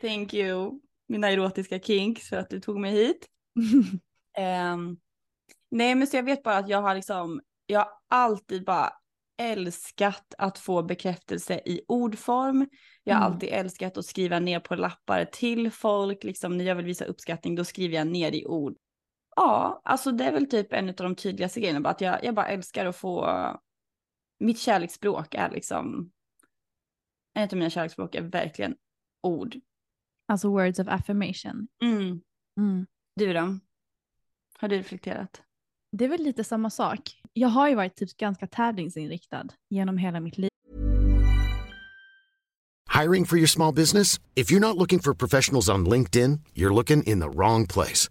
thank 0.00 0.34
you 0.34 0.80
mina 1.08 1.30
erotiska 1.30 1.78
kinks 1.78 2.28
för 2.28 2.36
att 2.36 2.50
du 2.50 2.60
tog 2.60 2.80
mig 2.80 2.92
hit. 2.92 3.26
Ehm, 4.38 4.96
nej 5.70 5.94
men 5.94 6.06
så 6.06 6.16
jag 6.16 6.22
vet 6.22 6.42
bara 6.42 6.56
att 6.56 6.68
jag 6.68 6.82
har 6.82 6.94
liksom, 6.94 7.40
jag 7.66 7.80
har 7.80 7.88
alltid 8.10 8.64
bara 8.64 8.90
älskat 9.42 10.34
att 10.38 10.58
få 10.58 10.82
bekräftelse 10.82 11.60
i 11.64 11.80
ordform. 11.88 12.66
Jag 13.04 13.14
har 13.14 13.20
Mm. 13.26 13.32
alltid 13.32 13.48
älskat 13.52 13.98
att 13.98 14.06
skriva 14.06 14.38
ner 14.38 14.60
på 14.60 14.74
lappar 14.74 15.24
till 15.24 15.70
folk, 15.70 16.24
liksom 16.24 16.56
när 16.58 16.64
jag 16.64 16.74
vill 16.74 16.84
visa 16.86 17.04
uppskattning 17.04 17.54
då 17.54 17.64
skriver 17.64 17.96
jag 17.96 18.06
ner 18.06 18.32
i 18.32 18.46
ord. 18.46 18.76
Ja, 19.36 19.80
alltså 19.84 20.12
det 20.12 20.24
är 20.24 20.32
väl 20.32 20.46
typ 20.46 20.72
en 20.72 20.88
av 20.88 20.94
de 20.94 21.14
tydligaste 21.14 21.60
grejerna, 21.60 21.80
bara 21.80 21.90
att 21.90 22.00
jag, 22.00 22.24
jag 22.24 22.34
bara 22.34 22.48
älskar 22.48 22.86
att 22.86 22.96
få, 22.96 23.28
mitt 24.40 24.58
kärleksspråk 24.58 25.34
är 25.34 25.50
liksom, 25.50 26.12
en 27.34 27.48
av 27.48 27.54
mina 27.54 27.70
kärleksspråk 27.70 28.14
är 28.14 28.22
verkligen 28.22 28.76
ord. 29.22 29.56
Alltså 30.28 30.48
words 30.48 30.78
of 30.78 30.88
affirmation. 30.88 31.68
Mm. 31.82 32.20
Mm. 32.60 32.86
Du 33.16 33.32
då? 33.32 33.58
Har 34.58 34.68
du 34.68 34.76
reflekterat? 34.76 35.42
Det 35.92 36.04
är 36.04 36.08
väl 36.08 36.22
lite 36.22 36.44
samma 36.44 36.70
sak. 36.70 37.00
Jag 37.32 37.48
har 37.48 37.68
ju 37.68 37.74
varit 37.74 37.96
typ 37.96 38.16
ganska 38.16 38.46
tävlingsinriktad 38.46 39.48
genom 39.70 39.98
hela 39.98 40.20
mitt 40.20 40.38
liv. 40.38 40.48
Hiring 43.02 43.24
for 43.24 43.38
your 43.38 43.46
small 43.46 43.74
business? 43.74 44.20
If 44.34 44.50
you're 44.50 44.60
not 44.60 44.76
looking 44.76 45.00
for 45.00 45.14
professionals 45.14 45.68
on 45.68 45.88
LinkedIn, 45.88 46.40
you're 46.54 46.74
looking 46.74 47.02
in 47.02 47.20
the 47.20 47.28
wrong 47.28 47.66
place. 47.66 48.10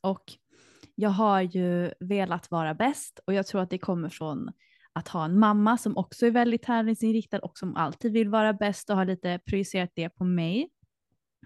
Och 0.00 0.32
jag 0.94 1.10
har 1.10 1.40
ju 1.40 1.92
velat 2.00 2.50
vara 2.50 2.74
bäst 2.74 3.20
och 3.26 3.34
jag 3.34 3.46
tror 3.46 3.60
att 3.60 3.70
det 3.70 3.78
kommer 3.78 4.08
från 4.08 4.50
att 4.92 5.08
ha 5.08 5.24
en 5.24 5.38
mamma 5.38 5.78
som 5.78 5.96
också 5.96 6.26
är 6.26 6.30
väldigt 6.30 6.62
tävlingsinriktad 6.62 7.38
och 7.38 7.58
som 7.58 7.76
alltid 7.76 8.12
vill 8.12 8.28
vara 8.28 8.52
bäst 8.52 8.90
och 8.90 8.96
har 8.96 9.04
lite 9.04 9.40
projicerat 9.46 9.90
det 9.94 10.08
på 10.08 10.24
mig. 10.24 10.70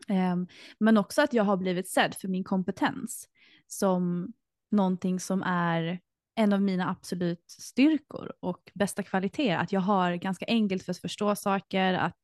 Ehm, 0.08 0.46
men 0.78 0.96
också 0.98 1.22
att 1.22 1.32
jag 1.32 1.44
har 1.44 1.56
blivit 1.56 1.88
sedd 1.88 2.14
för 2.14 2.28
min 2.28 2.44
kompetens 2.44 3.28
som 3.66 4.32
någonting 4.70 5.20
som 5.20 5.42
är 5.42 6.00
en 6.34 6.52
av 6.52 6.62
mina 6.62 6.90
absolut 6.90 7.44
styrkor 7.50 8.32
och 8.40 8.70
bästa 8.74 9.02
kvaliteter. 9.02 9.56
Att 9.56 9.72
jag 9.72 9.80
har 9.80 10.14
ganska 10.14 10.44
enkelt 10.48 10.82
för 10.82 10.90
att 10.90 10.98
förstå 10.98 11.34
saker, 11.34 11.94
att 11.94 12.20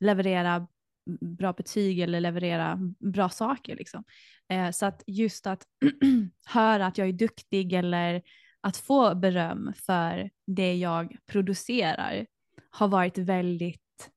leverera 0.00 0.66
bra 1.20 1.52
betyg 1.52 2.00
eller 2.00 2.20
leverera 2.20 2.78
bra 2.98 3.28
saker. 3.28 3.76
Liksom. 3.76 4.04
Eh, 4.48 4.70
så 4.70 4.86
att 4.86 5.02
just 5.06 5.46
att 5.46 5.66
höra 6.46 6.86
att 6.86 6.98
jag 6.98 7.08
är 7.08 7.12
duktig 7.12 7.72
eller 7.72 8.22
att 8.60 8.76
få 8.76 9.14
beröm 9.14 9.72
för 9.76 10.30
det 10.46 10.74
jag 10.74 11.16
producerar 11.26 12.26
har 12.70 12.88
varit 12.88 13.18
väldigt 13.18 14.10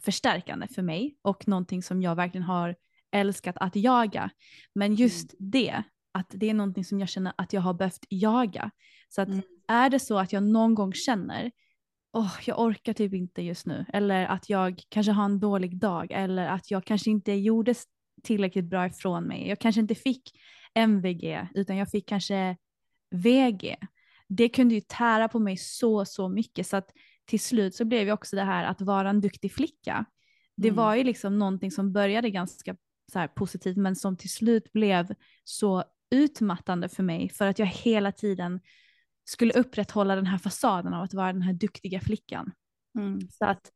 förstärkande 0.00 0.66
för 0.68 0.82
mig 0.82 1.16
och 1.22 1.48
någonting 1.48 1.82
som 1.82 2.02
jag 2.02 2.14
verkligen 2.14 2.44
har 2.44 2.76
älskat 3.12 3.56
att 3.60 3.76
jaga. 3.76 4.30
Men 4.74 4.94
just 4.94 5.34
det, 5.38 5.82
att 6.12 6.26
det 6.30 6.50
är 6.50 6.54
någonting 6.54 6.84
som 6.84 7.00
jag 7.00 7.08
känner 7.08 7.32
att 7.36 7.52
jag 7.52 7.60
har 7.60 7.74
behövt 7.74 8.06
jaga. 8.08 8.70
Så 9.08 9.22
att 9.22 9.28
är 9.68 9.90
det 9.90 10.00
så 10.00 10.18
att 10.18 10.32
jag 10.32 10.42
någon 10.42 10.74
gång 10.74 10.92
känner 10.92 11.50
åh, 12.12 12.32
jag 12.46 12.60
orkar 12.60 12.92
typ 12.92 13.14
inte 13.14 13.42
just 13.42 13.66
nu. 13.66 13.84
Eller 13.92 14.26
att 14.26 14.48
jag 14.48 14.82
kanske 14.88 15.12
har 15.12 15.24
en 15.24 15.40
dålig 15.40 15.78
dag. 15.78 16.10
Eller 16.10 16.46
att 16.46 16.70
jag 16.70 16.84
kanske 16.84 17.10
inte 17.10 17.32
gjorde 17.32 17.74
tillräckligt 18.26 18.64
bra 18.64 18.86
ifrån 18.86 19.24
mig. 19.24 19.48
Jag 19.48 19.58
kanske 19.58 19.80
inte 19.80 19.94
fick 19.94 20.30
MVG 20.74 21.48
utan 21.54 21.76
jag 21.76 21.90
fick 21.90 22.08
kanske 22.08 22.56
VG. 23.10 23.76
Det 24.28 24.48
kunde 24.48 24.74
ju 24.74 24.80
tära 24.80 25.28
på 25.28 25.38
mig 25.38 25.56
så, 25.56 26.04
så 26.04 26.28
mycket. 26.28 26.66
Så 26.66 26.76
att 26.76 26.90
till 27.24 27.40
slut 27.40 27.74
så 27.74 27.84
blev 27.84 28.06
ju 28.06 28.12
också 28.12 28.36
det 28.36 28.42
här 28.42 28.64
att 28.64 28.80
vara 28.80 29.10
en 29.10 29.20
duktig 29.20 29.52
flicka. 29.52 30.04
Det 30.56 30.68
Mm. 30.68 30.76
var 30.76 30.94
ju 30.94 31.04
liksom 31.04 31.38
någonting 31.38 31.70
som 31.70 31.92
började 31.92 32.30
ganska 32.30 32.76
så 33.12 33.18
här 33.18 33.28
positivt 33.28 33.76
men 33.76 33.96
som 33.96 34.16
till 34.16 34.30
slut 34.30 34.72
blev 34.72 35.14
så 35.44 35.84
utmattande 36.10 36.88
för 36.88 37.02
mig 37.02 37.28
för 37.28 37.46
att 37.46 37.58
jag 37.58 37.66
hela 37.66 38.12
tiden 38.12 38.60
skulle 39.24 39.52
upprätthålla 39.52 40.16
den 40.16 40.26
här 40.26 40.38
fasaden 40.38 40.94
av 40.94 41.02
att 41.02 41.14
vara 41.14 41.32
den 41.32 41.42
här 41.42 41.52
duktiga 41.52 42.00
flickan. 42.00 42.52
Mm. 42.98 43.20
Så 43.30 43.44
att 43.44 43.72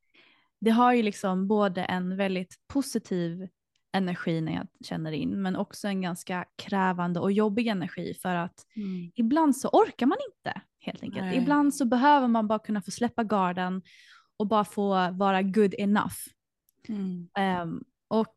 det 0.61 0.71
har 0.71 0.93
ju 0.93 1.03
liksom 1.03 1.49
både 1.49 1.85
en 1.85 2.17
väldigt 2.17 2.55
positiv 2.73 3.49
energi 3.93 4.41
när 4.41 4.53
jag 4.55 4.67
känner 4.81 5.13
in 5.13 5.43
men 5.43 5.57
också 5.57 5.89
en 5.89 6.01
ganska 6.01 6.45
krävande 6.57 7.21
och 7.21 7.33
jobbig 7.33 7.67
energi 7.67 8.15
för 8.15 8.35
att 8.35 8.67
Mm. 8.77 9.13
ibland 9.15 9.57
så 9.57 9.69
orkar 9.69 10.07
man 10.07 10.19
inte 10.31 10.61
helt 10.79 11.03
enkelt. 11.03 11.25
Nej. 11.25 11.39
Ibland 11.39 11.75
så 11.75 11.85
behöver 11.85 12.29
man 12.29 12.49
bara 12.49 12.59
kunna 12.59 12.83
få 12.83 12.91
släppa 12.91 13.25
garden 13.25 13.83
och 14.37 14.47
bara 14.47 14.65
få 14.65 15.11
vara 15.11 15.43
good 15.43 15.75
enough. 15.79 16.17
Mm. 16.89 17.29
Ehm, 17.39 17.85
och 18.09 18.35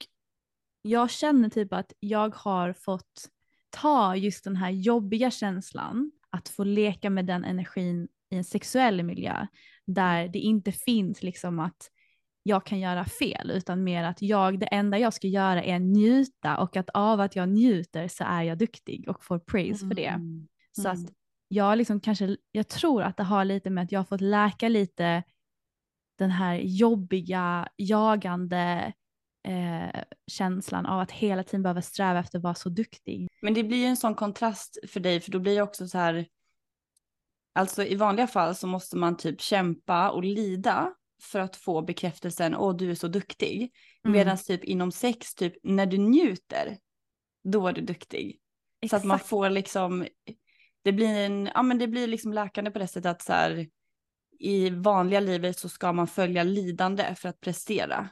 jag 0.82 1.10
känner 1.12 1.50
typ 1.50 1.74
att 1.74 1.94
jag 2.00 2.36
har 2.36 2.74
fått 2.74 3.30
ta 3.70 4.16
just 4.16 4.44
den 4.44 4.56
här 4.56 4.70
jobbiga 4.70 5.32
känslan, 5.32 6.12
att 6.30 6.50
få 6.50 6.64
leka 6.64 7.10
med 7.10 7.26
den 7.26 7.44
energin 7.44 8.08
i 8.30 8.36
en 8.36 8.44
sexuell 8.44 9.04
miljö 9.04 9.48
där 9.86 10.28
det 10.28 10.40
inte 10.40 10.72
finns 10.72 11.24
liksom 11.24 11.60
att 11.60 11.90
jag 12.44 12.66
kan 12.66 12.80
göra 12.80 13.06
fel 13.06 13.52
utan 13.52 13.84
mer 13.84 14.04
att 14.04 14.22
jag, 14.22 14.60
det 14.60 14.66
enda 14.66 14.98
jag 14.98 15.14
ska 15.14 15.28
göra 15.28 15.64
är 15.64 15.80
njuta 15.80 16.58
och 16.58 16.78
att 16.78 16.90
av 16.94 17.20
att 17.20 17.36
jag 17.36 17.50
njuter 17.50 18.08
så 18.08 18.24
är 18.24 18.44
jag 18.44 18.58
duktig 18.58 19.10
och 19.10 19.24
får 19.24 19.40
praise 19.40 19.88
för 19.88 19.96
det. 19.96 20.06
Mm. 20.08 20.48
Så 20.72 20.90
Mm. 20.90 20.92
att 21.04 21.12
jag 21.48 21.78
liksom 21.78 22.00
kanske, 22.00 22.38
jag 22.52 22.68
tror 22.68 23.04
att 23.04 23.18
det 23.18 23.24
har 23.24 23.46
lite 23.46 23.70
med 23.70 23.84
att 23.84 23.92
jag 23.92 24.00
har 24.00 24.06
fått 24.06 24.22
läka 24.22 24.70
lite 24.70 25.24
den 26.18 26.32
här 26.32 26.56
jobbiga, 26.56 27.68
jagande 27.78 28.94
eh, 29.48 30.02
känslan 30.32 30.86
av 30.86 31.00
att 31.00 31.12
hela 31.12 31.44
tiden 31.44 31.64
behöva 31.64 31.82
sträva 31.82 32.20
efter 32.20 32.38
att 32.38 32.44
vara 32.44 32.56
så 32.56 32.70
duktig. 32.70 33.28
Men 33.42 33.54
det 33.54 33.64
blir 33.64 33.78
ju 33.78 33.86
en 33.86 33.98
sån 33.98 34.16
kontrast 34.16 34.78
för 34.88 35.00
dig 35.00 35.20
för 35.20 35.32
då 35.32 35.40
blir 35.40 35.56
det 35.56 35.62
också 35.62 35.88
så 35.88 35.98
här. 35.98 36.28
Alltså 37.56 37.84
i 37.84 37.96
vanliga 37.96 38.28
fall 38.28 38.56
så 38.56 38.68
måste 38.68 38.98
man 38.98 39.18
typ 39.18 39.42
kämpa 39.42 40.12
och 40.12 40.24
lida 40.24 40.94
för 41.22 41.40
att 41.40 41.56
få 41.56 41.82
bekräftelsen, 41.82 42.56
åh 42.56 42.76
du 42.76 42.92
är 42.92 42.96
så 42.96 43.08
duktig. 43.08 43.72
Mm. 44.06 44.18
Medan 44.18 44.38
typ 44.38 44.64
inom 44.64 44.92
sex, 44.92 45.36
typ 45.36 45.54
när 45.64 45.86
du 45.86 45.98
njuter, 45.98 46.78
då 47.44 47.68
är 47.68 47.74
du 47.74 47.82
duktig. 47.82 48.40
Så 48.90 48.96
att 48.96 49.04
man 49.04 49.16
Exakt. 49.16 49.30
får 49.30 49.50
liksom, 49.50 50.08
det 50.84 50.92
blir 50.92 51.08
en, 51.08 51.50
ja 51.54 51.62
men 51.62 51.78
det 51.78 51.88
blir 51.88 52.08
liksom 52.08 52.34
läkande 52.34 52.72
på 52.72 52.80
det 52.80 52.88
sättet 52.88 53.06
att 53.06 53.22
så 53.22 53.34
här, 53.34 53.68
i 54.40 54.70
vanliga 54.70 55.20
livet 55.20 55.60
så 55.60 55.70
ska 55.70 55.94
man 55.94 56.08
följa 56.08 56.44
lidande 56.44 57.16
för 57.16 57.30
att 57.30 57.42
prestera. 57.42 58.10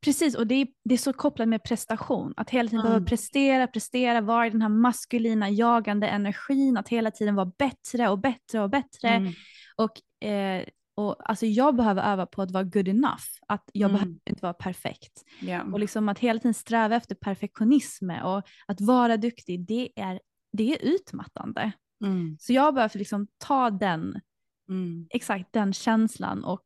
Precis, 0.00 0.34
och 0.34 0.46
det 0.46 0.54
är, 0.54 0.68
det 0.84 0.94
är 0.94 0.98
så 0.98 1.12
kopplat 1.12 1.48
med 1.48 1.62
prestation. 1.62 2.34
Att 2.36 2.50
hela 2.50 2.68
tiden 2.68 2.80
Mm. 2.80 2.90
behöva 2.92 3.06
prestera, 3.06 3.66
prestera, 3.66 4.20
vara 4.20 4.46
i 4.46 4.50
den 4.50 4.62
här 4.62 4.68
maskulina 4.68 5.50
jagande 5.50 6.06
energin, 6.06 6.76
att 6.76 6.88
hela 6.88 7.10
tiden 7.10 7.34
vara 7.34 7.52
bättre 7.58 8.08
och 8.08 8.18
bättre 8.18 8.60
och 8.60 8.70
bättre. 8.70 9.08
Mm. 9.08 9.32
Och, 9.76 10.26
eh, 10.28 10.64
och 10.94 11.30
alltså 11.30 11.46
jag 11.46 11.76
behöver 11.76 12.12
öva 12.12 12.26
på 12.26 12.42
att 12.42 12.50
vara 12.50 12.64
good 12.64 12.88
enough, 12.88 13.24
att 13.48 13.70
jag 13.72 13.90
Mm. 13.90 13.94
behöver 14.00 14.18
inte 14.30 14.42
vara 14.42 14.52
perfekt. 14.54 15.22
Ja. 15.40 15.62
Och 15.72 15.80
liksom 15.80 16.08
att 16.08 16.18
hela 16.18 16.40
tiden 16.40 16.54
sträva 16.54 16.96
efter 16.96 17.14
perfektionism 17.14 18.10
och 18.10 18.42
att 18.66 18.80
vara 18.80 19.16
duktig, 19.16 19.66
det 19.66 20.00
är, 20.00 20.20
det 20.52 20.74
är 20.74 20.78
utmattande. 20.94 21.72
Mm. 22.04 22.36
Så 22.40 22.52
jag 22.52 22.74
behöver 22.74 22.98
liksom 22.98 23.26
ta 23.38 23.70
den, 23.70 24.20
Mm. 24.68 25.06
exakt 25.10 25.52
den 25.52 25.72
känslan 25.72 26.44
och 26.44 26.62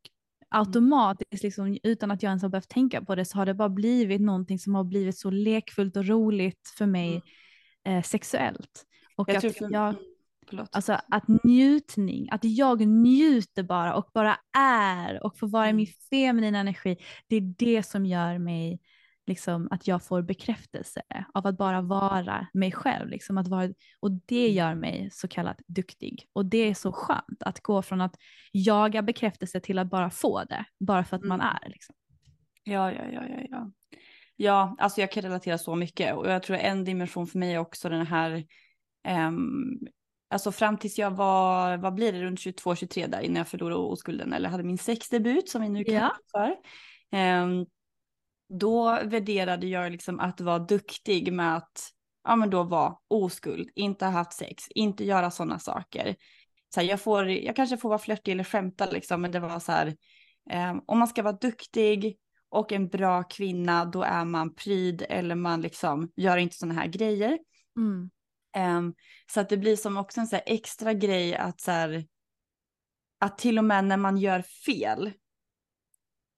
automatiskt, 0.49 1.43
liksom, 1.43 1.77
utan 1.83 2.11
att 2.11 2.23
jag 2.23 2.29
ens 2.29 2.41
har 2.43 2.49
behövt 2.49 2.69
tänka 2.69 3.01
på 3.01 3.15
det, 3.15 3.25
så 3.25 3.37
har 3.37 3.45
det 3.45 3.53
bara 3.53 3.69
blivit 3.69 4.21
någonting 4.21 4.59
som 4.59 4.75
har 4.75 4.83
blivit 4.83 5.17
så 5.17 5.29
lekfullt 5.29 5.97
och 5.97 6.05
roligt 6.05 6.73
för 6.77 6.85
mig 6.85 7.21
eh, 7.83 8.03
sexuellt. 8.03 8.85
Och 9.15 9.29
Jag 9.29 9.35
att 9.45 9.57
för, 9.57 9.71
jag, 9.71 9.89
mm, 9.89 10.01
förlåt. 10.49 10.75
Alltså 10.75 10.97
att 11.09 11.23
njutning, 11.43 12.29
att 12.31 12.43
jag 12.43 12.87
njuter 12.87 13.63
bara 13.63 13.95
och 13.95 14.09
bara 14.13 14.37
är 14.57 15.23
och 15.25 15.37
får 15.37 15.47
vara 15.47 15.65
i 15.65 15.69
Mm. 15.69 15.77
min 15.77 15.87
feminina 16.09 16.59
energi. 16.59 16.97
Det 17.27 17.35
är 17.35 17.41
det 17.57 17.83
som 17.83 18.05
gör 18.05 18.37
mig, 18.37 18.79
liksom 19.27 19.67
att 19.71 19.87
jag 19.87 20.03
får 20.03 20.21
bekräftelse 20.21 21.01
av 21.33 21.47
att 21.47 21.57
bara 21.57 21.81
vara 21.81 22.47
mig 22.53 22.71
själv. 22.71 23.09
Liksom 23.09 23.37
att 23.37 23.47
vara, 23.47 23.73
och 23.99 24.11
det 24.11 24.45
Mm. 24.45 24.55
gör 24.57 24.75
mig 24.75 25.09
så 25.11 25.27
kallat 25.27 25.61
duktig. 25.67 26.25
Och 26.33 26.45
det 26.45 26.57
är 26.57 26.73
så 26.73 26.91
skönt 26.91 27.43
att 27.43 27.61
gå 27.61 27.81
från 27.81 28.01
att 28.01 28.15
jaga 28.51 29.01
bekräftelse 29.01 29.59
till 29.59 29.79
att 29.79 29.89
bara 29.89 30.09
få 30.09 30.43
det, 30.43 30.65
bara 30.79 31.03
för 31.03 31.17
att 31.17 31.23
man 31.23 31.41
Mm. 31.41 31.53
är. 31.63 31.69
Liksom. 31.69 31.95
Ja, 32.63 32.91
ja, 32.91 33.03
ja, 33.11 33.23
ja, 33.27 33.41
ja. 33.49 33.71
Ja, 34.41 34.75
alltså 34.79 35.01
jag 35.01 35.11
kan 35.11 35.23
relatera 35.23 35.57
så 35.57 35.75
mycket 35.75 36.15
och 36.15 36.29
jag 36.29 36.43
tror 36.43 36.57
en 36.57 36.85
dimension 36.85 37.27
för 37.27 37.39
mig 37.39 37.53
är 37.53 37.57
också 37.59 37.89
den 37.89 38.07
här, 38.07 38.43
ehm, 39.03 39.79
alltså 40.29 40.51
fram 40.51 40.77
tills 40.77 40.97
jag 40.99 41.11
var, 41.11 41.77
vad 41.77 41.93
blir 41.93 42.13
det, 42.13 42.21
runt 42.21 42.39
22-23 42.39 43.07
där 43.07 43.21
innan 43.21 43.35
jag 43.35 43.47
förlorade 43.47 43.75
oskulden 43.79 44.33
eller 44.33 44.49
hade 44.49 44.63
min 44.63 44.77
sexdebut 44.77 45.49
som 45.49 45.61
vi 45.61 45.69
nu 45.69 45.83
kallar 45.83 45.99
Ja. 45.99 46.15
för. 46.31 46.55
Ehm, 47.17 47.65
då 48.49 48.99
värderade 49.03 49.67
jag 49.67 49.91
liksom 49.91 50.19
att 50.19 50.41
vara 50.41 50.59
duktig 50.59 51.33
med 51.33 51.55
att, 51.57 51.89
ja 52.23 52.35
men 52.35 52.49
då 52.49 52.63
vara 52.63 52.95
oskuld, 53.07 53.69
inte 53.75 54.05
ha 54.05 54.11
haft 54.11 54.33
sex, 54.33 54.63
inte 54.69 55.05
göra 55.05 55.31
sådana 55.31 55.59
saker. 55.59 56.15
Så 56.73 56.79
här, 56.79 56.87
jag, 56.87 57.01
får, 57.01 57.29
jag 57.29 57.55
kanske 57.55 57.77
får 57.77 57.89
vara 57.89 57.99
flörtig 57.99 58.31
eller 58.31 58.43
skämta 58.43 58.85
liksom, 58.91 59.21
men 59.21 59.31
det 59.31 59.39
var 59.39 59.59
så 59.59 59.71
här, 59.71 59.95
ehm, 60.49 60.81
om 60.85 60.99
man 60.99 61.07
ska 61.07 61.23
vara 61.23 61.37
duktig 61.41 62.17
och 62.49 62.71
en 62.71 62.87
bra 62.87 63.23
kvinna, 63.23 63.85
då 63.85 64.03
är 64.03 64.25
man 64.25 64.55
pryd 64.55 65.05
eller 65.09 65.35
man 65.35 65.61
liksom 65.61 66.11
gör 66.15 66.37
inte 66.37 66.55
sådana 66.55 66.79
här 66.81 66.87
grejer. 66.87 67.39
Mm. 67.77 68.09
Ehm, 68.55 68.93
så 69.31 69.39
att 69.39 69.49
det 69.49 69.57
blir 69.57 69.75
som 69.75 69.97
också 69.97 70.19
en 70.19 70.27
så 70.27 70.35
här 70.35 70.43
extra 70.45 70.93
grej 70.93 71.35
att 71.35 71.61
så 71.61 71.71
här, 71.71 72.07
att 73.19 73.37
till 73.37 73.57
och 73.57 73.63
med 73.63 73.85
när 73.85 73.97
man 73.97 74.17
gör 74.17 74.41
fel, 74.41 75.11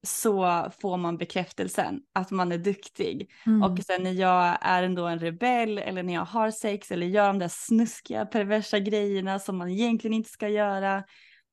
så 0.07 0.65
får 0.81 0.97
man 0.97 1.17
bekräftelsen 1.17 2.01
att 2.13 2.31
man 2.31 2.51
är 2.51 2.57
duktig. 2.57 3.31
Mm. 3.45 3.63
Och 3.63 3.79
sen 3.83 4.03
när 4.03 4.11
jag 4.11 4.57
är 4.61 4.83
ändå 4.83 5.07
en 5.07 5.19
rebell 5.19 5.77
eller 5.77 6.03
när 6.03 6.13
jag 6.13 6.25
har 6.25 6.51
sex 6.51 6.91
eller 6.91 7.07
gör 7.07 7.27
de 7.27 7.39
där 7.39 7.47
snuskiga 7.47 8.25
perversa 8.25 8.79
grejerna 8.79 9.39
som 9.39 9.57
man 9.57 9.69
egentligen 9.69 10.13
inte 10.13 10.29
ska 10.29 10.49
göra 10.49 11.03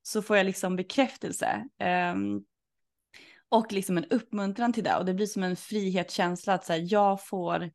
så 0.02 0.22
får 0.22 0.36
jag 0.36 0.46
liksom 0.46 0.76
bekräftelse. 0.76 1.64
Um, 2.12 2.44
och 3.48 3.72
liksom 3.72 3.98
en 3.98 4.04
uppmuntran 4.04 4.72
till 4.72 4.84
det 4.84 4.96
och 4.96 5.04
det 5.04 5.14
blir 5.14 5.26
som 5.26 5.42
en 5.42 5.56
frihetskänsla 5.56 6.54
att 6.54 6.64
så 6.64 6.72
här, 6.72 6.86
jag 6.92 7.26
får 7.26 7.70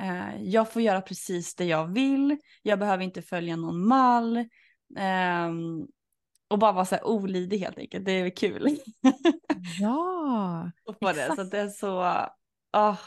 uh, 0.00 0.42
jag 0.42 0.72
får 0.72 0.82
göra 0.82 1.00
precis 1.00 1.54
det 1.54 1.64
jag 1.64 1.86
vill, 1.86 2.38
jag 2.62 2.78
behöver 2.78 3.04
inte 3.04 3.22
följa 3.22 3.56
någon 3.56 3.86
mall 3.86 4.36
um, 5.48 5.88
och 6.48 6.58
bara 6.58 6.72
vara 6.72 6.84
så 6.84 6.94
här 6.94 7.06
olydig 7.06 7.58
helt 7.58 7.78
enkelt, 7.78 8.04
det 8.04 8.12
är 8.12 8.30
kul. 8.30 8.78
Ja, 9.80 10.70
och 10.84 10.96
få 10.98 11.12
det. 11.12 11.36
Så 11.36 11.42
det 11.42 11.58
är 11.58 11.68
så, 11.68 12.00
oh. 12.76 12.98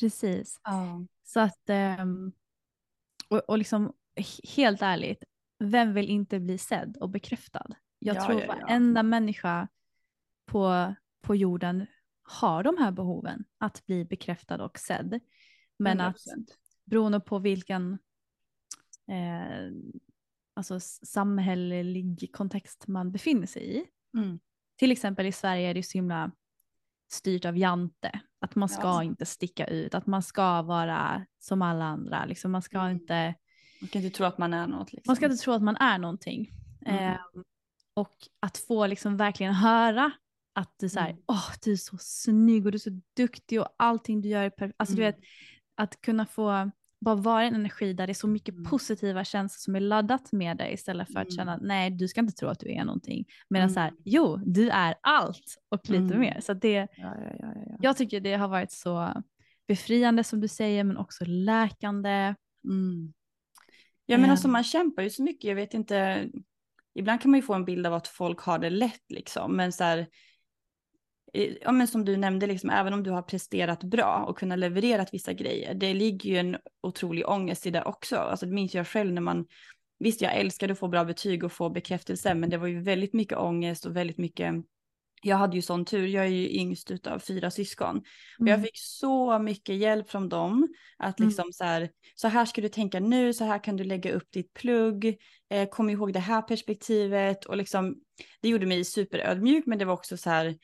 precis. 0.00 0.60
Oh. 0.68 1.02
Så 1.24 1.40
att, 1.40 1.70
um, 2.00 2.32
och, 3.28 3.38
och 3.38 3.58
liksom 3.58 3.92
helt 4.56 4.82
ärligt, 4.82 5.24
vem 5.58 5.94
vill 5.94 6.10
inte 6.10 6.40
bli 6.40 6.58
sedd 6.58 6.96
och 7.00 7.10
bekräftad? 7.10 7.66
Jag 7.98 8.16
Ja, 8.16 8.26
tror 8.26 8.40
ja, 8.40 8.46
ja. 8.46 8.54
varenda 8.54 9.02
människa 9.02 9.68
på, 10.46 10.94
på 11.20 11.34
jorden 11.34 11.86
har 12.22 12.62
de 12.62 12.76
här 12.78 12.90
behoven 12.90 13.44
att 13.58 13.86
bli 13.86 14.04
bekräftad 14.04 14.64
och 14.64 14.78
sedd. 14.78 15.20
Men 15.78 16.00
att 16.00 16.16
100%. 16.16 16.46
beroende 16.84 17.20
på 17.20 17.38
vilken 17.38 17.98
eh, 19.10 19.72
alltså 20.54 20.80
samhällelig 20.80 22.30
kontext 22.32 22.86
man 22.86 23.12
befinner 23.12 23.46
sig 23.46 23.76
i. 23.76 23.84
Mm. 24.18 24.38
Till 24.76 24.92
exempel 24.92 25.26
i 25.26 25.32
Sverige 25.32 25.70
är 25.70 25.74
det 25.74 25.82
så 25.82 25.98
himla 25.98 26.30
styrt 27.08 27.44
av 27.44 27.58
jante. 27.58 28.20
Att 28.40 28.54
man 28.54 28.68
ska 28.68 28.82
Ja. 28.82 29.02
inte 29.02 29.26
sticka 29.26 29.66
ut, 29.66 29.94
att 29.94 30.06
man 30.06 30.22
ska 30.22 30.62
vara 30.62 31.26
som 31.38 31.62
alla 31.62 31.84
andra. 31.84 32.24
Liksom 32.24 32.50
man 32.52 32.62
ska 32.62 32.78
Mm. 32.80 32.92
inte 32.92 33.34
Man 33.80 33.88
kan 33.88 34.02
inte 34.02 34.16
tro 34.16 34.26
att 34.26 34.38
man 34.38 34.54
är 34.54 34.66
något. 34.66 34.92
Liksom. 34.92 35.10
man 35.10 35.16
ska 35.16 35.26
inte 35.26 35.36
tro 35.44 35.52
att 35.52 35.62
man 35.62 35.76
är 35.76 35.98
någonting. 35.98 36.50
Mm. 36.86 37.12
Eh, 37.12 37.18
och 37.94 38.16
att 38.40 38.58
få 38.58 38.86
liksom 38.86 39.16
verkligen 39.16 39.54
höra 39.54 40.10
att 40.52 40.74
du, 40.78 40.88
så 40.88 41.00
här, 41.00 41.10
Mm. 41.10 41.22
Åh, 41.26 41.50
du 41.64 41.72
är 41.72 41.76
så 41.76 41.96
snygg 42.00 42.66
och 42.66 42.72
du 42.72 42.76
är 42.76 42.80
så 42.80 43.00
duktig 43.16 43.60
och 43.60 43.68
allting 43.78 44.20
du 44.20 44.28
gör 44.28 44.42
är 44.44 44.50
perfekt. 44.50 44.74
Alltså, 44.78 44.94
du 44.96 45.02
Mm. 45.02 45.14
vet, 45.14 45.24
att 45.76 46.00
kunna 46.00 46.26
få 46.26 46.70
bara 47.00 47.14
vara 47.14 47.42
en 47.44 47.54
energi 47.54 47.92
där 47.92 48.06
det 48.06 48.12
är 48.12 48.14
så 48.14 48.26
mycket 48.28 48.54
Mm. 48.54 48.64
positiva 48.64 49.24
känslor 49.24 49.58
som 49.58 49.76
är 49.76 49.80
laddat 49.80 50.32
med 50.32 50.56
dig 50.56 50.72
istället 50.74 51.12
för 51.12 51.20
att 51.20 51.26
Mm. 51.26 51.36
känna 51.36 51.56
nej 51.62 51.90
du 51.90 52.08
ska 52.08 52.20
inte 52.20 52.32
tro 52.34 52.48
att 52.48 52.60
du 52.60 52.70
är 52.72 52.84
någonting. 52.84 53.24
Medan 53.48 53.70
så 53.70 53.80
här, 53.80 53.88
Mm. 53.88 54.00
jo 54.04 54.36
du 54.46 54.68
är 54.70 54.94
allt 55.00 55.56
och 55.68 55.90
lite 55.90 56.04
Mm. 56.04 56.20
mer. 56.20 56.40
Så 56.40 56.52
det, 56.54 56.72
Ja, 56.72 56.86
ja, 56.96 57.14
ja, 57.22 57.36
ja, 57.38 57.62
ja. 57.66 57.76
jag 57.80 57.96
tycker 57.96 58.20
det 58.20 58.34
har 58.34 58.48
varit 58.48 58.72
så 58.72 59.22
befriande 59.68 60.24
som 60.24 60.40
du 60.40 60.48
säger 60.48 60.84
men 60.84 60.96
också 60.96 61.24
läkande. 61.24 62.34
Mm. 62.64 63.12
Ja 64.06 64.18
men 64.18 64.30
alltså 64.30 64.48
man 64.48 64.64
kämpar 64.64 65.02
ju 65.02 65.10
så 65.10 65.22
mycket, 65.22 65.44
jag 65.48 65.54
vet 65.54 65.74
inte, 65.74 66.28
ibland 66.94 67.20
kan 67.20 67.30
man 67.30 67.38
ju 67.38 67.42
få 67.42 67.54
en 67.54 67.64
bild 67.64 67.86
av 67.86 67.94
att 67.94 68.08
folk 68.08 68.40
har 68.40 68.58
det 68.58 68.70
lätt 68.70 69.04
liksom, 69.10 69.56
men 69.56 69.72
så 69.72 69.84
här, 69.84 70.06
ja 71.62 71.72
men 71.72 71.88
som 71.88 72.04
du 72.04 72.16
nämnde 72.16 72.46
liksom, 72.46 72.70
även 72.70 72.92
om 72.92 73.02
du 73.02 73.10
har 73.10 73.22
presterat 73.22 73.84
bra 73.84 74.24
och 74.28 74.38
kunnat 74.38 74.58
leverera 74.58 75.06
vissa 75.12 75.32
grejer, 75.32 75.74
det 75.74 75.94
ligger 75.94 76.30
ju 76.30 76.36
en 76.36 76.56
otrolig 76.82 77.28
ångest 77.28 77.66
i 77.66 77.70
det 77.70 77.82
också, 77.84 78.16
alltså 78.16 78.46
det 78.46 78.52
minns 78.52 78.74
jag 78.74 78.86
själv 78.86 79.12
när 79.12 79.22
man, 79.22 79.46
visst 79.98 80.20
jag 80.20 80.36
älskade 80.36 80.72
att 80.72 80.78
få 80.78 80.88
bra 80.88 81.04
betyg 81.04 81.44
och 81.44 81.52
få 81.52 81.70
bekräftelse, 81.70 82.34
men 82.34 82.50
det 82.50 82.56
var 82.58 82.66
ju 82.66 82.80
väldigt 82.82 83.12
mycket 83.12 83.38
ångest 83.38 83.86
och 83.86 83.96
väldigt 83.96 84.18
mycket 84.18 84.54
jag 85.22 85.36
hade 85.36 85.56
ju 85.56 85.62
sån 85.62 85.84
tur, 85.84 86.06
jag 86.06 86.24
är 86.24 86.28
ju 86.30 86.50
yngst 86.60 86.90
utav 86.90 87.18
fyra 87.18 87.50
syskon. 87.50 87.96
Och 88.38 88.48
jag 88.48 88.48
Mm. 88.48 88.62
fick 88.62 88.78
så 88.78 89.38
mycket 89.38 89.76
hjälp 89.76 90.10
från 90.10 90.28
dem. 90.28 90.68
Att 90.96 91.20
Mm. 91.20 91.28
liksom 91.28 91.52
så 91.52 91.64
här, 91.64 91.90
så 92.14 92.28
här 92.28 92.44
ska 92.44 92.60
du 92.60 92.68
tänka 92.68 93.00
nu, 93.00 93.32
så 93.32 93.44
här 93.44 93.64
kan 93.64 93.76
du 93.76 93.84
lägga 93.84 94.12
upp 94.12 94.30
ditt 94.32 94.52
plugg. 94.52 95.16
Eh, 95.50 95.68
kom 95.68 95.90
ihåg 95.90 96.12
det 96.12 96.20
här 96.20 96.42
perspektivet. 96.42 97.44
Och 97.44 97.56
liksom, 97.56 97.94
det 98.40 98.48
gjorde 98.48 98.66
mig 98.66 98.84
superödmjuk, 98.84 99.66
men 99.66 99.78
det 99.78 99.84
var 99.84 99.94
också 99.94 100.16
så 100.16 100.30
här, 100.30 100.54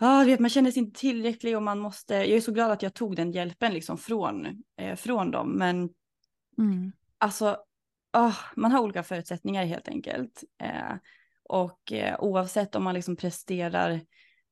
ah, 0.00 0.24
vet, 0.24 0.40
man 0.40 0.50
känner 0.50 0.70
sig 0.70 0.82
inte 0.82 1.00
tillräcklig 1.00 1.56
och 1.56 1.62
man 1.62 1.78
måste, 1.78 2.14
jag 2.14 2.28
är 2.28 2.40
så 2.40 2.52
glad 2.52 2.70
att 2.70 2.82
jag 2.82 2.94
tog 2.94 3.16
den 3.16 3.32
hjälpen 3.32 3.74
liksom 3.74 3.98
från, 3.98 4.46
eh, 4.80 4.96
från 4.96 5.30
dem. 5.30 5.52
Men 5.52 5.88
Mm. 6.58 6.92
alltså, 7.18 7.56
ah, 8.12 8.32
man 8.56 8.72
har 8.72 8.80
olika 8.80 9.02
förutsättningar 9.02 9.64
helt 9.64 9.88
enkelt. 9.88 10.44
Eh, 10.62 10.94
och 11.48 11.92
eh, 11.92 12.16
oavsett 12.20 12.74
om 12.74 12.84
man 12.84 12.94
liksom 12.94 13.16
presterar 13.16 14.00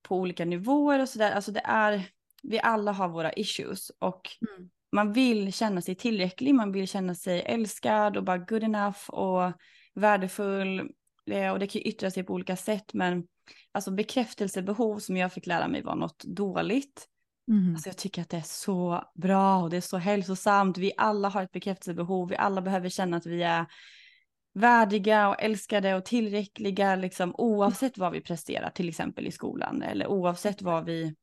på 0.02 0.16
olika 0.16 0.44
nivåer 0.44 1.00
och 1.00 1.08
sådär, 1.08 1.32
alltså 1.32 1.52
det 1.52 1.62
är, 1.64 2.02
vi 2.42 2.60
alla 2.60 2.92
har 2.92 3.08
våra 3.08 3.32
issues 3.32 3.90
och 3.98 4.30
Mm. 4.56 4.70
man 4.92 5.12
vill 5.12 5.52
känna 5.52 5.80
sig 5.82 5.94
tillräcklig, 5.94 6.54
man 6.54 6.72
vill 6.72 6.88
känna 6.88 7.14
sig 7.14 7.40
älskad 7.40 8.16
och 8.16 8.24
bara 8.24 8.38
good 8.38 8.62
enough 8.64 9.10
och 9.10 9.52
värdefull. 9.94 10.90
Eh, 11.30 11.52
och 11.52 11.58
det 11.58 11.66
kan 11.66 11.82
ju 11.82 11.88
yttra 11.88 12.10
sig 12.10 12.22
på 12.24 12.32
olika 12.32 12.56
sätt, 12.56 12.94
men 12.94 13.26
alltså 13.74 13.90
bekräftelsebehov 13.90 14.98
som 14.98 15.16
jag 15.16 15.32
fick 15.32 15.46
lära 15.46 15.68
mig 15.68 15.82
var 15.82 15.96
något 15.96 16.24
dåligt. 16.24 17.08
Mm. 17.48 17.74
Alltså 17.74 17.88
jag 17.88 17.96
tycker 17.96 18.22
att 18.22 18.28
det 18.28 18.36
är 18.36 18.40
så 18.40 19.04
bra 19.14 19.62
och 19.62 19.70
det 19.70 19.76
är 19.76 19.80
så 19.80 19.96
hälsosamt. 19.96 20.78
Vi 20.78 20.92
alla 20.96 21.28
har 21.28 21.42
ett 21.42 21.52
bekräftelsebehov. 21.52 22.28
Vi 22.28 22.36
alla 22.36 22.62
behöver 22.62 22.88
känna 22.88 23.16
att 23.16 23.26
vi 23.26 23.42
är 23.42 23.66
värdiga 24.54 25.28
och 25.28 25.42
älskade 25.42 25.94
och 25.94 26.04
tillräckliga 26.04 26.96
liksom 26.96 27.34
oavsett 27.38 27.98
vad 27.98 28.12
vi 28.12 28.20
presterar 28.20 28.70
till 28.70 28.88
exempel 28.88 29.26
i 29.26 29.30
skolan 29.30 29.82
eller 29.82 30.06
oavsett 30.06 30.62
vad 30.62 30.84
vi 30.84 31.16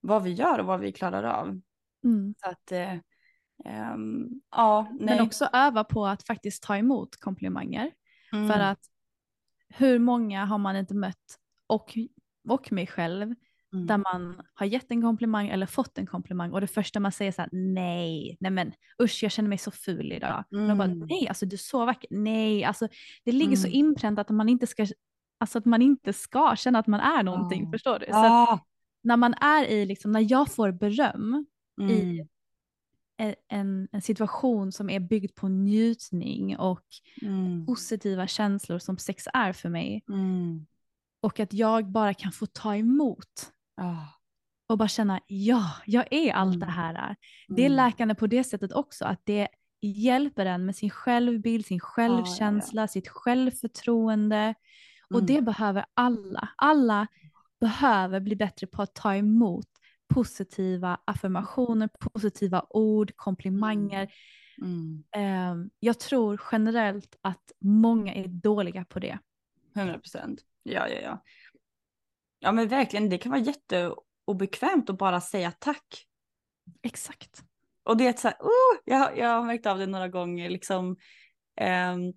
vad 0.00 0.22
vi 0.22 0.32
gör 0.32 0.58
och 0.58 0.66
vad 0.66 0.80
vi 0.80 0.92
klarar 0.92 1.22
av. 1.22 1.60
Mm. 2.04 2.34
Så 2.38 2.50
att 2.50 2.72
eh, 2.72 2.92
ehm, 3.64 4.28
ja, 4.50 4.88
nej. 5.00 5.16
Men 5.16 5.26
också 5.26 5.48
öva 5.52 5.84
på 5.84 6.06
att 6.06 6.22
faktiskt 6.22 6.62
ta 6.62 6.76
emot 6.76 7.16
komplimanger. 7.20 7.90
Mm, 8.32 8.48
För 8.48 8.60
att 8.60 8.80
hur 9.68 9.98
många 9.98 10.44
har 10.44 10.58
man 10.58 10.76
inte 10.76 10.94
mött 10.94 11.38
och, 11.66 11.98
och 12.48 12.72
mig 12.72 12.86
själv 12.86 13.34
mm, 13.72 13.86
där 13.86 13.98
man 13.98 14.42
har 14.54 14.66
gett 14.66 14.90
en 14.90 15.02
komplimang 15.02 15.48
eller 15.48 15.66
fått 15.66 15.98
en 15.98 16.06
komplimang 16.06 16.52
och 16.52 16.60
det 16.60 16.66
första 16.66 17.00
man 17.00 17.12
säger 17.12 17.32
så 17.32 17.42
här 17.42 17.48
nej, 17.52 18.36
nej 18.40 18.50
men 18.50 18.72
usch 19.02 19.22
jag 19.22 19.32
känner 19.32 19.48
mig 19.48 19.58
så 19.58 19.70
ful 19.70 20.12
idag. 20.12 20.44
Och 20.50 20.56
jag 20.58 20.76
bara, 20.78 20.84
Mm. 20.90 20.98
nej 21.08 21.28
alltså 21.28 21.46
du 21.46 21.54
är 21.56 21.58
så 21.58 21.84
vacker, 21.86 22.08
nej 22.10 22.64
alltså 22.64 22.88
det 23.24 23.32
ligger 23.32 23.56
så 23.56 23.66
Mm. 23.66 23.78
inpräntat 23.78 24.30
att 24.30 24.36
man 24.36 24.48
inte 24.48 24.66
ska 24.66 24.86
Alltså 25.38 25.58
att 25.58 25.64
man 25.64 25.82
inte 25.82 26.12
ska 26.12 26.56
känna 26.56 26.78
att 26.78 26.86
man 26.86 27.00
är 27.00 27.22
någonting, 27.22 27.64
Ja. 27.64 27.70
förstår 27.72 27.98
du? 27.98 28.06
Så 28.06 28.12
ah, 28.14 28.60
när 29.02 29.16
man 29.16 29.34
är 29.34 29.64
i, 29.64 29.86
liksom, 29.86 30.12
när 30.12 30.26
jag 30.32 30.52
får 30.52 30.72
beröm 30.72 31.46
mm, 31.80 31.90
i 31.92 32.26
en, 33.16 33.34
en, 33.48 33.88
en 33.92 34.02
situation 34.02 34.72
som 34.72 34.90
är 34.90 35.00
byggd 35.00 35.34
på 35.34 35.48
njutning 35.48 36.56
och 36.58 36.84
mm, 37.22 37.66
positiva 37.66 38.26
känslor 38.26 38.78
som 38.78 38.98
sex 38.98 39.24
är 39.34 39.52
för 39.52 39.68
mig 39.68 40.04
mm, 40.08 40.66
och 41.26 41.40
att 41.40 41.52
jag 41.52 41.86
bara 41.90 42.14
kan 42.14 42.32
få 42.32 42.46
ta 42.46 42.76
emot 42.76 43.52
ah, 43.80 44.04
och 44.68 44.78
bara 44.78 44.88
känna 44.88 45.20
ja, 45.26 45.70
jag 45.86 46.06
är 46.10 46.32
allt 46.32 46.60
det 46.60 46.66
Mm. 46.66 46.74
här. 46.74 47.16
Det 47.48 47.62
är 47.62 47.66
mm, 47.66 47.76
läkande 47.76 48.14
på 48.14 48.26
det 48.26 48.44
sättet 48.44 48.72
också, 48.72 49.04
att 49.04 49.20
det 49.24 49.48
hjälper 49.82 50.46
en 50.46 50.66
med 50.66 50.76
sin 50.76 50.90
självbild, 50.90 51.66
sin 51.66 51.80
självkänsla, 51.80 52.88
sitt 52.88 53.08
självförtroende. 53.08 54.54
Och 55.10 55.20
Mm. 55.20 55.26
det 55.26 55.42
behöver 55.42 55.84
alla. 55.94 56.48
Alla 56.56 57.06
behöver 57.60 58.20
bli 58.20 58.36
bättre 58.36 58.66
på 58.66 58.82
att 58.82 58.94
ta 58.94 59.14
emot 59.16 59.66
positiva 60.14 61.00
affirmationer, 61.04 61.88
positiva 62.12 62.66
ord, 62.70 63.12
komplimanger. 63.16 64.12
mm. 64.62 65.04
Ehm, 65.16 65.70
jag 65.80 66.00
tror 66.00 66.40
generellt 66.52 67.16
att 67.22 67.52
många 67.60 68.14
är 68.14 68.28
dåliga 68.28 68.84
på 68.84 68.98
det. 68.98 69.18
100 69.74 69.98
procent. 69.98 70.40
Ja, 70.66 70.88
ja, 70.88 71.00
ja. 71.02 71.22
Ja, 72.38 72.52
men 72.52 72.68
verkligen, 72.68 73.08
det 73.08 73.18
kan 73.18 73.32
vara 73.32 73.42
jätteobekvämt 73.42 74.90
att 74.90 74.98
bara 74.98 75.20
säga 75.20 75.52
tack. 75.58 76.06
Exakt. 76.82 77.42
Och 77.84 77.96
det 77.96 78.06
är 78.06 78.12
så 78.12 78.28
här, 78.28 78.36
oh, 78.40 78.78
jag, 78.84 79.18
jag 79.18 79.28
har 79.28 79.42
märkt 79.42 79.66
av 79.66 79.78
det 79.78 79.86
några 79.86 80.08
gånger, 80.08 80.50
liksom. 80.50 80.96
ehm, 81.60 82.12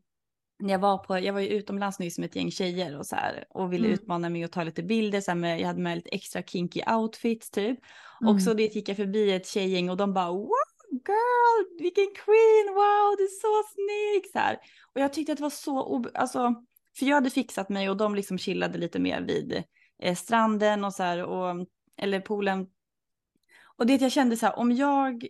när 0.59 0.71
jag 0.71 0.79
var 0.79 0.97
på, 0.97 1.19
jag 1.19 1.33
var 1.33 1.39
ju 1.39 1.47
utomlands 1.47 1.99
nyss 1.99 2.17
med 2.19 2.29
ett 2.29 2.35
gäng 2.35 2.51
tjejer 2.51 2.97
och 2.97 3.05
så 3.05 3.15
här 3.15 3.45
och 3.49 3.73
ville 3.73 3.85
Mm. 3.87 3.93
utmana 3.99 4.29
mig 4.29 4.45
och 4.45 4.51
ta 4.51 4.63
lite 4.63 4.83
bilder 4.83 5.21
så 5.21 5.35
med, 5.35 5.59
jag 5.59 5.67
hade 5.67 5.81
med 5.81 5.95
lite 5.95 6.09
extra 6.09 6.41
kinky 6.43 6.81
outfits 6.87 7.51
typ. 7.51 7.79
Mm. 8.21 8.33
Och 8.35 8.41
så 8.41 8.53
det 8.53 8.75
gick 8.75 8.89
jag 8.89 8.97
förbi 8.97 9.31
ett 9.31 9.47
tjejgäng 9.47 9.89
och 9.89 9.97
de 9.97 10.13
bara 10.13 10.31
wow 10.31 10.49
girl, 10.91 11.81
vilken 11.81 12.05
queen, 12.05 12.67
wow 12.75 13.15
du 13.17 13.23
är 13.23 13.39
så 13.41 13.63
snygg 13.73 14.31
så 14.31 14.39
här. 14.39 14.57
Och 14.93 15.01
jag 15.01 15.13
tyckte 15.13 15.31
att 15.31 15.37
det 15.37 15.41
var 15.43 15.49
så, 15.49 16.05
alltså, 16.15 16.55
för 16.97 17.05
jag 17.05 17.15
hade 17.15 17.29
fixat 17.29 17.69
mig 17.69 17.89
och 17.89 17.97
de 17.97 18.15
liksom 18.15 18.37
chillade 18.37 18.77
lite 18.77 18.99
mer 18.99 19.21
vid 19.21 19.63
eh, 20.03 20.15
stranden 20.15 20.83
och 20.83 20.93
så 20.93 21.03
här 21.03 21.23
och, 21.23 21.67
eller 21.97 22.19
poolen. 22.19 22.67
Och 23.77 23.85
det 23.85 24.01
jag 24.01 24.11
kände 24.11 24.37
så 24.37 24.45
här, 24.45 24.59
om 24.59 24.71
jag 24.71 25.27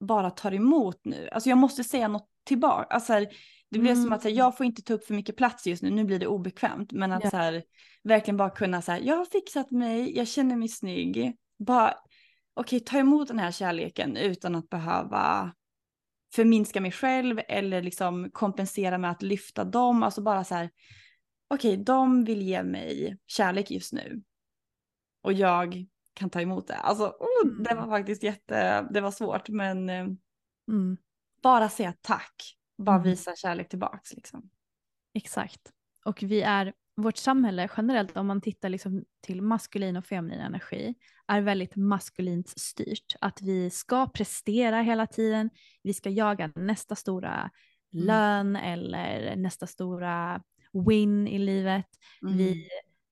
bara 0.00 0.30
tar 0.30 0.54
emot 0.54 1.00
nu, 1.04 1.28
alltså 1.32 1.48
jag 1.48 1.58
måste 1.58 1.84
säga 1.84 2.08
något 2.08 2.28
tillbaka, 2.44 2.94
alltså 2.94 3.12
här, 3.12 3.28
Det 3.70 3.78
blev 3.78 3.94
som 3.94 4.02
Mm. 4.02 4.12
att 4.12 4.22
så 4.22 4.28
här, 4.28 4.34
jag 4.36 4.56
får 4.56 4.66
inte 4.66 4.82
ta 4.82 4.94
upp 4.94 5.04
för 5.04 5.14
mycket 5.14 5.36
plats 5.36 5.66
just 5.66 5.82
nu, 5.82 5.90
nu 5.90 6.04
blir 6.04 6.18
det 6.18 6.26
obekvämt. 6.26 6.92
Men 6.92 7.12
att 7.12 7.24
Ja. 7.24 7.30
så 7.30 7.36
här, 7.36 7.62
verkligen 8.02 8.36
bara 8.36 8.50
kunna 8.50 8.82
så 8.82 8.92
här, 8.92 9.00
jag 9.00 9.16
har 9.16 9.24
fixat 9.24 9.70
mig, 9.70 10.16
jag 10.16 10.28
känner 10.28 10.56
mig 10.56 10.68
snygg. 10.68 11.36
Bara, 11.58 11.94
okej, 12.54 12.80
ta 12.80 12.98
emot 12.98 13.28
den 13.28 13.38
här 13.38 13.50
kärleken 13.50 14.16
utan 14.16 14.54
att 14.54 14.68
behöva 14.68 15.52
förminska 16.34 16.80
mig 16.80 16.92
själv 16.92 17.40
eller 17.48 17.82
liksom 17.82 18.30
kompensera 18.32 18.98
med 18.98 19.10
att 19.10 19.22
lyfta 19.22 19.64
dem. 19.64 20.02
Alltså 20.02 20.22
bara 20.22 20.44
så 20.44 20.54
här, 20.54 20.70
okej, 21.50 21.76
de 21.76 22.24
vill 22.24 22.42
ge 22.42 22.62
mig 22.62 23.18
kärlek 23.26 23.70
just 23.70 23.92
nu. 23.92 24.22
Och 25.22 25.32
jag 25.32 25.86
kan 26.14 26.30
ta 26.30 26.40
emot 26.40 26.66
det. 26.66 26.74
Alltså, 26.76 27.04
oh, 27.06 27.46
det 27.46 27.74
var 27.74 27.86
faktiskt 27.88 28.22
jätte, 28.22 28.88
det 28.90 29.00
var 29.00 29.10
svårt, 29.10 29.48
men 29.48 29.88
eh, 29.90 30.06
Mm. 30.68 30.96
bara 31.42 31.68
säga 31.68 31.94
tack. 32.00 32.56
Bara 32.78 32.96
Mm. 32.96 33.08
visa 33.08 33.36
kärlek 33.36 33.68
tillbaks 33.68 34.14
liksom. 34.14 34.50
Exakt. 35.14 35.72
Och 36.04 36.22
vi 36.22 36.42
är, 36.42 36.72
vårt 36.98 37.16
samhälle 37.16 37.68
generellt 37.76 38.16
om 38.16 38.26
man 38.26 38.40
tittar 38.40 38.68
liksom 38.68 39.04
till 39.20 39.42
maskulin 39.42 39.96
och 39.96 40.06
feminin 40.06 40.40
energi 40.40 40.94
är 41.26 41.40
väldigt 41.40 41.76
maskulint 41.76 42.48
styrt. 42.48 43.16
Att 43.20 43.42
vi 43.42 43.70
ska 43.70 44.06
prestera 44.08 44.82
hela 44.82 45.06
tiden, 45.06 45.50
vi 45.82 45.94
ska 45.94 46.10
jaga 46.10 46.52
nästa 46.56 46.94
stora 46.96 47.50
Mm. 47.94 48.06
lön 48.06 48.56
eller 48.56 49.36
nästa 49.36 49.66
stora 49.66 50.42
win 50.88 51.28
i 51.28 51.38
livet. 51.38 51.86
Mm. 52.22 52.36
Vi 52.36 52.68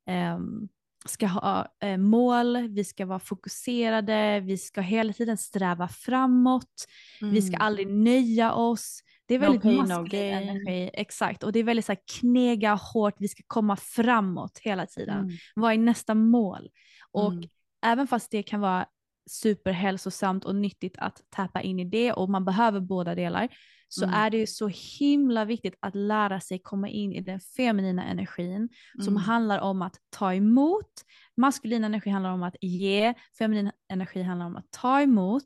ehm, 0.07 0.69
ska 1.05 1.27
ha 1.27 1.67
eh, 1.81 1.97
mål, 1.97 2.69
vi 2.69 2.85
ska 2.85 3.07
vara 3.07 3.19
fokuserade, 3.19 4.41
vi 4.41 4.59
ska 4.59 4.81
hela 4.81 5.13
tiden 5.13 5.39
sträva 5.39 5.89
framåt, 5.89 6.87
vi 7.21 7.43
ska 7.43 7.57
Mm. 7.57 7.67
aldrig 7.67 7.89
nöja 7.89 8.53
oss. 8.55 9.01
Det 9.29 9.35
är 9.35 9.39
No 9.39 9.43
väldigt 9.45 9.65
no 9.65 9.73
maskulin 9.73 10.09
gain. 10.09 10.49
energi, 10.49 10.91
exakt. 10.95 11.43
Och 11.43 11.53
det 11.53 11.59
är 11.59 11.65
väldigt 11.65 11.85
så 11.85 11.93
här 11.93 12.01
knega 12.21 12.75
hårt, 12.75 13.15
vi 13.19 13.29
ska 13.29 13.43
komma 13.47 13.77
framåt 13.77 14.59
hela 14.63 14.87
tiden. 14.87 15.19
Mm. 15.19 15.31
Vad 15.55 15.73
är 15.73 15.79
nästa 15.79 16.15
mål? 16.15 16.69
Och 17.13 17.33
Mm. 17.33 17.49
även 17.87 18.07
fast 18.07 18.31
det 18.31 18.43
kan 18.43 18.61
vara 18.61 18.87
superhälsosamt 19.31 20.45
och 20.45 20.55
nyttigt 20.55 20.99
att 20.99 21.21
tappa 21.31 21.61
in 21.63 21.79
i 21.81 21.85
det 21.85 22.13
och 22.13 22.31
man 22.31 22.45
behöver 22.45 22.81
båda 22.81 23.15
delar 23.15 23.49
så 23.89 24.05
Mm. 24.05 24.15
är 24.15 24.31
det 24.31 24.37
ju 24.39 24.47
så 24.47 24.71
himla 24.99 25.45
viktigt 25.45 25.75
att 25.81 25.95
lära 25.95 26.41
sig 26.41 26.59
komma 26.59 26.89
in 26.89 27.13
i 27.13 27.21
den 27.21 27.41
feminina 27.41 28.05
energin 28.05 28.69
som 28.95 29.09
Mm. 29.13 29.17
handlar 29.23 29.59
om 29.59 29.83
att 29.83 29.97
ta 30.11 30.35
emot. 30.35 30.91
Maskulin 31.37 31.85
energi 31.85 32.11
handlar 32.11 32.31
om 32.31 32.43
att 32.43 32.57
ge, 32.61 33.15
feminin 33.39 33.71
energi 33.93 34.23
handlar 34.23 34.47
om 34.47 34.57
att 34.57 34.71
ta 34.71 35.01
emot 35.03 35.45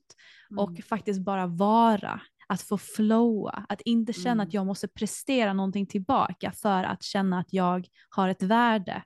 och 0.59 0.71
Mm. 0.71 0.83
faktiskt 0.83 1.21
bara 1.21 1.47
vara. 1.47 2.21
Att 2.51 2.63
få 2.63 2.79
flowa, 2.79 3.65
att 3.69 3.81
inte 3.81 4.13
känna 4.13 4.33
Mm. 4.33 4.47
att 4.47 4.55
jag 4.55 4.67
måste 4.67 4.89
prestera 4.89 5.53
någonting 5.53 5.87
tillbaka 5.87 6.53
för 6.53 6.85
att 6.85 7.03
känna 7.03 7.39
att 7.39 7.53
jag 7.53 7.87
har 8.11 8.29
ett 8.29 8.43
värde. 8.43 9.03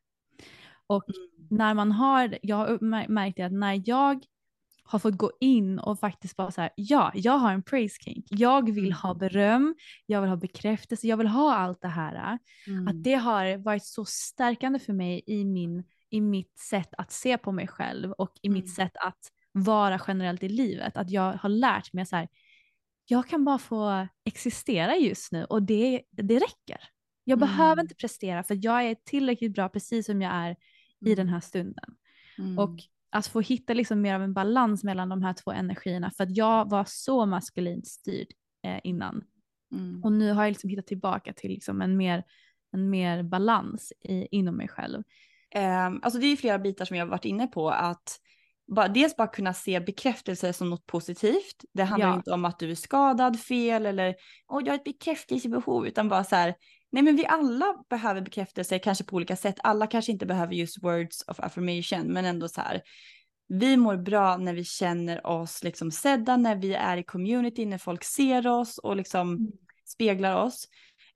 Och 0.86 1.05
Mm. 1.09 1.49
när 1.51 1.74
man 1.74 1.92
har, 1.92 2.38
jag 2.42 2.57
har 2.57 3.09
märkt 3.09 3.40
att 3.40 3.53
när 3.53 3.82
jag 3.84 4.24
har 4.86 4.99
fått 4.99 5.16
gå 5.16 5.30
in 5.40 5.78
och 5.78 6.01
faktiskt 6.01 6.36
bara 6.36 6.51
så 6.51 6.61
här, 6.61 6.70
ja, 6.76 7.12
jag 7.14 7.32
har 7.38 7.53
en 7.53 7.62
praise 7.62 7.97
kink. 8.03 8.26
Jag 8.30 8.70
vill 8.72 8.84
Mm. 8.84 8.92
ha 8.92 9.14
beröm, 9.14 9.74
jag 10.07 10.20
vill 10.20 10.30
ha 10.30 10.36
bekräftelse, 10.36 11.07
jag 11.07 11.16
vill 11.16 11.26
ha 11.26 11.55
allt 11.55 11.80
det 11.80 11.88
här. 11.88 12.38
Mm. 12.66 12.88
Att 12.88 13.05
det 13.05 13.14
har 13.14 13.57
varit 13.57 13.84
så 13.84 14.05
stärkande 14.05 14.78
för 14.78 14.92
mig 14.92 15.22
i, 15.26 15.45
min, 15.45 15.84
i 16.11 16.20
mitt 16.20 16.59
sätt 16.59 16.95
att 16.99 17.12
se 17.12 17.38
på 17.38 17.53
mig 17.53 17.68
själv 17.68 18.12
och 18.12 18.32
i 18.42 18.47
Mm. 18.49 18.59
mitt 18.61 18.74
sätt 18.74 18.97
att 18.97 19.18
vara 19.53 20.01
generellt 20.07 20.42
i 20.42 20.49
livet. 20.49 20.97
Att 20.97 21.11
jag 21.11 21.32
har 21.32 21.49
lärt 21.49 21.92
mig 21.92 22.07
så 22.07 22.16
här, 22.16 22.28
jag 23.07 23.28
kan 23.28 23.44
bara 23.44 23.59
få 23.59 24.09
existera 24.24 24.96
just 24.96 25.32
nu 25.32 25.44
och 25.44 25.62
det, 25.62 26.02
det 26.11 26.34
räcker. 26.34 26.80
Jag 27.24 27.36
Mm. 27.38 27.48
behöver 27.48 27.82
inte 27.82 27.94
prestera 27.94 28.42
för 28.44 28.59
jag 28.62 28.84
är 28.84 28.96
tillräckligt 29.05 29.52
bra 29.55 29.68
precis 29.68 30.07
som 30.07 30.22
jag 30.22 30.32
är 30.34 30.57
i 31.07 31.14
den 31.14 31.28
här 31.28 31.40
stunden. 31.40 31.94
Mm. 32.38 32.59
Och 32.59 32.78
att 33.11 33.26
få 33.26 33.40
hitta 33.40 33.74
liksom 33.74 34.00
mer 34.00 34.14
av 34.14 34.22
en 34.22 34.34
balans 34.34 34.84
mellan 34.84 35.09
de 35.09 35.22
här 35.22 35.32
två 35.32 35.52
energierna 35.52 36.11
för 36.11 36.24
att 36.24 36.36
jag 36.36 36.70
var 36.70 36.84
så 36.88 37.26
maskulint 37.26 37.86
styrd 37.86 38.26
eh, 38.66 38.80
innan. 38.84 39.24
Mm. 39.72 40.05
Och 40.05 40.12
nu 40.12 40.32
har 40.32 40.44
jag 40.44 40.50
liksom 40.50 40.70
hittat 40.70 40.86
tillbaka 40.86 41.32
till 41.32 41.50
liksom 41.50 41.82
en, 41.82 41.96
mer, 41.96 42.24
en 42.72 42.90
mer 42.90 43.22
balans 43.22 43.92
i, 44.00 44.26
inom 44.30 44.57
mig 44.57 44.68
själv. 44.68 45.02
Ehm, 45.50 46.00
alltså 46.02 46.20
det 46.20 46.26
är 46.26 46.36
flera 46.36 46.59
bitar 46.59 46.84
som 46.84 46.96
jag 46.96 47.07
har 47.07 47.11
varit 47.11 47.24
inne 47.24 47.46
på 47.46 47.70
att 47.70 48.20
bara, 48.66 48.88
dels 48.88 49.16
bara 49.16 49.28
kunna 49.28 49.54
se 49.54 49.80
bekräftelse 49.80 50.52
som 50.52 50.70
något 50.70 50.86
positivt. 50.86 51.64
Det 51.72 51.82
handlar 51.84 52.08
Ja. 52.08 52.14
inte 52.14 52.30
om 52.30 52.44
att 52.44 52.58
du 52.58 52.70
är 52.70 52.74
skadad, 52.74 53.40
fel 53.40 53.86
eller 53.86 54.14
åh 54.48 54.62
jag 54.64 54.72
har 54.72 54.78
ett 54.78 54.84
bekräftelsebehov 54.84 55.86
utan 55.86 56.08
bara 56.08 56.24
så 56.24 56.36
här 56.36 56.54
nej 56.92 57.02
men 57.02 57.16
vi 57.16 57.26
alla 57.26 57.84
behöver 57.90 58.20
bekräftelse 58.20 58.78
kanske 58.78 59.04
på 59.04 59.16
olika 59.16 59.36
sätt. 59.36 59.54
Alla 59.62 59.86
kanske 59.86 60.12
inte 60.12 60.26
behöver 60.26 60.54
just 60.54 60.82
words 60.82 61.22
of 61.28 61.40
affirmation 61.40 62.12
men 62.12 62.24
ändå 62.24 62.48
så 62.48 62.60
här 62.60 62.82
vi 63.48 63.76
mår 63.76 63.96
bra 63.96 64.36
när 64.36 64.54
vi 64.54 64.64
känner 64.64 65.26
oss 65.26 65.64
liksom 65.64 65.90
sedda, 65.90 66.36
när 66.36 66.56
vi 66.56 66.74
är 66.74 66.96
i 66.96 67.02
community, 67.02 67.66
när 67.66 67.78
folk 67.78 68.04
ser 68.04 68.46
oss 68.46 68.78
och 68.78 68.96
liksom 68.96 69.28
Mm. 69.34 69.52
speglar 69.84 70.42
oss. 70.44 70.68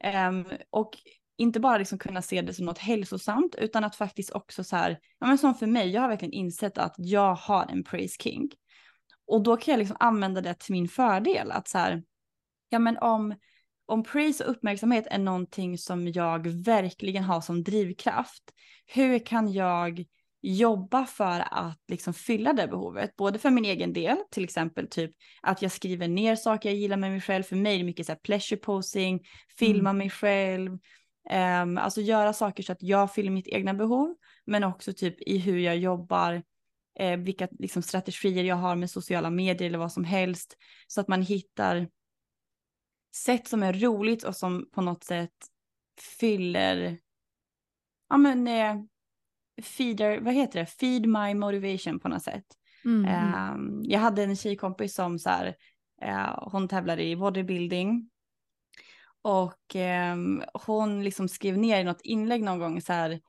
Ehm, 0.04 0.44
och 0.70 0.90
inte 1.38 1.60
bara 1.60 1.78
liksom 1.78 1.98
kunna 1.98 2.22
se 2.22 2.42
det 2.42 2.54
som 2.54 2.64
något 2.64 2.78
hälsosamt 2.78 3.54
utan 3.54 3.84
att 3.84 3.96
faktiskt 3.96 4.30
också 4.32 4.64
så 4.64 4.76
här, 4.76 4.98
ja 5.18 5.26
men 5.26 5.38
som 5.38 5.54
för 5.54 5.66
mig, 5.66 5.90
jag 5.90 6.00
har 6.00 6.08
verkligen 6.08 6.32
insett 6.32 6.78
att 6.78 6.94
jag 6.96 7.34
har 7.34 7.66
en 7.66 7.84
praise 7.84 8.16
king. 8.22 8.50
Och 9.26 9.42
då 9.42 9.56
kan 9.56 9.72
jag 9.72 9.78
liksom 9.78 9.96
använda 10.00 10.40
det 10.40 10.54
till 10.54 10.72
min 10.72 10.88
fördel, 10.88 11.50
att 11.50 11.68
så 11.68 11.78
här, 11.78 12.02
ja 12.68 12.78
men 12.78 12.98
om, 12.98 13.34
om 13.86 14.02
praise 14.02 14.44
och 14.44 14.50
uppmärksamhet 14.50 15.06
är 15.10 15.18
någonting 15.18 15.78
som 15.78 16.08
jag 16.08 16.46
verkligen 16.46 17.24
har 17.24 17.40
som 17.40 17.62
drivkraft, 17.62 18.42
hur 18.86 19.18
kan 19.18 19.52
jag 19.52 20.04
jobba 20.42 21.06
för 21.06 21.40
att 21.40 21.80
liksom 21.88 22.14
fylla 22.14 22.52
det 22.52 22.68
behovet, 22.68 23.16
både 23.16 23.38
för 23.38 23.50
min 23.50 23.64
egen 23.64 23.92
del, 23.92 24.16
till 24.30 24.44
exempel 24.44 24.88
typ 24.88 25.10
att 25.42 25.62
jag 25.62 25.72
skriver 25.72 26.08
ner 26.08 26.36
saker 26.36 26.68
jag 26.68 26.78
gillar 26.78 26.96
med 26.96 27.10
mig 27.10 27.20
själv, 27.20 27.42
för 27.42 27.56
mig 27.56 27.74
är 27.74 27.78
det 27.78 27.84
mycket 27.84 28.06
så 28.06 28.12
här 28.12 28.18
pleasure 28.18 28.60
posing, 28.60 29.20
filma 29.58 29.92
mig 29.92 30.10
själv, 30.10 30.78
Ehm, 31.30 31.78
alltså 31.78 32.00
göra 32.00 32.32
saker 32.32 32.62
så 32.62 32.72
att 32.72 32.82
jag 32.82 33.14
fyller 33.14 33.30
mitt 33.30 33.48
egna 33.48 33.74
behov, 33.74 34.14
men 34.44 34.64
också 34.64 34.92
typ 34.92 35.20
i 35.20 35.38
hur 35.38 35.58
jag 35.58 35.76
jobbar, 35.76 36.42
eh, 36.98 37.16
vilka 37.16 37.48
liksom, 37.58 37.82
strategier 37.82 38.44
jag 38.44 38.56
har 38.56 38.76
med 38.76 38.90
sociala 38.90 39.30
medier 39.30 39.68
eller 39.68 39.78
vad 39.78 39.92
som 39.92 40.04
helst, 40.04 40.56
så 40.86 41.00
att 41.00 41.08
man 41.08 41.22
hittar 41.22 41.88
sätt 43.16 43.48
som 43.48 43.62
är 43.62 43.72
roligt 43.72 44.24
och 44.24 44.36
som 44.36 44.68
på 44.72 44.80
något 44.80 45.04
sätt 45.04 45.36
fyller, 46.20 46.98
ja 48.08 48.16
men, 48.16 48.48
eh, 48.48 48.82
feeder, 49.62 50.20
vad 50.20 50.34
heter 50.34 50.60
det, 50.60 50.66
feed 50.66 51.06
my 51.06 51.34
motivation 51.34 52.00
på 52.00 52.08
något 52.08 52.22
sätt. 52.22 52.46
Mm. 52.84 53.04
Ehm, 53.04 53.82
jag 53.84 54.00
hade 54.00 54.22
en 54.22 54.36
tjejkompis 54.36 54.94
som 54.94 55.18
så 55.18 55.30
här, 55.30 55.56
eh, 56.02 56.48
hon 56.50 56.68
tävlade 56.68 57.04
i 57.04 57.16
bodybuilding. 57.16 58.10
Och 59.22 59.74
ehm, 59.74 60.42
hon 60.66 61.04
liksom 61.04 61.28
skrev 61.28 61.58
ner 61.58 61.80
i 61.80 61.84
något 61.84 62.00
inlägg 62.04 62.42
någon 62.42 62.58
gång 62.58 62.80
så 62.80 62.92
här 62.92 63.20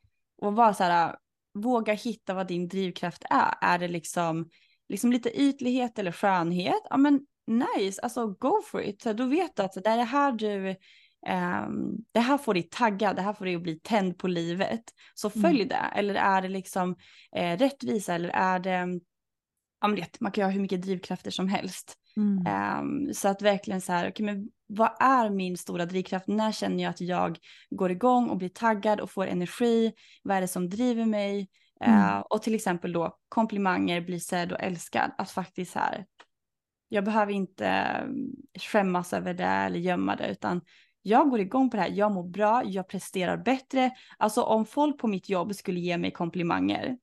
och 0.41 0.55
var 0.55 0.73
så 0.73 0.83
här, 0.83 1.15
våga 1.53 1.93
hitta 1.93 2.33
vad 2.33 2.47
din 2.47 2.67
drivkraft 2.67 3.23
är. 3.29 3.53
Är 3.61 3.79
det 3.79 3.87
liksom, 3.87 4.49
liksom 4.89 5.11
lite 5.11 5.41
ytlighet 5.41 5.99
eller 5.99 6.11
skönhet? 6.11 6.81
Ja 6.89 6.97
men 6.97 7.21
nice, 7.47 8.01
alltså 8.01 8.27
go 8.27 8.61
for 8.65 8.81
it. 8.81 9.01
Så 9.01 9.13
då 9.13 9.25
vet 9.25 9.55
du 9.55 9.63
att 9.63 9.73
det 9.73 9.89
är 9.89 9.97
det 9.97 10.03
här 10.03 10.31
du, 10.31 10.75
ehm, 11.27 11.95
det 12.11 12.19
här 12.19 12.37
får 12.37 12.53
dig 12.53 12.63
taggad, 12.63 13.15
det 13.15 13.21
här 13.21 13.33
får 13.33 13.45
dig 13.45 13.55
att 13.55 13.63
bli 13.63 13.79
tänd 13.79 14.17
på 14.17 14.27
livet. 14.27 14.83
Så 15.13 15.29
följ 15.29 15.65
det. 15.65 15.91
Eller 15.95 16.15
är 16.15 16.41
det 16.41 16.49
liksom 16.49 16.95
eh, 17.35 17.57
rättvisa 17.57 18.15
eller 18.15 18.29
är 18.29 18.59
det, 18.59 18.99
ja 19.81 19.87
men 19.87 19.95
det, 19.95 20.21
man 20.21 20.31
kan 20.31 20.41
ju 20.41 20.45
ha 20.45 20.51
hur 20.51 20.61
mycket 20.61 20.81
drivkrafter 20.81 21.31
som 21.31 21.47
helst. 21.47 21.95
Mm. 22.17 22.45
Ehm, 22.47 23.13
så 23.13 23.27
att 23.27 23.41
verkligen 23.41 23.81
så 23.81 23.91
här, 23.91 24.09
okej 24.09 24.25
men 24.25 24.49
vad 24.69 24.91
är 24.99 25.29
min 25.29 25.57
stora 25.57 25.85
drivkraft? 25.85 26.27
När 26.27 26.51
känner 26.51 26.83
jag 26.83 26.89
att 26.89 27.01
jag 27.01 27.37
går 27.69 27.91
igång 27.91 28.29
och 28.29 28.37
blir 28.37 28.49
taggad 28.49 28.99
och 28.99 29.11
får 29.11 29.27
energi? 29.27 29.93
Vad 30.23 30.37
är 30.37 30.41
det 30.41 30.47
som 30.47 30.69
driver 30.69 31.05
mig? 31.05 31.49
Mm. 31.81 31.99
Eh, 31.99 32.19
och 32.19 32.41
till 32.41 32.55
exempel 32.55 32.93
då 32.93 33.17
komplimanger, 33.29 34.01
bli 34.01 34.19
sedd 34.19 34.51
och 34.51 34.61
älskad. 34.61 35.11
Att 35.17 35.31
faktiskt 35.31 35.75
här, 35.75 36.05
jag 36.89 37.05
behöver 37.05 37.33
inte 37.33 37.67
mm, 37.67 38.29
skämmas 38.59 39.13
över 39.13 39.33
det 39.33 39.43
eller 39.43 39.79
gömma 39.79 40.15
det 40.15 40.31
utan 40.31 40.61
jag 41.01 41.29
går 41.29 41.39
igång 41.39 41.69
på 41.69 41.77
det 41.77 41.83
här, 41.83 41.89
jag 41.89 42.11
mår 42.11 42.23
bra, 42.23 42.63
jag 42.65 42.87
presterar 42.87 43.37
bättre. 43.37 43.91
Alltså 44.17 44.41
om 44.41 44.65
folk 44.65 44.97
på 44.97 45.07
mitt 45.07 45.29
jobb 45.29 45.55
skulle 45.55 45.79
ge 45.79 45.97
mig 45.97 46.11
komplimanger. 46.11 46.97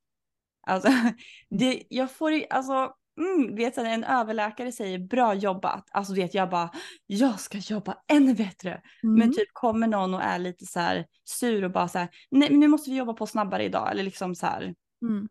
Alltså, 0.66 0.88
det, 1.50 1.82
jag 1.88 2.10
får 2.10 2.44
alltså, 2.50 2.92
mm, 3.18 3.56
vet 3.56 3.78
en 3.78 4.04
överläkare 4.04 4.72
säger 4.72 4.98
bra 4.98 5.34
jobbat. 5.34 5.88
Alltså 5.90 6.14
vet 6.14 6.34
jag 6.34 6.50
bara, 6.50 6.70
jag 7.06 7.40
ska 7.40 7.58
jobba 7.58 7.96
ännu 8.08 8.34
bättre. 8.34 8.82
Men 9.02 9.22
Mm. 9.22 9.32
typ 9.32 9.48
kommer 9.52 9.86
någon 9.86 10.14
och 10.14 10.22
är 10.22 10.38
lite 10.38 10.66
så 10.66 10.80
här 10.80 11.06
sur 11.24 11.64
och 11.64 11.70
bara 11.70 11.88
så 11.88 11.98
här, 11.98 12.08
nej 12.30 12.50
men 12.50 12.60
nu 12.60 12.68
måste 12.68 12.90
vi 12.90 12.96
jobba 12.96 13.12
på 13.12 13.26
snabbare 13.26 13.64
idag. 13.64 13.90
Eller 13.90 14.02
liksom 14.02 14.34
så 14.34 14.46
här, 14.46 14.74
Mm. 15.02 15.28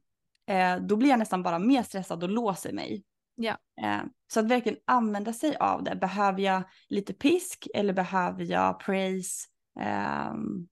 eh, 0.47 0.85
då 0.87 0.95
blir 0.95 1.09
jag 1.09 1.19
nästan 1.19 1.43
bara 1.43 1.59
mer 1.59 1.83
stressad 1.83 2.23
och 2.23 2.29
låser 2.29 2.73
mig. 2.73 3.03
Ja. 3.35 3.57
Eh, 3.81 4.01
så 4.33 4.39
att 4.39 4.45
verkligen 4.45 4.79
använda 4.85 5.33
sig 5.33 5.55
av 5.55 5.83
det. 5.83 5.95
Behöver 5.95 6.41
jag 6.41 6.63
lite 6.89 7.13
pisk 7.13 7.67
eller 7.75 7.93
behöver 7.93 8.43
jag 8.43 8.79
praise? 8.79 9.47
Ehm, 9.79 10.67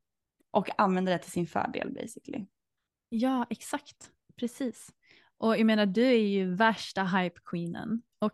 och 0.51 0.69
använda 0.77 1.11
det 1.11 1.17
till 1.17 1.31
sin 1.31 1.47
fördel 1.47 1.93
basically. 1.93 2.45
Ja, 3.09 3.45
exakt. 3.49 4.09
Precis. 4.39 4.89
Och 5.43 5.57
jag 5.57 5.65
menar, 5.65 5.85
du 5.85 6.03
är 6.05 6.27
ju 6.27 6.55
värsta 6.55 7.03
hype-queenen. 7.03 8.01
Och 8.19 8.31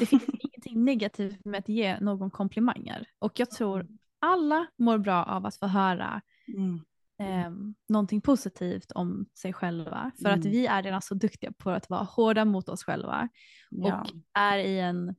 det 0.00 0.06
finns 0.06 0.22
ingenting 0.40 0.84
negativt 0.84 1.44
med 1.44 1.58
att 1.58 1.68
ge 1.68 2.00
någon 2.00 2.30
komplimanger. 2.30 3.06
Och 3.18 3.40
jag 3.40 3.50
tror 3.50 3.86
alla 4.18 4.66
mår 4.78 4.98
bra 4.98 5.24
av 5.24 5.46
att 5.46 5.56
få 5.56 5.66
höra 5.66 6.20
Mm. 6.48 6.80
eh, 7.20 7.50
någonting 7.88 8.20
positivt 8.20 8.92
om 8.92 9.26
sig 9.34 9.52
själva. 9.52 10.10
För 10.22 10.28
att 10.28 10.40
Mm. 10.40 10.52
vi 10.52 10.66
är 10.66 10.82
redan 10.82 11.02
så 11.02 11.14
duktiga 11.14 11.52
på 11.52 11.70
att 11.70 11.90
vara 11.90 12.02
hårda 12.02 12.44
mot 12.44 12.68
oss 12.68 12.84
själva. 12.84 13.28
Ja. 13.70 14.00
Och 14.00 14.10
är 14.34 14.58
i 14.58 14.78
en, 14.80 15.14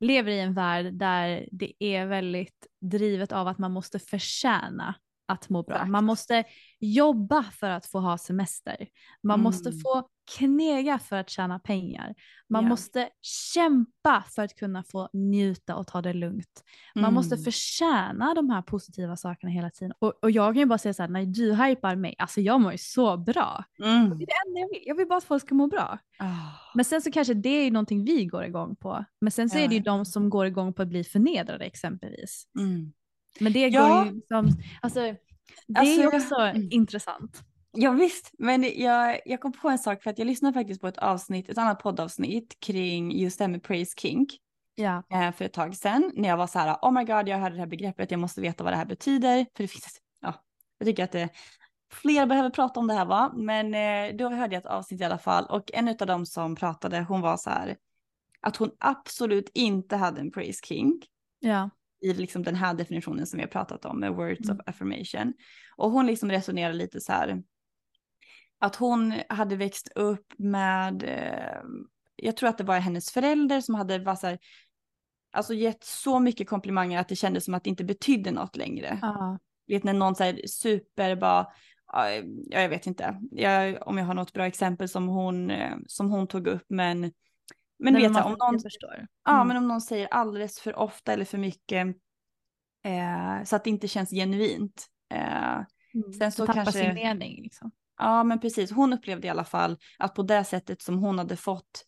lever 0.00 0.30
i 0.32 0.40
en 0.40 0.54
värld 0.54 0.94
där 0.94 1.48
det 1.52 1.72
är 1.84 2.06
väldigt 2.06 2.66
drivet 2.80 3.32
av 3.32 3.48
att 3.48 3.58
man 3.58 3.72
måste 3.72 3.98
förtjäna 3.98 4.94
att 5.28 5.48
må 5.48 5.62
bra. 5.62 5.74
Exakt. 5.74 5.90
Man 5.90 6.04
måste 6.04 6.44
jobba 6.80 7.42
för 7.42 7.70
att 7.70 7.86
få 7.86 8.00
ha 8.00 8.18
semester. 8.18 8.86
Man 9.22 9.40
måste 9.40 9.68
Mm. 9.68 9.80
få 9.80 10.08
knega 10.36 10.98
för 10.98 11.16
att 11.16 11.30
tjäna 11.30 11.58
pengar. 11.58 12.14
Man 12.48 12.62
Ja. 12.64 12.68
måste 12.68 13.08
kämpa 13.54 14.24
för 14.34 14.42
att 14.42 14.54
kunna 14.54 14.82
få 14.84 15.08
njuta 15.12 15.76
och 15.76 15.86
ta 15.86 16.02
det 16.02 16.12
lugnt. 16.12 16.64
Man 16.94 17.14
måste 17.14 17.34
Mm. 17.34 17.44
förtjäna 17.44 18.34
de 18.34 18.50
här 18.50 18.62
positiva 18.62 19.16
sakerna 19.16 19.52
hela 19.52 19.70
tiden. 19.70 19.92
Och, 19.98 20.14
och 20.22 20.30
jag 20.30 20.54
kan 20.54 20.60
ju 20.60 20.66
bara 20.66 20.78
säga 20.78 20.94
så 20.94 21.02
här, 21.02 21.08
när 21.10 21.26
du 21.26 21.54
hypar 21.54 21.96
mig, 21.96 22.14
alltså 22.18 22.40
jag 22.40 22.60
mår 22.60 22.72
ju 22.72 22.78
så 22.78 23.16
bra. 23.16 23.64
Mm. 23.84 24.08
Det 24.18 24.24
är 24.24 24.26
det 24.26 24.32
enda 24.48 24.60
jag 24.60 24.68
vill. 24.68 24.82
Jag 24.86 24.94
vill 24.94 25.06
bara 25.08 25.18
att 25.18 25.24
folk 25.24 25.42
ska 25.42 25.54
må 25.54 25.66
bra. 25.66 25.98
Ah. 26.18 26.26
Men 26.74 26.84
sen 26.84 27.02
så 27.02 27.10
kanske 27.10 27.34
det 27.34 27.48
är 27.48 27.70
någonting 27.70 28.04
vi 28.04 28.24
går 28.26 28.44
igång 28.44 28.76
på. 28.76 29.04
Men 29.20 29.30
sen 29.30 29.50
så 29.50 29.58
Ja. 29.58 29.62
är 29.62 29.68
det 29.68 29.74
ju 29.74 29.80
de 29.80 30.04
som 30.04 30.30
går 30.30 30.46
igång 30.46 30.72
på 30.72 30.82
att 30.82 30.88
bli 30.88 31.04
förnedrade 31.04 31.64
exempelvis. 31.64 32.44
Mm. 32.58 32.92
Men 33.40 33.52
det 33.52 33.68
Ja. 33.68 33.88
går 34.04 34.14
ju 34.14 34.20
som, 34.28 34.50
alltså 34.82 35.00
det 35.00 35.16
Alltså, 35.78 35.92
är 35.94 35.96
ju 35.96 36.02
jag- 36.02 36.14
också 36.14 36.34
mm. 36.34 36.68
intressant. 36.70 37.42
Ja 37.72 37.90
visst, 37.92 38.30
men 38.38 38.62
jag, 38.76 39.20
jag 39.24 39.40
kom 39.40 39.52
på 39.52 39.68
en 39.68 39.78
sak 39.78 40.02
för 40.02 40.10
att 40.10 40.18
jag 40.18 40.26
lyssnade 40.26 40.54
faktiskt 40.54 40.80
på 40.80 40.88
ett 40.88 40.98
avsnitt, 40.98 41.48
ett 41.48 41.58
annat 41.58 41.78
poddavsnitt 41.82 42.60
kring 42.60 43.18
just 43.18 43.38
det 43.38 43.44
här 43.44 43.48
med 43.50 43.62
praise 43.62 43.94
kink 43.98 44.28
Ja. 44.74 45.02
eh, 45.12 45.32
för 45.32 45.44
ett 45.44 45.52
tag 45.52 45.76
sedan 45.76 46.12
när 46.14 46.28
jag 46.28 46.36
var 46.36 46.46
så 46.46 46.58
här, 46.58 46.76
oh 46.82 46.92
my 46.92 47.04
god, 47.04 47.28
jag 47.28 47.38
hörde 47.38 47.54
det 47.54 47.60
här 47.60 47.66
begreppet, 47.66 48.10
jag 48.10 48.20
måste 48.20 48.40
veta 48.40 48.64
vad 48.64 48.72
det 48.72 48.76
här 48.76 48.84
betyder, 48.86 49.46
för 49.56 49.64
det 49.64 49.68
finns, 49.68 50.00
ja, 50.20 50.34
jag 50.78 50.86
tycker 50.86 51.04
att 51.04 51.12
det, 51.12 51.28
fler 51.92 52.26
behöver 52.26 52.50
prata 52.50 52.80
om 52.80 52.86
det 52.86 52.94
här 52.94 53.04
va, 53.04 53.32
men 53.36 53.74
eh, 53.74 54.16
då 54.16 54.28
hörde 54.28 54.54
jag 54.54 54.60
ett 54.60 54.66
avsnitt 54.66 55.00
i 55.00 55.04
alla 55.04 55.18
fall 55.18 55.44
och 55.46 55.70
en 55.74 55.88
av 55.88 55.96
dem 56.06 56.26
som 56.26 56.54
pratade, 56.56 57.00
hon 57.08 57.20
var 57.20 57.36
så 57.36 57.50
här, 57.50 57.76
att 58.40 58.56
hon 58.56 58.70
absolut 58.78 59.50
inte 59.54 59.96
hade 59.96 60.20
en 60.20 60.30
praise 60.30 60.60
kink, 60.66 61.04
Ja. 61.40 61.70
I 62.00 62.12
liksom 62.14 62.42
den 62.42 62.54
här 62.54 62.74
definitionen 62.74 63.26
som 63.26 63.36
vi 63.36 63.42
har 63.42 63.50
pratat 63.50 63.84
om 63.84 64.00
med 64.00 64.12
words 64.12 64.48
Mm. 64.48 64.56
of 64.56 64.68
affirmation. 64.68 65.34
Och 65.76 65.90
hon 65.90 66.06
liksom 66.06 66.30
resonerar 66.30 66.72
lite 66.72 67.00
så 67.00 67.12
här, 67.12 67.42
att 68.60 68.76
hon 68.76 69.14
hade 69.28 69.56
växt 69.56 69.92
upp 69.94 70.26
med, 70.38 71.02
eh, 71.02 71.62
jag 72.16 72.36
tror 72.36 72.48
att 72.48 72.58
det 72.58 72.64
var 72.64 72.78
hennes 72.78 73.10
förälder 73.10 73.60
som 73.60 73.74
hade 73.74 73.98
var 73.98 74.16
så 74.16 74.26
här, 74.26 74.38
alltså 75.32 75.54
gett 75.54 75.84
så 75.84 76.18
mycket 76.20 76.48
komplimanger 76.48 76.98
att 77.00 77.08
det 77.08 77.16
kändes 77.16 77.44
som 77.44 77.54
att 77.54 77.64
det 77.64 77.70
inte 77.70 77.84
betydde 77.84 78.30
något 78.30 78.56
längre. 78.56 78.98
Ja. 79.02 79.38
Vet 79.66 79.84
när 79.84 79.92
någon 79.92 80.14
säger 80.14 80.46
super 80.46 81.16
bara, 81.16 81.46
ja, 81.92 82.10
jag 82.50 82.68
vet 82.68 82.86
inte 82.86 83.20
jag, 83.30 83.88
om 83.88 83.98
jag 83.98 84.04
har 84.04 84.14
något 84.14 84.32
bra 84.32 84.46
exempel 84.46 84.88
som 84.88 85.08
hon, 85.08 85.50
eh, 85.50 85.76
som 85.86 86.10
hon 86.10 86.26
tog 86.26 86.46
upp 86.46 86.64
men, 86.68 87.12
men 87.78 87.92
Nej, 87.92 88.02
vet 88.02 88.16
jag, 88.16 88.26
om 88.26 88.36
någon 88.38 88.60
förstår. 88.60 89.06
Ja, 89.24 89.34
Mm. 89.34 89.48
men 89.48 89.56
om 89.56 89.68
någon 89.68 89.80
säger 89.80 90.08
alldeles 90.10 90.60
för 90.60 90.78
ofta 90.78 91.12
eller 91.12 91.24
för 91.24 91.38
mycket 91.38 91.86
eh, 92.84 93.44
så 93.44 93.56
att 93.56 93.64
det 93.64 93.70
inte 93.70 93.88
känns 93.88 94.10
genuint. 94.10 94.86
Eh, 95.14 95.54
Mm. 95.94 96.12
sen 96.18 96.32
så 96.32 96.46
tappar 96.46 96.64
kanske- 96.64 96.84
sin 96.84 96.94
mening 96.94 97.42
liksom. 97.42 97.70
ja, 97.98 98.24
men 98.24 98.40
precis. 98.40 98.70
Hon 98.72 98.92
upplevde 98.92 99.26
i 99.26 99.30
alla 99.30 99.44
fall 99.44 99.78
att 99.98 100.14
på 100.14 100.22
det 100.22 100.44
sättet 100.44 100.82
som 100.82 100.98
hon 100.98 101.18
hade 101.18 101.36
fått 101.36 101.84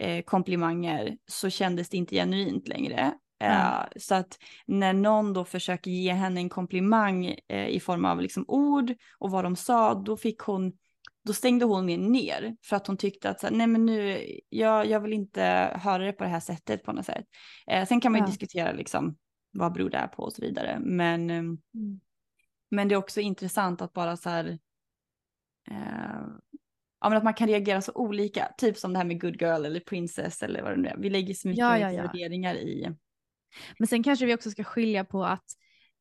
eh, 0.00 0.22
komplimanger 0.24 1.16
så 1.26 1.50
kändes 1.50 1.88
det 1.88 1.96
inte 1.96 2.14
genuint 2.14 2.68
längre. 2.68 3.14
Mm. 3.40 3.86
Så 3.96 4.14
att 4.14 4.38
när 4.66 4.92
någon 4.92 5.32
då 5.32 5.44
försöker 5.44 5.90
ge 5.90 6.12
henne 6.12 6.40
en 6.40 6.48
komplimang 6.48 7.34
eh, 7.48 7.66
i 7.68 7.80
form 7.80 8.04
av 8.04 8.20
liksom 8.20 8.44
ord 8.48 8.94
och 9.18 9.30
vad 9.30 9.44
de 9.44 9.56
sa, 9.56 9.94
då 9.94 10.16
fick 10.16 10.38
hon 10.40 10.72
då 11.26 11.32
stängde 11.32 11.64
hon 11.64 11.86
mer 11.86 11.98
ner 11.98 12.56
för 12.64 12.76
att 12.76 12.86
hon 12.86 12.96
tyckte 12.96 13.30
att 13.30 13.40
så 13.40 13.46
här, 13.46 13.54
nej 13.54 13.66
men 13.66 13.86
nu, 13.86 14.24
jag, 14.48 14.86
jag 14.86 15.00
vill 15.00 15.12
inte 15.12 15.42
höra 15.82 16.04
det 16.04 16.12
på 16.12 16.24
det 16.24 16.30
här 16.30 16.40
sättet 16.40 16.82
på 16.82 16.92
något 16.92 17.06
sätt. 17.06 17.24
Eh, 17.70 17.86
sen 17.86 18.00
kan 18.00 18.12
man 18.12 18.18
ju 18.18 18.22
Ja. 18.22 18.26
diskutera 18.26 18.72
liksom 18.72 19.16
vad 19.50 19.72
beror 19.72 19.90
det 19.90 19.98
här 19.98 20.08
på 20.08 20.22
och 20.22 20.32
så 20.32 20.42
vidare. 20.42 20.78
Men, 20.80 21.30
eh, 21.30 21.36
Mm. 21.38 21.58
men 22.70 22.88
det 22.88 22.94
är 22.94 22.96
också 22.96 23.20
intressant 23.20 23.82
att 23.82 23.92
bara 23.92 24.16
så 24.16 24.30
här, 24.30 24.58
eh, 25.70 26.26
ja 27.00 27.08
men 27.08 27.18
att 27.18 27.24
man 27.24 27.34
kan 27.34 27.48
reagera 27.48 27.80
så 27.80 27.92
olika, 27.94 28.54
typ 28.58 28.76
som 28.76 28.92
det 28.92 28.98
här 28.98 29.06
med 29.06 29.20
good 29.20 29.42
girl 29.42 29.64
eller 29.64 29.80
princess 29.80 30.42
eller 30.42 30.62
vad 30.62 30.72
det 30.72 30.76
nu 30.82 30.88
är. 30.88 30.96
Vi 30.96 31.10
lägger 31.10 31.34
så 31.34 31.48
mycket 31.48 31.60
Ja, 31.64 31.78
ja. 31.78 32.02
värderingar 32.02 32.54
i. 32.54 32.94
Men 33.78 33.88
sen 33.88 34.02
kanske 34.02 34.26
vi 34.26 34.34
också 34.34 34.50
ska 34.50 34.64
skilja 34.64 35.04
på 35.04 35.24
att 35.24 35.44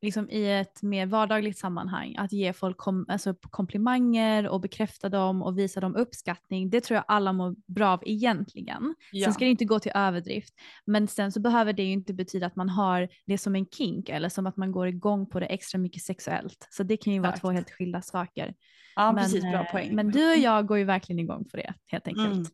liksom 0.02 0.30
i 0.30 0.52
ett 0.60 0.84
mer 0.84 1.06
vardagligt 1.06 1.58
sammanhang, 1.58 2.16
att 2.18 2.32
ge 2.32 2.54
folk 2.54 2.78
kom, 2.78 3.06
alltså 3.08 3.36
komplimanger 3.42 4.48
och 4.48 4.62
bekräfta 4.62 5.10
dem 5.10 5.42
och 5.42 5.58
visa 5.58 5.80
dem 5.80 5.96
uppskattning, 5.96 6.70
det 6.70 6.82
tror 6.82 6.96
jag 6.96 7.06
alla 7.08 7.34
mår 7.34 7.56
bra 7.68 7.90
av 7.90 8.04
egentligen. 8.06 8.96
Ja. 9.12 9.26
Sen 9.26 9.34
ska 9.34 9.46
det 9.46 9.52
inte 9.52 9.66
gå 9.66 9.80
till 9.80 9.92
överdrift, 9.96 10.54
men 10.86 11.08
sen 11.08 11.32
så 11.32 11.40
behöver 11.40 11.74
det 11.74 11.84
ju 11.84 11.92
inte 11.92 12.14
betyda 12.14 12.48
att 12.48 12.56
man 12.56 12.70
har 12.70 13.10
det 13.26 13.38
som 13.38 13.56
en 13.56 13.66
kink 13.66 14.10
eller 14.10 14.30
som 14.30 14.48
att 14.48 14.58
man 14.58 14.72
går 14.72 14.88
igång 14.88 15.26
på 15.30 15.40
det 15.40 15.46
extra 15.46 15.78
mycket 15.78 16.04
sexuellt. 16.04 16.68
Så 16.70 16.84
det 16.84 16.98
kan 16.98 17.14
ju 17.14 17.20
vara 17.20 17.30
Exakt. 17.30 17.42
två 17.42 17.52
helt 17.52 17.72
skilda 17.72 18.02
saker. 18.02 18.54
ja, 18.96 19.12
men, 19.12 19.24
precis, 19.24 19.42
bra 19.42 19.64
eh, 19.64 19.72
poäng. 19.72 19.96
Men 19.96 20.12
du 20.12 20.32
och 20.32 20.38
jag 20.38 20.68
går 20.68 20.78
ju 20.78 20.84
verkligen 20.84 21.20
igång 21.20 21.46
på 21.46 21.58
det 21.58 21.74
helt 21.88 22.08
enkelt. 22.08 22.34
Mm. 22.34 22.46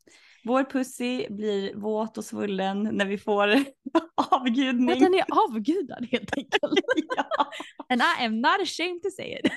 Vår 0.44 0.64
pussy 0.64 1.28
blir 1.30 1.76
våt 1.76 2.18
och 2.18 2.26
svullen 2.26 2.84
när 2.84 3.06
vi 3.06 3.18
får 3.18 3.48
avgudning. 4.32 5.00
Den 5.00 5.14
är 5.14 5.26
avgudad 5.50 6.08
helt 6.12 6.38
enkelt. 6.38 6.80
ja. 7.16 7.50
And 7.90 8.02
I 8.02 8.26
am 8.26 8.42
not 8.42 8.62
ashamed 8.62 9.04
to 9.04 9.10
say 9.16 9.40
it. 9.40 9.52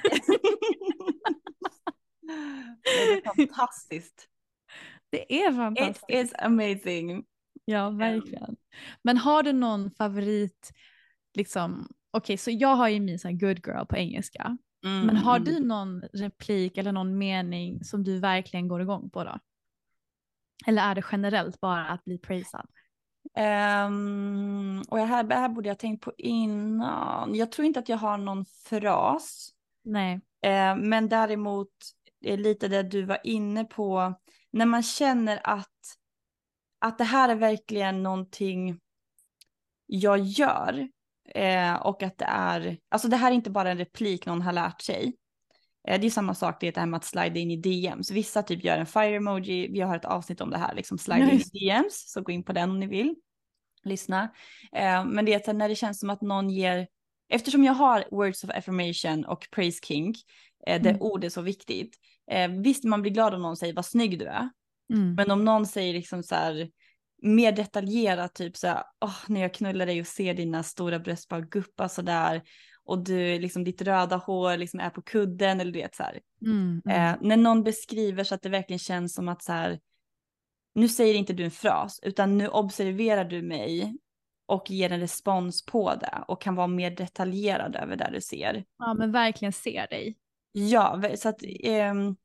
Det 2.83 3.13
är 3.13 3.35
fantastiskt. 3.37 4.29
Det 5.11 5.43
är 5.43 5.51
It 5.51 5.57
fantastiskt. 5.57 6.11
is 6.11 6.33
amazing. 6.39 7.25
Ja, 7.65 7.91
verkligen. 7.91 8.57
Men 9.03 9.17
har 9.17 9.43
du 9.43 9.53
någon 9.53 9.91
favorit, 9.91 10.73
liksom, 11.35 11.89
okej 12.11 12.37
så 12.37 12.51
jag 12.51 12.77
har 12.77 12.89
ju 12.89 13.01
min 13.01 13.19
här 13.25 13.33
good 13.33 13.67
girl 13.67 13.85
på 13.85 13.97
engelska. 13.97 14.59
Mm, 14.85 15.07
Men 15.07 15.17
har 15.17 15.37
mm. 15.37 15.45
du 15.45 15.61
någon 15.61 16.01
replik 16.01 16.79
eller 16.79 16.93
någon 16.93 17.19
mening 17.19 17.85
som 17.85 18.05
du 18.05 18.19
verkligen 18.21 18.69
går 18.69 18.83
igång 18.83 19.11
på 19.11 19.25
då? 19.25 19.39
Eller 20.67 20.83
är 20.83 20.95
det 20.95 21.05
generellt 21.13 21.61
bara 21.61 21.87
att 21.87 22.05
bli 22.05 22.19
praisad? 22.19 22.67
Ehm, 23.35 24.83
och 24.89 24.99
jag 24.99 25.07
här, 25.07 25.23
det 25.23 25.35
här 25.35 25.49
borde 25.49 25.69
jag 25.69 25.79
tänkt 25.79 26.05
på 26.05 26.13
innan. 26.19 27.35
Jag 27.35 27.53
tror 27.53 27.67
inte 27.67 27.81
att 27.81 27.89
jag 27.89 27.97
har 27.97 28.19
någon 28.19 28.45
fras. 28.45 29.51
Nej. 29.83 30.21
Eh, 30.43 30.77
men 30.77 31.09
däremot 31.09 31.71
är 32.21 32.37
lite 32.37 32.69
det 32.69 32.83
du 32.83 33.03
var 33.03 33.19
inne 33.25 33.65
på. 33.65 34.15
När 34.51 34.67
man 34.67 34.83
känner 34.83 35.41
att, 35.45 35.99
att 36.79 36.99
det 36.99 37.05
här 37.05 37.29
är 37.29 37.35
verkligen 37.35 38.03
någonting 38.03 38.81
jag 39.87 40.19
gör. 40.19 40.89
Eh, 41.35 41.75
och 41.75 42.03
att 42.03 42.19
det 42.19 42.25
är, 42.25 42.79
alltså 42.89 43.09
det 43.09 43.17
här 43.17 43.31
är 43.31 43.35
inte 43.35 43.51
bara 43.51 43.71
en 43.71 43.79
replik 43.79 44.27
någon 44.27 44.43
har 44.43 44.53
lärt 44.53 44.81
sig. 44.81 45.17
Eh, 45.87 46.01
det 46.01 46.07
är 46.07 46.11
samma 46.11 46.35
sak, 46.35 46.57
det 46.61 46.69
är 46.69 46.73
det 46.73 46.81
här 46.81 46.87
med 46.87 46.99
att 46.99 47.05
slida 47.05 47.41
in 47.41 47.51
i 47.51 47.57
DMs. 47.57 48.11
Vissa 48.11 48.43
typ 48.43 48.65
gör 48.65 48.79
en 48.79 48.87
fire 48.87 49.17
emoji, 49.17 49.69
vi 49.73 49.81
har 49.81 49.97
ett 49.97 50.05
avsnitt 50.05 50.41
om 50.41 50.51
det 50.51 50.59
här, 50.59 50.75
liksom 50.75 50.99
slide 50.99 51.33
in 51.33 51.41
i 51.53 51.59
DMs, 51.59 52.13
så 52.13 52.21
gå 52.21 52.33
in 52.33 52.45
på 52.45 52.53
den 52.53 52.71
om 52.71 52.81
ni 52.81 52.87
vill. 52.87 53.15
Lyssna. 53.85 54.23
Eh, 54.73 55.05
men 55.05 55.25
det 55.25 55.49
är 55.49 55.53
när 55.53 55.69
det 55.69 55.75
känns 55.75 56.01
som 56.01 56.11
att 56.11 56.21
någon 56.21 56.51
ger, 56.51 56.89
eftersom 57.29 57.65
jag 57.65 57.73
har 57.73 58.05
words 58.11 58.45
of 58.45 58.51
affirmation 58.51 59.25
och 59.25 59.47
praise 59.51 59.81
king, 59.87 60.15
eh, 60.67 60.83
där 60.83 60.91
Mm. 60.91 61.03
ord 61.03 61.25
är 61.25 61.29
så 61.29 61.43
viktigt. 61.43 61.97
Visst, 62.63 62.85
man 62.85 63.03
blir 63.03 63.13
glad 63.13 63.35
om 63.35 63.43
någon 63.43 63.57
säger 63.57 63.75
vad 63.75 63.87
snygg 63.87 64.19
du 64.19 64.25
är, 64.25 64.51
Mm. 64.95 65.15
men 65.15 65.31
om 65.31 65.45
någon 65.45 65.67
säger 65.67 65.95
liksom 65.95 66.23
så 66.23 66.35
här 66.35 66.71
mer 67.23 67.53
detaljerat, 67.53 68.35
typ 68.35 68.57
så 68.57 68.67
här, 68.67 68.83
åh, 69.01 69.17
när 69.27 69.41
jag 69.41 69.55
knullar 69.55 69.87
dig 69.87 70.01
och 70.01 70.07
ser 70.07 70.35
dina 70.35 70.63
stora 70.63 70.99
bröst 70.99 71.29
bara 71.29 71.41
guppa 71.41 71.89
så 71.89 72.03
där 72.03 72.43
och 72.87 73.05
du, 73.05 73.39
liksom 73.39 73.65
ditt 73.65 73.83
röda 73.83 74.17
hår 74.17 74.57
liksom 74.57 74.81
är 74.81 74.91
på 74.91 75.03
kudden 75.03 75.61
eller 75.61 75.73
du 75.73 75.79
vet 75.79 75.95
så 75.95 76.03
här. 76.03 76.21
Mm. 76.43 76.83
Mm. 76.85 77.15
Eh, 77.15 77.19
när 77.21 77.37
någon 77.37 77.63
beskriver 77.63 78.25
så 78.25 78.35
att 78.35 78.43
det 78.43 78.49
verkligen 78.49 78.79
känns 78.79 79.15
som 79.15 79.29
att 79.29 79.43
så 79.43 79.53
här, 79.53 79.81
nu 80.75 80.89
säger 80.89 81.15
inte 81.15 81.33
du 81.33 81.45
en 81.45 81.51
fras, 81.51 82.01
utan 82.03 82.39
nu 82.39 82.49
observerar 82.49 83.25
du 83.25 83.43
mig 83.43 83.97
och 84.47 84.71
ger 84.71 84.93
en 84.93 85.01
respons 85.01 85.65
på 85.65 85.95
det 85.95 86.25
och 86.29 86.41
kan 86.41 86.55
vara 86.55 86.67
mer 86.67 86.91
detaljerad 86.91 87.77
över 87.77 87.97
det 87.97 88.11
du 88.13 88.21
ser. 88.21 88.65
Ja 88.79 88.95
men 88.95 89.13
verkligen 89.13 89.53
ser 89.53 89.87
dig. 89.87 90.17
Ja, 90.53 91.03
så 91.17 91.29
att 91.29 91.43
ehm, 91.61 92.17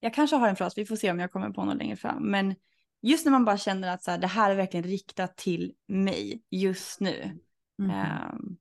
jag 0.00 0.14
kanske 0.14 0.36
har 0.36 0.48
en 0.48 0.56
fras, 0.56 0.78
vi 0.78 0.86
får 0.86 0.96
se 0.96 1.10
om 1.10 1.20
jag 1.20 1.32
kommer 1.32 1.50
på 1.50 1.64
något 1.64 1.76
längre 1.76 1.96
fram, 1.96 2.30
men 2.30 2.54
just 3.02 3.24
när 3.24 3.32
man 3.32 3.44
bara 3.44 3.58
känner 3.58 3.88
att 3.88 4.02
så 4.02 4.10
här, 4.10 4.18
det 4.18 4.26
här 4.26 4.50
är 4.50 4.54
verkligen 4.54 4.86
riktat 4.86 5.36
till 5.36 5.74
mig 5.86 6.42
just 6.50 7.00
nu. 7.00 7.38
Ehm, 7.82 8.55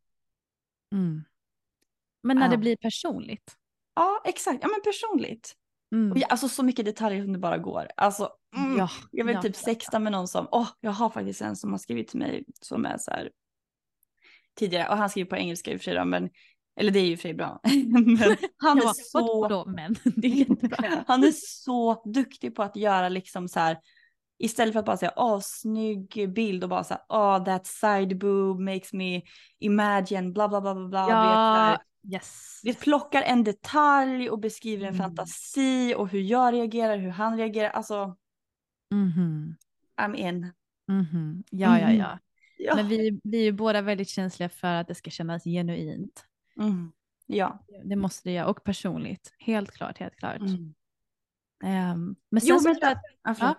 Mm. 0.95 1.23
Men 2.23 2.37
när 2.37 2.45
Ja. 2.45 2.51
det 2.51 2.57
blir 2.57 2.77
personligt. 2.77 3.55
ja, 3.95 4.21
exakt. 4.25 4.59
Ja, 4.61 4.67
men 4.67 4.81
personligt. 4.81 5.55
Mm. 5.91 6.11
Och 6.11 6.31
alltså 6.31 6.49
så 6.49 6.63
mycket 6.63 6.85
detaljer 6.85 7.23
som 7.23 7.33
det 7.33 7.39
bara 7.39 7.57
går. 7.57 7.87
Alltså, 7.97 8.29
mm, 8.55 8.77
Ja, 8.77 8.89
jag 9.11 9.25
vill 9.25 9.35
ja, 9.35 9.41
typ 9.41 9.55
sexta 9.55 9.99
med 9.99 10.11
någon 10.11 10.27
som, 10.27 10.47
åh, 10.51 10.67
jag 10.79 10.91
har 10.91 11.09
faktiskt 11.09 11.41
en 11.41 11.55
som 11.55 11.71
har 11.71 11.77
skrivit 11.77 12.07
till 12.07 12.19
mig 12.19 12.43
som 12.61 12.85
är 12.85 12.97
så 12.97 13.11
här 13.11 13.31
tidigare, 14.59 14.89
och 14.89 14.97
han 14.97 15.09
skriver 15.09 15.29
på 15.29 15.35
engelska 15.35 15.71
i 15.71 15.75
och 15.75 15.79
för 15.79 15.83
sig 15.83 15.93
då, 15.95 16.05
men, 16.05 16.29
eller 16.79 16.91
det 16.91 16.99
är 16.99 17.05
ju 17.05 17.17
för 17.17 17.33
bra. 17.33 17.59
men 18.17 18.37
han 18.57 18.77
är 18.77 18.93
så 18.93 19.41
Vadå 19.41 19.65
men? 19.65 19.95
Han 21.07 21.23
är 21.23 21.31
så 21.35 22.01
duktig 22.05 22.55
på 22.55 22.63
att 22.63 22.75
göra 22.75 23.09
liksom 23.09 23.47
så 23.47 23.59
här 23.59 23.77
istället 24.37 24.73
för 24.73 24.79
att 24.79 24.85
bara 24.85 24.97
säga 24.97 25.13
åh 25.15 25.39
snygg 25.41 26.33
bild 26.33 26.63
och 26.63 26.69
bara 26.69 26.83
så 26.83 26.95
åh 27.09 27.43
that 27.43 27.67
side 27.67 28.17
boob 28.19 28.59
makes 28.59 28.93
me 28.93 29.21
imagine 29.59 30.33
bla 30.33 30.47
bla 30.47 30.61
bla 30.61 30.75
bla 30.75 30.87
bla. 30.87 31.05
Så 31.05 31.11
Ja, 31.11 31.77
yes. 32.13 32.61
vi 32.63 32.73
plockar 32.73 33.21
en 33.21 33.43
detalj 33.43 34.29
och 34.29 34.39
beskriver 34.39 34.87
en 34.87 34.93
Mm. 34.95 35.05
fantasi 35.07 35.95
och 35.97 36.09
hur 36.09 36.19
jag 36.21 36.53
reagerar, 36.53 36.97
hur 36.97 37.09
han 37.09 37.37
reagerar. 37.37 37.69
Alltså 37.69 38.15
Mhm. 38.91 39.55
I'm 40.01 40.15
in. 40.15 40.51
Mhm. 40.87 41.43
Ja, 41.49 41.79
ja, 41.79 41.87
Mhm. 41.87 41.97
ja. 41.97 42.19
Ja. 42.57 42.75
Men 42.75 42.87
vi, 42.87 43.19
vi 43.23 43.37
är 43.37 43.43
ju 43.43 43.51
båda 43.51 43.81
väldigt 43.81 44.09
känsliga 44.09 44.49
för 44.49 44.67
att 44.73 44.87
det 44.87 44.95
ska 44.95 45.09
kännas 45.11 45.43
genuint. 45.43 46.25
Mm. 46.59 46.91
Ja. 47.25 47.63
Det 47.83 47.95
måste 47.95 48.29
det 48.29 48.33
göra 48.33 48.47
och 48.47 48.63
personligt. 48.63 49.33
Helt 49.39 49.71
klart, 49.71 49.97
helt 49.97 50.15
klart. 50.15 50.37
Mm. 50.41 50.73
Ehm, 51.63 52.15
men 52.29 52.41
sen 52.41 52.49
Jo, 52.49 52.59
så 52.59 52.67
men 52.69 52.75
tror 52.75 52.89
jag 52.89 52.97
att, 53.31 53.39
Ja. 53.39 53.55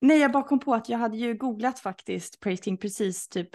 Nej, 0.00 0.18
jag 0.18 0.32
bara 0.32 0.42
kom 0.42 0.58
på 0.60 0.74
att 0.74 0.88
jag 0.88 0.98
hade 0.98 1.16
ju 1.16 1.34
googlat 1.34 1.78
faktiskt 1.78 2.40
Praise 2.40 2.62
King 2.64 2.76
precis 2.76 3.28
typ 3.28 3.48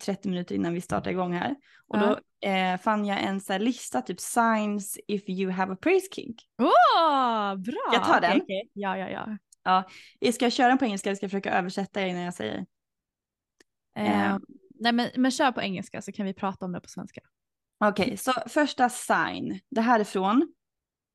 30 0.00 0.28
minuter 0.28 0.54
innan 0.54 0.74
vi 0.74 0.80
startade 0.80 1.10
igång 1.10 1.32
här. 1.32 1.56
Och 1.86 1.96
Ja. 1.96 2.18
då 2.40 2.48
eh, 2.48 2.78
fann 2.80 3.04
jag 3.04 3.22
en 3.22 3.40
så 3.40 3.58
lista, 3.58 4.02
typ 4.02 4.20
signs 4.20 4.98
if 5.08 5.28
you 5.28 5.50
have 5.52 5.72
a 5.72 5.76
praise 5.80 6.06
kink. 6.12 6.42
Åh, 6.58 7.54
bra! 7.56 7.90
Jag 7.92 8.04
tar 8.04 8.20
den. 8.20 8.40
okej. 8.42 8.70
Ja, 8.72 8.98
ja, 8.98 9.36
ja. 9.64 9.88
Jag 10.18 10.34
ska 10.34 10.50
köra 10.50 10.68
den 10.68 10.78
på 10.78 10.84
engelska, 10.84 11.10
jag 11.10 11.16
ska 11.16 11.28
försöka 11.28 11.58
översätta 11.58 12.06
innan 12.06 12.22
jag 12.22 12.34
säger. 12.34 12.66
Ehm, 13.94 14.40
nej, 14.74 14.92
men, 14.92 15.08
men 15.16 15.30
kör 15.30 15.52
på 15.52 15.62
engelska 15.62 16.02
så 16.02 16.12
kan 16.12 16.26
vi 16.26 16.34
prata 16.34 16.64
om 16.64 16.72
det 16.72 16.80
på 16.80 16.88
svenska. 16.88 17.20
Okej, 17.84 18.16
så 18.16 18.32
första 18.46 18.88
sign. 18.88 19.60
Det 19.70 19.80
här 19.80 20.00
är 20.00 20.04
från 20.04 20.54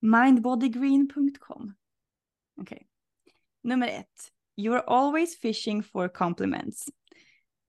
mindbodygreen.com. 0.01 1.73
Okej. 2.61 2.88
Nummer 3.63 3.88
ett. 3.88 4.32
You 4.58 4.74
are 4.76 4.84
always 4.88 5.36
fishing 5.41 5.84
for 5.84 6.10
compliments. 6.10 6.86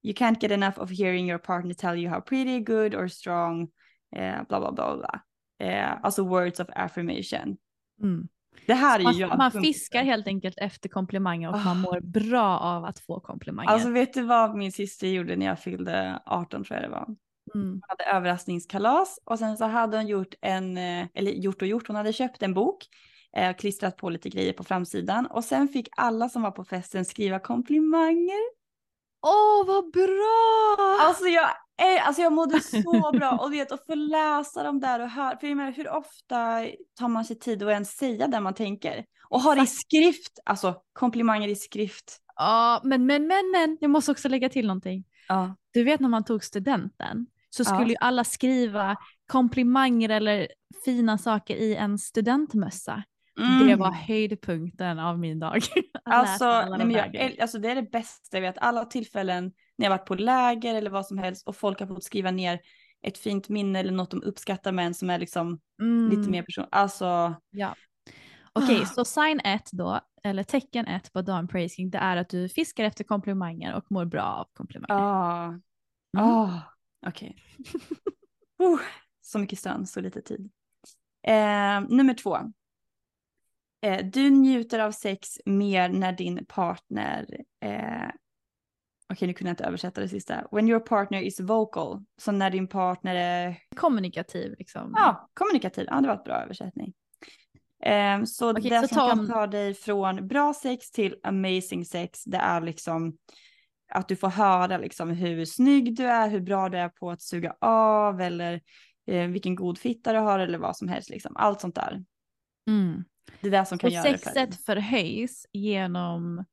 You 0.03 0.15
can't 0.15 0.41
get 0.41 0.51
enough 0.51 0.79
of 0.79 0.91
hearing 0.91 1.29
your 1.29 1.39
partner 1.39 1.75
tell 1.75 1.97
you 1.97 2.11
how 2.11 2.21
pretty, 2.21 2.61
good 2.61 2.95
or 2.95 3.09
strong, 3.09 3.69
eh, 4.17 4.43
bla 4.49 4.61
bla 4.61 4.73
bla 4.73 4.97
bla. 4.97 5.21
Eh, 5.69 5.93
alltså 6.03 6.23
words 6.25 6.61
of 6.61 6.69
affirmation. 6.77 7.57
Mm. 8.03 8.29
Det 8.67 8.75
här 8.75 8.99
är 8.99 9.01
ju 9.01 9.05
Man, 9.05 9.19
jag. 9.19 9.39
man 9.39 9.51
fiskar 9.53 10.03
helt 10.05 10.27
enkelt 10.27 10.55
efter 10.59 10.89
komplimanger 10.89 11.49
och 11.49 11.55
man 11.65 11.67
Ah. 11.77 11.81
mår 11.81 12.01
bra 12.01 12.59
av 12.59 12.85
att 12.85 12.99
få 12.99 13.21
komplimanger. 13.21 13.71
Alltså 13.71 13.91
vet 13.91 14.15
du 14.15 14.23
vad 14.23 14.57
min 14.57 14.73
syster 14.73 15.07
gjorde 15.09 15.37
när 15.37 15.47
jag 15.47 15.59
fyllde 15.61 16.23
18 16.27 16.65
tror 16.65 16.81
jag 16.81 16.91
det 16.91 16.95
var? 16.95 17.07
mm. 17.55 17.71
Hon 17.71 17.83
hade 17.89 18.05
överraskningskalas 18.05 19.19
och 19.25 19.39
sen 19.39 19.57
så 19.57 19.65
hade 19.65 19.97
hon 19.97 20.07
gjort 20.07 20.35
en, 20.41 20.77
eh, 20.79 21.07
eller 21.15 21.31
gjort 21.33 21.63
och 21.63 21.69
gjort, 21.69 21.87
hon 21.87 21.97
hade 21.97 22.13
köpt 22.13 22.43
en 22.43 22.55
bok, 22.55 22.87
eh, 23.37 23.57
klistrat 23.57 23.97
på 23.97 24.11
lite 24.11 24.29
grejer 24.29 24.53
på 24.53 24.65
framsidan 24.65 25.27
och 25.27 25.45
sen 25.45 25.69
fick 25.69 25.89
alla 25.97 26.29
som 26.29 26.43
var 26.43 26.51
på 26.51 26.65
festen 26.65 27.05
skriva 27.05 27.39
komplimanger. 27.39 28.63
Åh, 29.27 29.67
vad 29.67 29.93
bra! 29.93 30.99
Alltså 31.01 31.25
jag, 31.25 31.51
är, 31.77 31.99
alltså 31.99 32.23
jag 32.23 32.33
mådde 32.33 32.61
så 32.61 33.11
bra 33.13 33.39
och 33.43 33.53
vet 33.53 33.73
att 33.73 33.87
få 33.87 33.95
läsa 33.95 34.63
dem 34.63 34.81
där 34.81 35.01
och 35.01 35.09
höra, 35.09 35.39
för 35.39 35.47
jag 35.47 35.57
menar 35.57 35.73
hur 35.73 35.89
ofta 35.91 36.67
tar 36.99 37.09
man 37.09 37.25
sig 37.25 37.39
tid 37.39 37.63
att 37.63 37.71
ens 37.71 37.97
säga 37.97 38.29
det 38.29 38.41
man 38.41 38.55
tänker? 38.55 39.05
Och 39.29 39.41
ha 39.41 39.55
det 39.55 39.63
i 39.63 39.67
skrift, 39.67 40.39
alltså 40.45 40.75
komplimanger 40.93 41.49
i 41.49 41.57
skrift. 41.57 42.19
Ja, 42.37 42.81
men, 42.85 43.07
men, 43.07 43.27
men, 43.27 43.51
men, 43.51 43.79
jag 43.81 43.91
måste 43.91 44.11
också 44.11 44.29
lägga 44.29 44.49
till 44.49 44.67
någonting. 44.67 45.05
Ja. 45.29 45.57
Du 45.71 45.85
vet 45.85 46.01
när 46.01 46.09
man 46.09 46.25
tog 46.25 46.45
studenten 46.45 47.27
så 47.51 47.63
Ja. 47.63 47.65
skulle 47.65 47.91
ju 47.91 47.97
alla 48.01 48.25
skriva 48.25 48.97
komplimanger 49.27 50.09
eller 50.09 50.49
fina 50.85 51.19
saker 51.19 51.57
i 51.57 51.77
en 51.77 51.99
studentmössa. 51.99 53.03
Det 53.37 53.77
var 53.77 53.93
höjdpunkten 53.93 54.99
av 54.99 55.19
min 55.19 55.39
dag. 55.39 55.61
Alltså, 56.05 56.45
nej, 56.77 56.87
men 56.87 56.91
jag, 56.91 57.41
alltså 57.41 57.59
det 57.59 57.71
är 57.71 57.75
det 57.75 57.83
bästa 57.91 58.37
jag 58.37 58.43
vet. 58.43 58.59
Alla 58.59 58.85
tillfällen 58.85 59.53
när 59.77 59.87
jag 59.87 59.91
varit 59.91 60.07
på 60.07 60.15
läger 60.15 60.75
eller 60.75 60.91
vad 60.91 61.07
som 61.07 61.19
helst 61.19 61.49
och 61.49 61.57
folk 61.57 61.81
har 61.81 61.87
fått 61.87 62.05
skriva 62.05 62.31
ner 62.31 62.61
ett 63.07 63.19
fint 63.19 63.49
minne 63.49 63.81
eller 63.81 63.93
något 63.93 64.11
de 64.11 64.23
uppskattar 64.23 64.73
med 64.73 64.87
en 64.87 64.95
som 64.95 65.11
är 65.11 65.19
liksom 65.19 65.61
Mm, 65.83 66.11
lite 66.11 66.31
mer 66.31 66.43
person. 66.43 66.67
Alltså, 66.71 67.35
Ja. 67.51 67.75
Okej, 68.53 68.81
Ah. 68.83 68.87
så 68.87 69.05
sign 69.05 69.41
1 69.45 69.69
då, 69.73 70.01
eller 70.25 70.43
tecken 70.43 70.87
1 70.87 71.13
på 71.13 71.23
Dawn 71.23 71.49
Praising, 71.49 71.91
det 71.91 71.99
är 71.99 72.17
att 72.17 72.29
du 72.29 72.49
fiskar 72.49 72.85
efter 72.85 73.05
komplimanger 73.05 73.75
och 73.75 73.85
mår 73.91 74.05
bra 74.05 74.23
av 74.23 74.49
komplimanger. 74.55 74.95
ah, 74.95 75.47
Mm. 76.19 76.27
ah, 76.29 76.61
okej. 77.07 77.37
uh, 78.63 78.81
så 79.21 79.39
mycket 79.39 79.59
stön, 79.59 79.87
så 79.87 80.01
lite 80.01 80.23
tid. 80.23 80.51
Eh, 81.27 81.81
nummer 81.89 82.15
två. 82.15 82.39
Eh, 83.83 84.07
du 84.07 84.31
njuter 84.31 84.79
av 84.79 84.91
sex 84.91 85.39
mer 85.47 85.89
när 85.89 86.13
din 86.13 86.47
partner 86.47 87.27
eh, 87.65 88.09
Okej, 89.13 89.29
nu 89.29 89.35
kunde 89.35 89.49
jag 89.49 89.53
inte 89.53 89.65
översätta 89.65 90.01
det 90.01 90.09
sista. 90.09 90.45
When 90.51 90.69
your 90.69 90.81
partner 90.81 91.23
is 91.23 91.41
vocal. 91.41 92.05
Så 92.17 92.33
när 92.33 92.51
din 92.51 92.69
partner 92.69 93.15
är 93.15 93.57
Kommunikativ 93.77 94.55
liksom. 94.59 94.93
Ja, 94.97 95.31
kommunikativ. 95.35 95.87
Ja, 95.91 96.01
det 96.01 96.09
var 96.09 96.15
ett 96.15 96.25
bra 96.25 96.35
översättning. 96.35 96.93
Ehm, 97.83 98.27
så 98.27 98.51
Okej, 98.51 98.71
det 98.71 98.81
så 98.81 98.89
som 98.89 98.97
ta 98.97 99.09
kan 99.09 99.29
ta 99.29 99.47
dig 99.47 99.75
från 99.75 100.29
bra 100.29 100.55
sex 100.55 100.91
till 100.91 101.17
amazing 101.23 101.85
sex, 101.85 102.25
det 102.25 102.37
är 102.37 102.61
liksom 102.61 103.17
att 103.93 104.09
du 104.09 104.17
får 104.17 104.29
höra 104.29 104.79
liksom 104.79 105.11
hur 105.11 105.45
snygg 105.45 105.97
du 105.97 106.05
är, 106.05 106.29
hur 106.29 106.41
bra 106.41 106.69
du 106.69 106.79
är 106.79 106.89
på 106.89 107.11
att 107.11 107.23
suga 107.23 107.57
av 107.61 108.21
eller 108.21 108.61
eh, 109.07 109.27
vilken 109.27 109.55
god 109.55 109.79
fitta 109.79 110.13
du 110.13 110.19
har 110.19 110.39
eller 110.39 110.59
vad 110.59 110.77
som 110.77 110.89
helst. 110.89 111.11
Liksom. 111.11 111.37
Allt 111.37 111.61
sånt 111.61 111.75
där. 111.75 112.05
Mm. 112.69 113.05
Det 113.41 113.47
är 113.47 113.51
det 113.51 113.65
som 113.67 113.79
kan 113.79 113.91
Så 113.91 113.95
göra 113.95 114.05
det 114.13 114.19
för 114.19 114.31
sexet 114.31 114.65
förhöjs 114.65 115.47
genom 115.53 116.45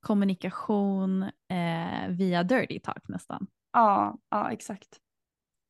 kommunikation 0.00 1.22
eh, 1.22 2.08
via 2.08 2.42
dirty 2.42 2.80
talk 2.80 3.08
nästan. 3.08 3.46
Ja, 3.72 4.18
ja, 4.30 4.52
exakt. 4.52 4.88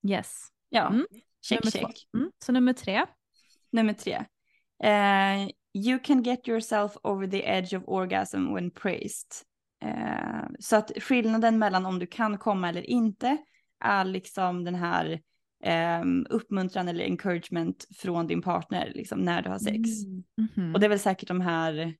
Yes. 0.08 0.48
Ja, 0.68 0.86
Mm. 0.88 1.06
check, 1.48 1.64
nummer 1.64 1.70
check. 1.70 2.08
Mm. 2.16 2.30
Så 2.44 2.52
nummer 2.52 2.72
tre. 2.72 3.04
Nummer 3.72 3.92
tre. 3.92 4.24
Eh, 4.84 5.48
you 5.74 5.98
can 6.04 6.22
get 6.22 6.48
yourself 6.48 6.96
over 7.02 7.26
the 7.26 7.42
edge 7.46 7.74
of 7.76 7.82
orgasm 7.86 8.54
when 8.54 8.70
praised. 8.70 9.32
Eh, 9.84 10.44
så 10.58 10.76
att 10.76 10.90
skillnaden 11.00 11.58
mellan 11.58 11.86
om 11.86 11.98
du 11.98 12.06
kan 12.06 12.38
komma 12.38 12.68
eller 12.68 12.90
inte 12.90 13.36
är 13.84 14.04
liksom 14.04 14.64
den 14.64 14.74
här 14.74 15.20
eh, 15.64 16.02
uppmuntran 16.30 16.88
eller 16.88 17.04
encouragement 17.04 17.86
från 17.96 18.26
din 18.26 18.42
partner 18.42 18.92
liksom 18.94 19.20
när 19.20 19.42
du 19.42 19.48
har 19.50 19.58
sex. 19.58 19.90
Mhm. 20.56 20.74
Och 20.74 20.80
det 20.80 20.86
är 20.86 20.88
väl 20.90 20.98
säkert 20.98 21.28
de 21.28 21.40
här 21.40 21.94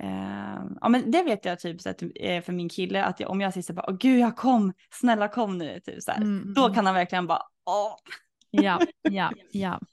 eh, 0.00 0.64
ja 0.80 0.88
men 0.88 1.10
det 1.10 1.22
vet 1.22 1.44
jag 1.44 1.60
typ 1.60 1.80
så 1.80 1.90
att, 1.90 2.02
eh, 2.02 2.42
för 2.42 2.52
min 2.52 2.68
kille 2.68 3.04
att 3.04 3.20
jag, 3.20 3.30
om 3.30 3.40
jag 3.40 3.52
säger 3.52 3.62
så 3.62 3.72
bara, 3.72 3.86
åh 3.88 3.96
gud 3.96 4.18
jag 4.18 4.36
kom, 4.36 4.72
snälla 4.90 5.28
kom 5.28 5.58
nu, 5.58 5.80
typ 5.80 6.02
så 6.02 6.10
här. 6.10 6.20
Mm, 6.20 6.54
Då 6.54 6.64
mm. 6.64 6.74
kan 6.74 6.86
han 6.86 6.94
verkligen 6.94 7.26
bara, 7.26 7.42
åh. 7.66 7.96
Ja, 8.50 8.80
ja, 9.02 9.30
ja. 9.52 9.80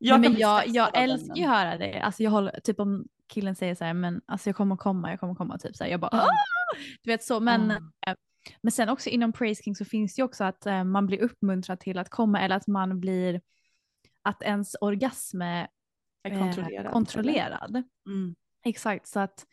Jag, 0.00 0.20
Nej, 0.20 0.30
men 0.30 0.40
jag, 0.40 0.66
jag 0.66 0.96
älskar 1.02 1.36
ju 1.36 1.44
att 1.44 1.50
höra 1.50 1.78
det. 1.78 2.00
Alltså 2.00 2.22
jag 2.22 2.30
håller, 2.30 2.60
typ 2.60 2.80
om 2.80 3.06
killen 3.28 3.54
säger 3.54 3.74
så 3.74 3.84
här, 3.84 3.94
men 3.94 4.20
alltså 4.26 4.48
jag 4.48 4.56
kommer 4.56 4.76
komma, 4.76 5.10
jag 5.10 5.20
kommer 5.20 5.34
komma, 5.34 5.58
typ 5.58 5.76
så 5.76 5.84
här, 5.84 5.90
jag 5.90 6.00
bara. 6.00 6.10
"Ah!" 6.10 6.28
du 7.02 7.10
vet 7.10 7.24
så, 7.24 7.40
men, 7.40 7.70
Ah. 8.06 8.14
Eh, 8.50 8.56
men 8.62 8.72
sen 8.72 8.88
också 8.88 9.10
inom 9.10 9.32
Praise 9.32 9.62
King 9.62 9.74
så 9.74 9.84
finns 9.84 10.14
det 10.14 10.20
ju 10.20 10.24
också 10.24 10.44
att 10.44 10.66
eh, 10.66 10.84
man 10.84 11.06
blir 11.06 11.18
uppmuntrad 11.22 11.80
till 11.80 11.98
att 11.98 12.08
komma 12.10 12.40
eller 12.40 12.56
att 12.56 12.66
man 12.66 13.00
blir, 13.00 13.40
att 14.22 14.42
ens 14.42 14.76
orgasm 14.80 15.42
är 15.42 15.68
eh, 16.28 16.38
kontrollerad. 16.38 16.92
kontrollerad. 16.92 17.82
Mm. 18.06 18.34
Exakt, 18.64 19.06
så 19.06 19.20
att 19.20 19.46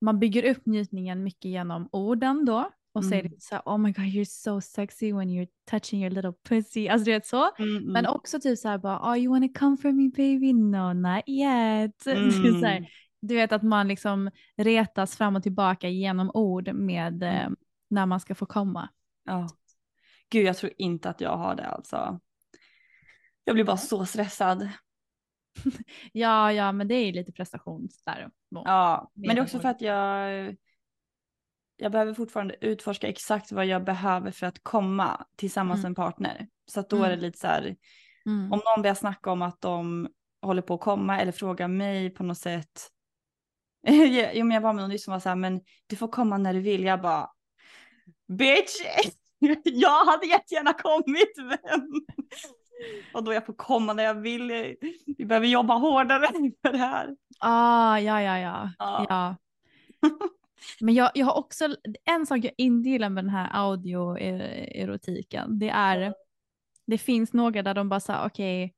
man 0.00 0.18
bygger 0.18 0.50
upp 0.50 0.66
njutningen 0.66 1.22
mycket 1.22 1.50
genom 1.50 1.88
orden 1.92 2.44
då 2.44 2.70
och 2.94 3.04
säger 3.04 3.24
Mm. 3.24 3.36
så 3.38 3.54
här, 3.54 3.62
oh 3.66 3.78
my 3.78 3.92
god 3.92 4.04
you're 4.04 4.24
so 4.24 4.60
sexy 4.60 5.12
when 5.12 5.28
you're 5.28 5.48
touching 5.70 6.02
your 6.02 6.10
little 6.10 6.32
pussy, 6.48 6.88
alltså 6.88 7.04
du 7.04 7.10
vet 7.10 7.26
så. 7.26 7.50
Mm, 7.58 7.76
mm. 7.76 7.92
Men 7.92 8.06
också 8.06 8.40
typ 8.40 8.58
så 8.58 8.68
här 8.68 8.78
bara, 8.78 9.12
oh 9.12 9.18
you 9.18 9.32
wanna 9.32 9.48
come 9.58 9.76
for 9.76 9.92
me 9.92 10.08
baby? 10.08 10.52
No 10.52 10.92
not 10.92 11.22
yet. 11.26 12.06
Mm. 12.06 12.84
du 13.20 13.34
vet 13.34 13.52
att 13.52 13.62
man 13.62 13.88
liksom 13.88 14.30
retas 14.56 15.16
fram 15.16 15.36
och 15.36 15.42
tillbaka 15.42 15.88
genom 15.88 16.30
ord 16.34 16.74
med 16.74 17.22
eh. 17.22 17.48
När 17.92 18.06
man 18.06 18.20
ska 18.20 18.34
få 18.34 18.46
komma. 18.46 18.88
Ja. 19.24 19.48
Gud, 20.30 20.46
jag 20.46 20.56
tror 20.56 20.72
inte 20.78 21.10
att 21.10 21.20
jag 21.20 21.36
har 21.36 21.54
det 21.54 21.66
alltså. 21.66 22.20
Jag 23.44 23.54
blir 23.54 23.64
bara 23.64 23.76
så 23.76 24.06
stressad. 24.06 24.68
Ja, 26.12 26.52
ja, 26.52 26.72
men 26.72 26.88
det 26.88 26.94
är 26.94 27.12
lite 27.12 27.32
prestation 27.32 27.88
där. 28.06 28.30
Ja, 28.48 29.10
men 29.14 29.36
det 29.36 29.40
är 29.40 29.42
också 29.42 29.60
för 29.60 29.68
att 29.68 29.80
jag, 29.80 30.56
jag 31.76 31.92
behöver 31.92 32.14
fortfarande 32.14 32.56
utforska 32.60 33.08
exakt 33.08 33.52
vad 33.52 33.66
jag 33.66 33.84
behöver 33.84 34.30
för 34.30 34.46
att 34.46 34.62
komma 34.62 35.26
tillsammans 35.36 35.78
Mm. 35.78 35.82
med 35.82 35.88
en 35.90 35.94
partner. 35.94 36.48
Så 36.66 36.80
att 36.80 36.90
då 36.90 37.02
är 37.02 37.10
det 37.10 37.16
lite 37.16 37.38
så 37.38 37.46
här, 37.46 37.76
Mm. 38.26 38.52
om 38.52 38.60
någon 38.64 38.82
börjar 38.82 38.94
snacka 38.94 39.30
om 39.30 39.42
att 39.42 39.60
de 39.60 40.08
håller 40.42 40.62
på 40.62 40.74
att 40.74 40.80
komma 40.80 41.20
eller 41.20 41.32
frågar 41.32 41.68
mig 41.68 42.10
på 42.10 42.22
något 42.22 42.38
sätt. 42.38 42.90
jo 44.32 44.44
men 44.44 44.50
jag 44.50 44.60
var 44.60 44.72
med 44.72 44.88
någon 44.88 44.98
som 44.98 45.12
var 45.12 45.20
så 45.20 45.28
här, 45.28 45.36
men 45.36 45.60
du 45.86 45.96
får 45.96 46.08
komma 46.08 46.38
när 46.38 46.54
du 46.54 46.60
vill. 46.60 46.84
Jag 46.84 47.00
bara, 47.02 47.30
bitch, 48.36 48.80
jag 49.64 50.04
hade 50.04 50.26
jättegärna 50.26 50.72
kommit 50.72 51.36
men. 51.36 51.88
Och 53.14 53.24
då 53.24 53.32
jag 53.32 53.46
får 53.46 53.54
komma 53.54 53.92
när 53.92 54.04
jag 54.04 54.14
vill. 54.14 54.76
Vi 55.06 55.24
behöver 55.24 55.46
jobba 55.46 55.74
hårdare 55.74 56.26
för 56.62 56.72
det 56.72 56.78
här. 56.78 57.16
Ah, 57.38 57.98
ja, 57.98 58.22
ja, 58.22 58.38
ja. 58.38 58.70
Ja. 58.78 59.06
ja. 59.08 59.36
Men 60.80 60.94
jag, 60.94 61.10
jag 61.14 61.26
har 61.26 61.38
också, 61.38 61.76
en 62.04 62.26
sak 62.26 62.44
jag 62.44 62.52
inte 62.56 62.88
gillar 62.88 63.08
med 63.08 63.24
den 63.24 63.30
här 63.30 63.50
audio-erotiken, 63.52 65.58
det 65.58 65.68
är, 65.68 66.14
det 66.86 66.98
finns 66.98 67.32
några 67.32 67.62
där 67.62 67.74
de 67.74 67.88
bara 67.88 68.00
säger 68.00 68.26
okej, 68.26 68.74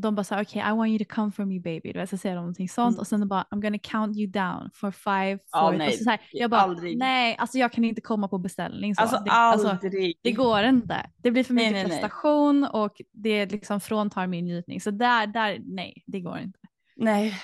de 0.00 0.14
bara 0.14 0.24
säger 0.24 0.42
okej, 0.42 0.62
I 0.68 0.70
want 0.76 0.88
you 0.88 0.98
to 0.98 1.04
come 1.14 1.32
for 1.32 1.44
me 1.44 1.60
baby, 1.60 1.92
du 1.92 1.98
vet, 1.98 2.10
så 2.10 2.16
säger 2.16 2.34
de 2.36 2.40
någonting 2.40 2.68
sånt 2.68 2.92
Mm. 2.94 3.00
och 3.00 3.06
sen 3.06 3.28
bara 3.28 3.42
I'm 3.50 3.60
gonna 3.60 3.78
count 3.78 4.16
you 4.16 4.26
down 4.26 4.70
for 4.74 4.90
five, 4.90 5.38
four, 5.52 5.72
nej, 5.78 5.88
och 5.88 5.94
så 5.94 6.04
så 6.04 6.10
här, 6.10 6.20
jag 6.32 6.50
bara 6.50 6.60
aldrig. 6.60 6.98
nej, 6.98 7.36
alltså 7.36 7.58
jag 7.58 7.72
kan 7.72 7.84
inte 7.84 8.00
komma 8.00 8.28
på 8.28 8.38
beställning 8.38 8.94
så. 8.94 9.02
Alltså 9.02 9.18
det, 9.24 9.30
alltså, 9.30 9.68
aldrig. 9.68 10.18
det 10.22 10.32
går 10.32 10.62
inte. 10.62 11.10
Det 11.16 11.30
blir 11.30 11.44
för 11.44 11.54
mycket 11.54 11.72
nej, 11.72 11.82
nej. 11.82 11.92
prestation 11.92 12.64
och 12.64 13.00
det 13.12 13.46
liksom 13.52 13.80
fråntar 13.80 14.26
min 14.26 14.44
njutning. 14.44 14.80
Så 14.80 14.90
där, 14.90 15.26
där, 15.26 15.58
nej, 15.64 16.02
det 16.06 16.20
går 16.20 16.38
inte. 16.38 16.58
Nej. 16.96 17.34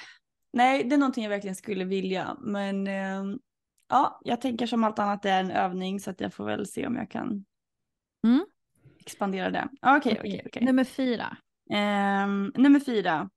Nej, 0.53 0.85
det 0.85 0.95
är 0.95 0.99
någonting 0.99 1.25
jag 1.25 1.31
verkligen 1.31 1.57
skulle 1.57 1.85
vilja. 1.85 2.37
Men 2.41 2.87
ehm, 2.87 3.39
ja, 3.89 4.21
jag 4.25 4.41
tänker 4.41 4.67
som 4.67 4.85
allt 4.85 4.99
annat 4.99 5.23
det 5.23 5.31
är 5.31 5.41
en 5.41 5.51
övning 5.51 6.01
så 6.01 6.11
att 6.11 6.21
jag 6.21 6.35
får 6.35 6.45
väl 6.45 6.67
se 6.67 6.87
om 6.87 6.97
jag 6.97 7.11
kan 7.11 7.45
Mm. 8.27 8.45
expandera 9.01 9.51
det. 9.51 9.69
Okej, 9.83 10.17
okej, 10.21 10.43
okej. 10.47 10.65
Nummer 10.65 10.85
fyra. 10.85 11.37
Ehm, 11.71 12.53
Nummer 12.57 12.81
fyra. 12.81 13.31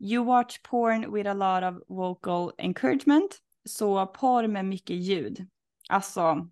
You 0.00 0.24
watch 0.24 0.62
porn 0.62 1.12
with 1.14 1.28
a 1.30 1.34
lot 1.34 1.62
of 1.74 1.82
vocal 1.88 2.52
encouragement. 2.58 3.38
Så 3.68 4.06
porr 4.06 4.46
med 4.46 4.64
mycket 4.64 4.96
ljud. 4.96 5.46
Alltså, 5.88 6.48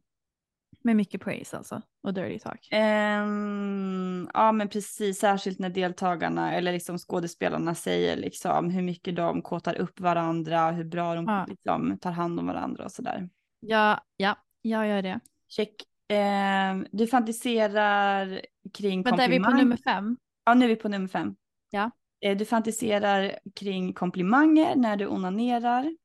Med 0.82 0.96
mycket 0.96 1.20
praise 1.20 1.56
alltså. 1.56 1.82
Och 2.02 2.14
dirty 2.14 2.38
talk. 2.38 2.68
ehm, 2.70 4.28
ja 4.34 4.52
men 4.52 4.68
precis, 4.68 5.18
särskilt 5.18 5.58
när 5.58 5.70
deltagarna 5.70 6.54
eller 6.54 6.72
liksom 6.72 6.98
skådespelarna 6.98 7.74
säger 7.74 8.16
liksom 8.16 8.70
hur 8.70 8.82
mycket 8.82 9.16
de 9.16 9.42
kåtar 9.42 9.74
upp 9.74 10.00
varandra, 10.00 10.70
hur 10.70 10.84
bra 10.84 11.14
de 11.14 11.24
Ja. 11.24 11.46
liksom 11.48 11.98
tar 11.98 12.10
hand 12.12 12.40
om 12.40 12.46
varandra 12.46 12.84
och 12.84 12.92
sådär. 12.92 13.28
Ja, 13.60 14.00
ja, 14.16 14.36
jag 14.62 14.88
gör 14.88 15.02
det. 15.02 15.20
Check. 15.48 15.74
Ehm, 16.08 16.86
du 16.92 17.06
fantiserar 17.06 18.40
kring 18.74 19.02
Vänta, 19.02 19.22
är 19.24 19.28
vi 19.28 19.40
på 19.40 19.50
nummer 19.50 19.76
fem? 19.76 20.16
Ja, 20.46 20.54
nu 20.54 20.64
är 20.64 20.68
vi 20.68 20.76
på 20.76 20.88
nummer 20.88 21.08
fem. 21.08 21.36
Ja. 21.70 21.90
Eh, 22.20 22.36
Du 22.36 22.44
fantiserar 22.44 23.38
kring 23.54 23.92
komplimanger 23.92 24.76
när 24.76 24.96
du 24.96 25.06
onanerar. 25.06 25.96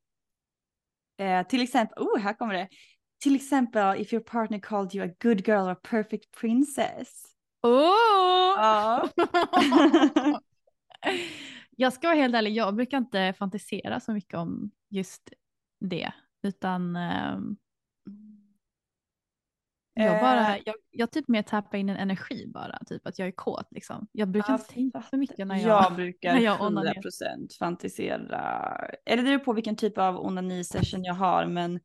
Eh, 1.17 1.47
till 1.47 1.61
exempel, 1.61 2.03
oh 2.03 2.17
här 2.19 2.33
kommer 2.33 2.53
det. 2.53 2.67
Till 3.23 3.35
exempel 3.35 4.01
if 4.01 4.13
your 4.13 4.23
partner 4.23 4.59
called 4.59 4.95
you 4.95 5.09
a 5.09 5.13
good 5.21 5.47
girl 5.47 5.69
or 5.69 5.75
perfect 5.75 6.31
princess. 6.39 7.23
Oh! 7.63 7.93
Ja. 8.57 9.09
jag 11.75 11.93
ska 11.93 12.07
vara 12.07 12.17
helt 12.17 12.35
ärlig, 12.35 12.51
jag 12.51 12.75
brukar 12.75 12.97
inte 12.97 13.33
fantisera 13.39 13.99
så 13.99 14.13
mycket 14.13 14.33
om 14.33 14.71
just 14.89 15.33
det. 15.79 16.11
Utan 16.43 16.95
ehm, 16.95 17.57
jag 19.93 20.21
bara, 20.21 20.55
Eh. 20.55 20.61
jag, 20.65 20.75
jag 20.91 21.11
typ 21.11 21.27
mer 21.27 21.41
tappar 21.43 21.77
in 21.77 21.89
en 21.89 21.97
energi 21.97 22.51
bara, 22.53 22.79
typ 22.85 23.07
att 23.07 23.19
jag 23.19 23.27
är 23.27 23.31
kåt 23.31 23.67
liksom. 23.71 24.07
Jag 24.11 24.27
brukar 24.27 24.53
Ja, 24.53 24.57
inte 24.59 24.73
tänka 24.73 25.01
så 25.01 25.17
mycket 25.17 25.47
när 25.47 25.55
jag, 25.55 25.83
jag 25.83 25.95
brukar 25.95 26.33
när 26.33 26.41
jag 26.41 26.57
100% 26.59 26.61
onanerar. 26.67 27.57
fantisera. 27.59 28.39
Eller 29.05 29.23
det 29.23 29.29
beror 29.29 29.39
på 29.39 29.53
vilken 29.53 29.75
typ 29.75 29.97
av 29.97 30.17
onani-session 30.25 31.03
jag 31.03 31.13
har. 31.13 31.45
Men 31.45 31.79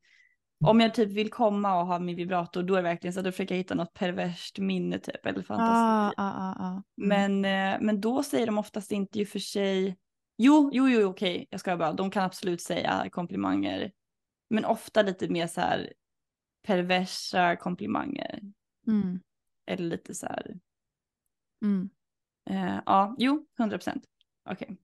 om 0.64 0.80
jag 0.80 0.94
typ 0.94 1.12
vill 1.12 1.30
komma 1.30 1.80
och 1.80 1.86
ha 1.86 1.98
min 1.98 2.16
vibrator 2.16 2.62
då 2.62 2.74
är 2.74 2.76
det 2.78 2.82
verkligen 2.88 3.14
så 3.14 3.20
att 3.20 3.24
då 3.24 3.32
försöker 3.32 3.54
jag 3.54 3.58
hitta 3.58 3.74
något 3.74 3.94
perverst 3.94 4.58
minne 4.58 4.98
typ. 4.98 5.26
Eller 5.26 5.42
fantasi. 5.42 5.70
Ah, 5.72 6.12
ah, 6.16 6.32
ah, 6.32 6.56
ah. 6.60 6.82
Mm. 7.02 7.42
Men, 7.42 7.74
eh, 7.74 7.80
men 7.80 8.00
då 8.00 8.22
säger 8.22 8.46
de 8.46 8.58
oftast 8.58 8.92
inte 8.92 9.18
ju 9.18 9.26
för 9.26 9.38
sig. 9.38 9.96
Jo, 10.38 10.70
jo, 10.72 10.88
jo, 10.88 11.08
okej, 11.08 11.46
jag 11.50 11.60
ska 11.60 11.76
bara. 11.76 11.92
De 11.92 12.10
kan 12.10 12.24
absolut 12.24 12.60
säga 12.62 13.08
komplimanger. 13.10 13.92
Men 14.50 14.64
ofta 14.64 15.02
lite 15.02 15.28
mer 15.28 15.46
så 15.46 15.60
här 15.60 15.92
perversa 16.66 17.56
komplimanger. 17.56 18.40
Mm, 18.86 19.20
Eller 19.66 19.84
lite 19.84 20.14
så 20.14 20.26
här. 20.26 20.58
mm. 21.62 21.90
Eh, 22.50 22.80
ja, 22.86 23.14
jo, 23.18 23.46
100 23.58 23.78
procent. 23.78 24.04
Okej. 24.50 24.76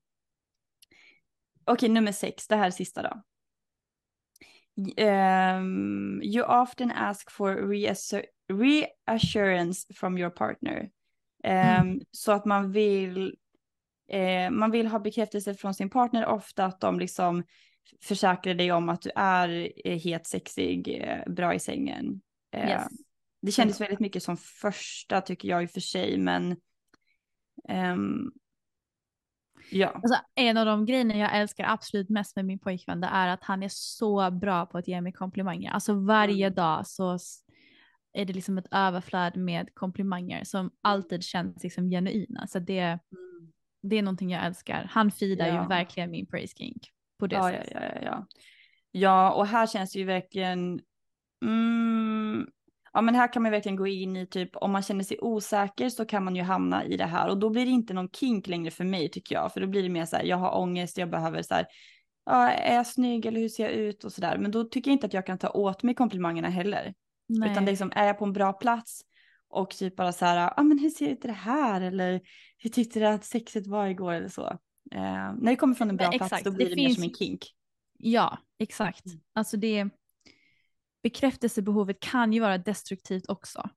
Okej, 1.64 1.89
nummer 1.89 2.12
sex. 2.12 2.49
Det 2.49 2.57
här 2.57 2.66
är 2.66 2.70
sista 2.70 3.03
då. 3.03 3.22
Um, 5.03 6.22
you 6.22 6.62
often 6.62 6.91
ask 6.91 7.30
for 7.30 7.57
reassur- 7.57 8.26
reassurance 8.49 9.95
from 9.95 10.18
your 10.18 10.30
partner. 10.30 10.91
Um, 11.45 12.01
Så 12.11 12.33
att 12.33 12.45
man 12.45 12.72
vill, 12.72 13.37
eh, 14.09 14.51
man 14.51 14.70
vill 14.70 14.87
ha 14.87 14.99
bekräftelse 14.99 15.55
från 15.55 15.74
sin 15.74 15.91
partner 15.91 16.26
ofta 16.26 16.64
att 16.64 16.80
de 16.80 16.99
liksom 16.99 17.45
försäkrar 18.05 18.55
dig 18.55 18.72
om 18.72 18.89
att 18.89 19.03
du 19.03 19.11
är 19.16 19.72
eh, 19.85 19.99
het, 19.99 20.26
sexig, 20.26 20.89
eh, 20.89 21.33
bra 21.33 21.55
i 21.55 21.59
sängen. 21.59 22.20
Eh, 22.55 22.68
Yes. 22.68 22.87
Det 23.43 23.53
kändes 23.53 23.80
väldigt 23.80 24.01
mycket 24.01 24.22
som 24.22 24.37
första 24.37 25.20
tycker 25.20 25.49
jag 25.49 25.62
i 25.62 25.66
och 25.66 25.70
för 25.70 25.80
sig, 25.80 26.18
men 26.18 26.57
ehm, 27.68 28.33
ja. 29.70 29.89
Alltså, 29.89 30.20
en 30.35 30.57
av 30.57 30.66
de 30.66 30.87
grejerna 30.87 31.16
jag 31.16 31.37
älskar 31.37 31.64
absolut 31.64 32.09
mest 32.09 32.37
med 32.37 32.45
min 32.45 32.59
pojkvän 32.59 33.01
det 33.01 33.07
är 33.07 33.28
att 33.28 33.45
han 33.45 33.62
är 33.62 33.68
så 33.72 34.30
bra 34.30 34.66
på 34.66 34.78
att 34.78 34.89
ge 34.89 35.01
mig 35.01 35.12
komplimanger. 35.12 35.70
Alltså 35.70 35.95
varje 35.95 36.47
Mm. 36.47 36.55
dag 36.55 36.87
så 36.87 37.18
är 38.12 38.24
det 38.24 38.33
liksom 38.33 38.59
ett 38.59 38.66
överflöd 38.70 39.37
med 39.37 39.74
komplimanger 39.74 40.45
som 40.45 40.70
alltid 40.83 41.24
känns 41.24 41.62
liksom 41.62 41.91
genuina. 41.91 42.47
Så 42.47 42.59
det, 42.59 42.99
det 43.83 43.97
är 43.97 44.03
någonting 44.03 44.30
jag 44.30 44.47
älskar. 44.47 44.87
Han 44.91 45.11
fidar 45.11 45.47
Ja. 45.47 45.62
ju 45.62 45.68
verkligen 45.68 46.11
min 46.11 46.26
praise 46.26 46.57
king 46.57 46.80
på 47.23 47.27
det 47.27 47.37
Ja, 47.37 47.51
sättet. 47.51 47.70
ja, 47.75 47.81
ja, 47.81 48.01
ja. 48.03 48.27
Ja, 48.91 49.33
och 49.33 49.47
här 49.47 49.66
känns 49.66 49.93
det 49.93 49.99
ju 49.99 50.05
verkligen, 50.05 50.81
mm, 51.45 52.47
ja 52.93 53.01
men 53.01 53.14
här 53.14 53.33
kan 53.33 53.43
man 53.43 53.53
verkligen 53.53 53.77
gå 53.77 53.87
in 53.87 54.16
i 54.16 54.27
typ 54.27 54.57
om 54.57 54.73
man 54.73 54.83
känner 54.83 55.05
sig 55.05 55.18
osäker 55.20 55.89
så 55.89 56.05
kan 56.05 56.25
man 56.25 56.37
ju 56.37 56.43
hamna 56.43 56.85
i 56.85 56.97
det 56.97 57.05
här 57.05 57.29
och 57.29 57.39
då 57.39 57.51
blir 57.51 57.64
det 57.64 57.70
inte 57.70 57.95
någon 57.95 58.09
kink 58.09 58.47
längre 58.49 58.70
för 58.70 58.85
mig 58.85 59.11
tycker 59.11 59.35
jag, 59.35 59.53
för 59.53 59.61
då 59.61 59.66
blir 59.66 59.83
det 59.83 59.89
mer 59.89 60.05
så 60.05 60.16
här, 60.16 60.25
jag 60.25 60.37
har 60.37 60.59
ångest, 60.59 60.99
jag 60.99 61.11
behöver 61.11 61.43
så 61.43 61.55
här, 61.55 61.66
ja, 62.27 62.49
är 62.51 62.75
jag 62.75 62.87
snygg 62.87 63.27
eller 63.27 63.41
hur 63.41 63.49
ser 63.49 63.62
jag 63.64 63.73
ut 63.73 64.05
och 64.05 64.12
så 64.12 64.20
där, 64.20 64.39
men 64.39 64.51
då 64.51 64.64
tycker 64.64 64.91
jag 64.91 64.95
inte 64.95 65.07
att 65.07 65.14
jag 65.14 65.27
kan 65.27 65.39
ta 65.39 65.49
åt 65.49 65.83
mig 65.83 65.95
komplimangerna 65.95 66.49
heller, 66.49 66.95
Nej. 67.29 67.51
utan 67.51 67.64
det 67.64 67.68
är 67.68 67.73
liksom, 67.73 67.93
är 67.95 68.07
jag 68.07 68.18
på 68.18 68.25
en 68.25 68.33
bra 68.33 68.53
plats 68.53 69.03
och 69.49 69.70
typ 69.70 69.97
bara 69.97 70.12
så 70.12 70.25
här, 70.25 70.37
ja 70.37 70.55
ah, 70.57 70.62
men 70.62 70.79
hur 70.79 70.91
ser 70.91 71.09
ut 71.09 71.23
det 71.23 71.33
här 71.33 71.81
eller 71.81 72.20
hur 72.59 72.70
tyckte 72.70 73.01
du 73.01 73.07
att 73.07 73.25
sexet 73.25 73.66
var 73.66 73.87
igår 73.87 74.12
eller 74.12 74.29
så. 74.29 74.59
Eh, 74.91 75.35
när 75.39 75.51
det 75.51 75.57
kommer 75.57 75.74
från 75.74 75.91
en 75.91 75.97
bra 75.97 76.09
Men 76.09 76.18
plats 76.18 76.33
exakt, 76.33 76.45
då 76.45 76.51
blir 76.51 76.64
det 76.66 76.74
det, 76.74 76.76
mer 76.76 76.87
finns 76.87 76.95
som 76.95 77.05
en 77.05 77.14
kink. 77.14 77.55
Ja, 77.99 78.39
exakt. 78.59 79.07
Mm. 79.07 79.20
Alltså 79.35 79.57
det 79.57 79.89
bekräftelsebehovet 81.03 82.01
kan 82.01 82.33
ju 82.33 82.41
vara 82.41 82.59
destruktivt 82.59 83.28
också. 83.28 83.70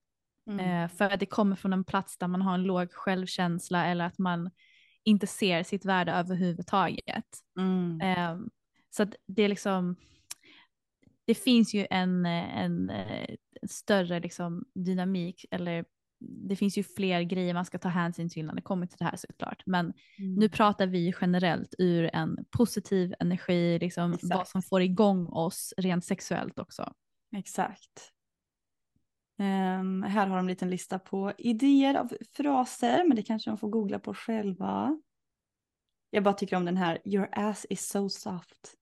Mm. 0.50 0.84
Eh, 0.84 0.90
för 0.90 1.10
att 1.10 1.20
det 1.20 1.26
kommer 1.26 1.56
från 1.56 1.74
en 1.74 1.84
plats 1.84 2.18
där 2.18 2.28
man 2.28 2.42
har 2.42 2.54
en 2.54 2.64
låg 2.64 2.92
självkänsla 2.92 3.86
eller 3.86 4.06
att 4.06 4.18
man 4.18 4.52
inte 5.04 5.28
ser 5.28 5.64
sitt 5.64 5.86
värde 5.86 6.12
överhuvudtaget. 6.12 7.26
Mm. 7.60 8.02
Eh, 8.02 8.48
så 8.90 9.04
att 9.04 9.16
det 9.28 9.44
är 9.44 9.50
liksom, 9.50 9.96
det 11.26 11.36
finns 11.36 11.74
ju 11.74 11.88
en, 11.90 12.26
eh, 12.26 12.58
en, 12.58 12.90
eh, 12.90 13.36
större 13.68 14.20
liksom 14.20 14.66
dynamik 14.76 15.46
eller 15.52 15.86
det 16.20 16.56
finns 16.56 16.78
ju 16.78 16.84
fler 16.84 17.22
grejer 17.22 17.54
man 17.54 17.66
ska 17.66 17.78
ta 17.78 17.90
hänsyn 17.90 18.30
till 18.30 18.46
när 18.46 18.56
det 18.56 18.62
kommer 18.62 18.86
till 18.88 18.98
det 18.98 19.06
här 19.06 19.16
såklart. 19.18 19.64
Men 19.66 19.94
Mm. 20.20 20.36
nu 20.36 20.50
pratar 20.50 20.88
vi 20.88 21.14
generellt 21.22 21.76
ur 21.78 22.10
en 22.14 22.46
positiv 22.52 23.14
energi, 23.20 23.80
liksom 23.80 24.12
vad 24.12 24.32
Exakt. 24.32 24.50
som 24.50 24.62
får 24.62 24.82
igång 24.82 25.28
oss 25.28 25.74
rent 25.78 26.06
sexuellt 26.06 26.60
också. 26.60 26.94
Exakt. 27.36 28.12
Ehm, 29.40 30.04
här 30.04 30.28
har 30.28 30.36
de 30.38 30.40
en 30.40 30.48
liten 30.48 30.70
lista 30.70 31.00
på 31.00 31.34
idéer 31.38 31.96
av 31.96 32.14
fraser, 32.32 33.04
men 33.08 33.16
det 33.16 33.24
kanske 33.24 33.50
de 33.50 33.58
får 33.58 33.70
googla 33.70 34.00
på 34.00 34.14
själva. 34.14 35.00
Jag 36.10 36.24
bara 36.24 36.34
tycker 36.34 36.56
om 36.58 36.66
den 36.66 36.78
här, 36.78 37.00
your 37.06 37.28
ass 37.32 37.66
is 37.70 37.88
so 37.88 38.10
soft. 38.10 38.74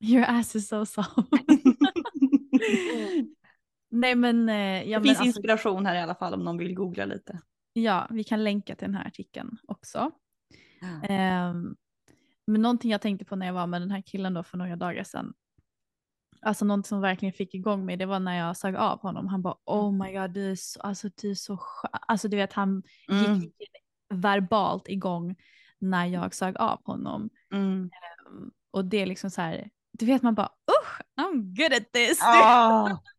Your 0.04 0.24
ass 0.28 0.56
is 0.56 0.68
so 0.68 0.86
soft. 0.86 1.10
Nej 3.90 4.14
men, 4.14 4.48
eh, 4.48 4.82
ja, 4.90 4.98
det 4.98 5.04
finns 5.04 5.18
alltså, 5.20 5.26
inspiration 5.38 5.86
här 5.86 5.94
i 5.94 6.00
alla 6.00 6.14
fall 6.14 6.34
om 6.34 6.44
någon 6.44 6.58
vill 6.58 6.74
googla 6.74 7.04
lite. 7.04 7.40
ja, 7.72 8.06
vi 8.10 8.24
kan 8.24 8.44
länka 8.44 8.74
till 8.76 8.86
den 8.88 8.94
här 8.94 9.06
artikeln 9.06 9.58
också. 9.68 10.10
Ehm, 11.02 11.76
men 12.46 12.62
någonting 12.62 12.90
jag 12.90 13.00
tänkte 13.00 13.24
på 13.24 13.36
när 13.36 13.46
jag 13.46 13.54
var 13.54 13.66
med 13.66 13.82
den 13.82 13.90
här 13.90 14.02
killen 14.06 14.34
då 14.34 14.42
för 14.42 14.58
några 14.58 14.76
dagar 14.76 15.04
sedan. 15.04 15.34
alltså 16.42 16.64
något 16.64 16.86
som 16.86 17.00
verkligen 17.00 17.32
fick 17.32 17.54
igång 17.54 17.84
mig, 17.86 17.96
det 17.96 18.06
var 18.06 18.20
när 18.20 18.38
jag 18.38 18.56
sög 18.56 18.76
av 18.76 19.00
honom. 19.00 19.26
Han 19.28 19.42
bara, 19.42 19.56
oh 19.64 19.92
my 19.92 20.12
god, 20.12 20.30
du 20.30 20.50
är 20.50 20.54
så, 20.56 20.80
alltså, 20.80 21.08
du 21.16 21.30
är 21.30 21.34
så 21.34 21.56
skön. 21.56 21.90
Alltså 21.92 22.28
du 22.28 22.36
vet, 22.36 22.52
han 22.52 22.82
Mm. 23.08 23.34
gick 23.40 23.54
verbalt 24.14 24.88
igång 24.88 25.36
när 25.78 26.06
jag 26.06 26.34
sög 26.34 26.56
av 26.58 26.80
honom. 26.84 27.30
Mm. 27.52 27.90
Um, 28.30 28.50
och 28.70 28.84
det 28.84 28.96
är 29.02 29.06
liksom 29.06 29.30
så 29.30 29.40
här, 29.40 29.70
du 29.92 30.06
vet 30.06 30.22
man 30.22 30.34
bara, 30.34 30.50
usch, 30.80 31.00
I'm 31.20 31.42
good 31.56 31.72
at 31.82 31.92
this. 31.92 32.18
Ah, 32.22 32.98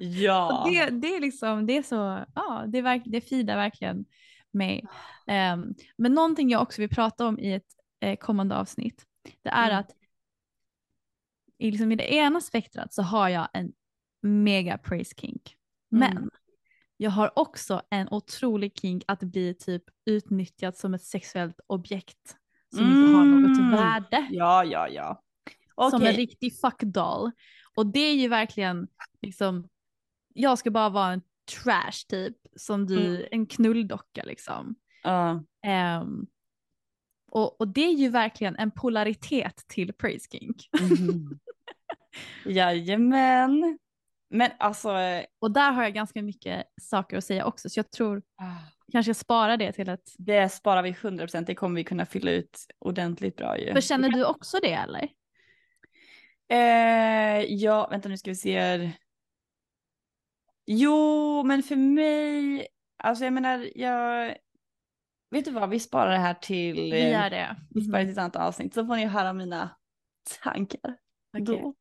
ja. 0.00 0.64
Det, 0.70 0.90
det 0.90 1.16
är 1.16 1.20
liksom, 1.20 1.66
det 1.66 1.76
är 1.76 1.82
så, 1.82 2.24
ja, 2.34 2.64
det, 2.68 2.78
är 2.78 2.82
verk, 2.82 3.02
det 3.06 3.20
fidar 3.20 3.56
verkligen 3.56 4.04
mig. 4.50 4.84
Ehm, 5.26 5.74
men 5.96 6.14
någonting 6.14 6.50
jag 6.50 6.62
också 6.62 6.80
vill 6.82 6.90
prata 6.90 7.26
om 7.26 7.38
i 7.38 7.52
ett 7.52 7.66
eh, 8.00 8.16
kommande 8.16 8.56
avsnitt, 8.56 9.06
det 9.42 9.48
är 9.50 9.66
Mm. 9.68 9.78
att 9.80 9.90
i, 11.58 11.70
liksom, 11.70 11.92
i 11.92 11.96
det 11.96 12.14
ena 12.14 12.40
spektrat 12.40 12.94
så 12.94 13.02
har 13.02 13.28
jag 13.28 13.48
en 13.52 13.72
mega 14.22 14.78
praise 14.78 15.14
kink. 15.16 15.56
Men 15.90 16.16
Mm. 16.16 16.30
jag 16.96 17.10
har 17.10 17.38
också 17.38 17.82
en 17.90 18.08
otrolig 18.10 18.78
kink 18.78 19.04
att 19.08 19.20
bli 19.22 19.54
typ 19.54 19.82
utnyttjad 20.04 20.76
som 20.76 20.94
ett 20.94 21.04
sexuellt 21.04 21.60
objekt 21.66 22.36
som 22.74 22.84
inte 22.84 23.16
har 23.16 23.24
något 23.24 23.58
Mm. 23.58 23.70
värde 23.70 24.28
Ja, 24.30 24.64
ja, 24.64 24.88
ja. 24.88 25.22
som 25.90 25.94
Okej. 25.94 26.08
en 26.08 26.14
riktig 26.16 26.60
fuckdoll. 26.60 27.30
Och 27.76 27.86
det 27.86 28.00
är 28.00 28.14
ju 28.14 28.28
verkligen 28.28 28.88
liksom, 29.22 29.68
jag 30.34 30.58
ska 30.58 30.70
bara 30.70 30.88
vara 30.88 31.12
en 31.12 31.22
trash 31.62 32.06
typ, 32.08 32.36
som 32.56 32.86
du, 32.86 33.16
Mm. 33.16 33.26
en 33.30 33.46
knulldocka 33.46 34.22
liksom. 34.24 34.74
Ja. 35.02 35.44
Ehm, 35.66 36.26
och, 37.30 37.60
och 37.60 37.68
det 37.68 37.84
är 37.84 37.92
ju 37.92 38.08
verkligen 38.08 38.56
en 38.56 38.70
polaritet 38.70 39.64
till 39.68 39.92
praise 39.92 40.28
kink. 40.32 40.68
Mhm. 40.80 41.38
Jajamän. 42.46 43.78
Men 44.30 44.50
alltså. 44.58 44.90
Och 45.38 45.50
där 45.50 45.72
har 45.72 45.82
jag 45.82 45.94
ganska 45.94 46.22
mycket 46.22 46.64
saker 46.80 47.16
att 47.16 47.24
säga 47.24 47.44
också, 47.46 47.68
så 47.68 47.78
jag 47.78 47.90
tror 47.90 48.22
ah, 48.36 48.56
kanske 48.92 49.10
jag 49.10 49.16
sparar 49.16 49.56
det 49.56 49.72
till 49.72 49.88
ett... 49.88 50.14
Det 50.18 50.48
sparar 50.48 50.82
vi 50.82 50.92
100%. 50.92 51.44
Det 51.46 51.54
kommer 51.54 51.76
vi 51.76 51.84
kunna 51.84 52.06
fylla 52.06 52.30
ut 52.30 52.66
ordentligt 52.78 53.36
bra 53.36 53.58
ju. 53.58 53.72
För 53.72 53.80
känner 53.80 54.08
du 54.08 54.24
också 54.24 54.58
det 54.62 54.72
eller? 54.72 55.08
Eh, 56.48 57.44
ja, 57.54 57.88
vänta 57.90 58.08
nu 58.08 58.16
ska 58.16 58.30
vi 58.30 58.34
se. 58.36 58.90
Jo, 60.66 61.42
men 61.44 61.62
för 61.62 61.76
mig, 61.76 62.66
alltså 63.04 63.24
jag 63.24 63.32
menar, 63.32 63.68
jag, 63.74 64.34
vet 65.30 65.44
du 65.44 65.50
vad, 65.50 65.70
vi 65.70 65.80
sparar 65.80 66.10
det 66.12 66.18
här 66.18 66.34
till, 66.34 66.74
Vi 66.74 67.02
eh, 67.02 67.10
gör 67.12 67.30
det. 67.30 67.56
vi 67.70 67.80
sparar 67.84 67.98
det 68.00 68.04
till 68.06 68.12
ett 68.12 68.18
annat 68.18 68.36
avsnitt 68.36 68.74
så 68.74 68.86
får 68.86 68.96
ni 68.96 69.06
höra 69.06 69.32
mina 69.32 69.70
tankar. 70.42 70.96
Okej. 71.38 71.44
Då. 71.44 71.74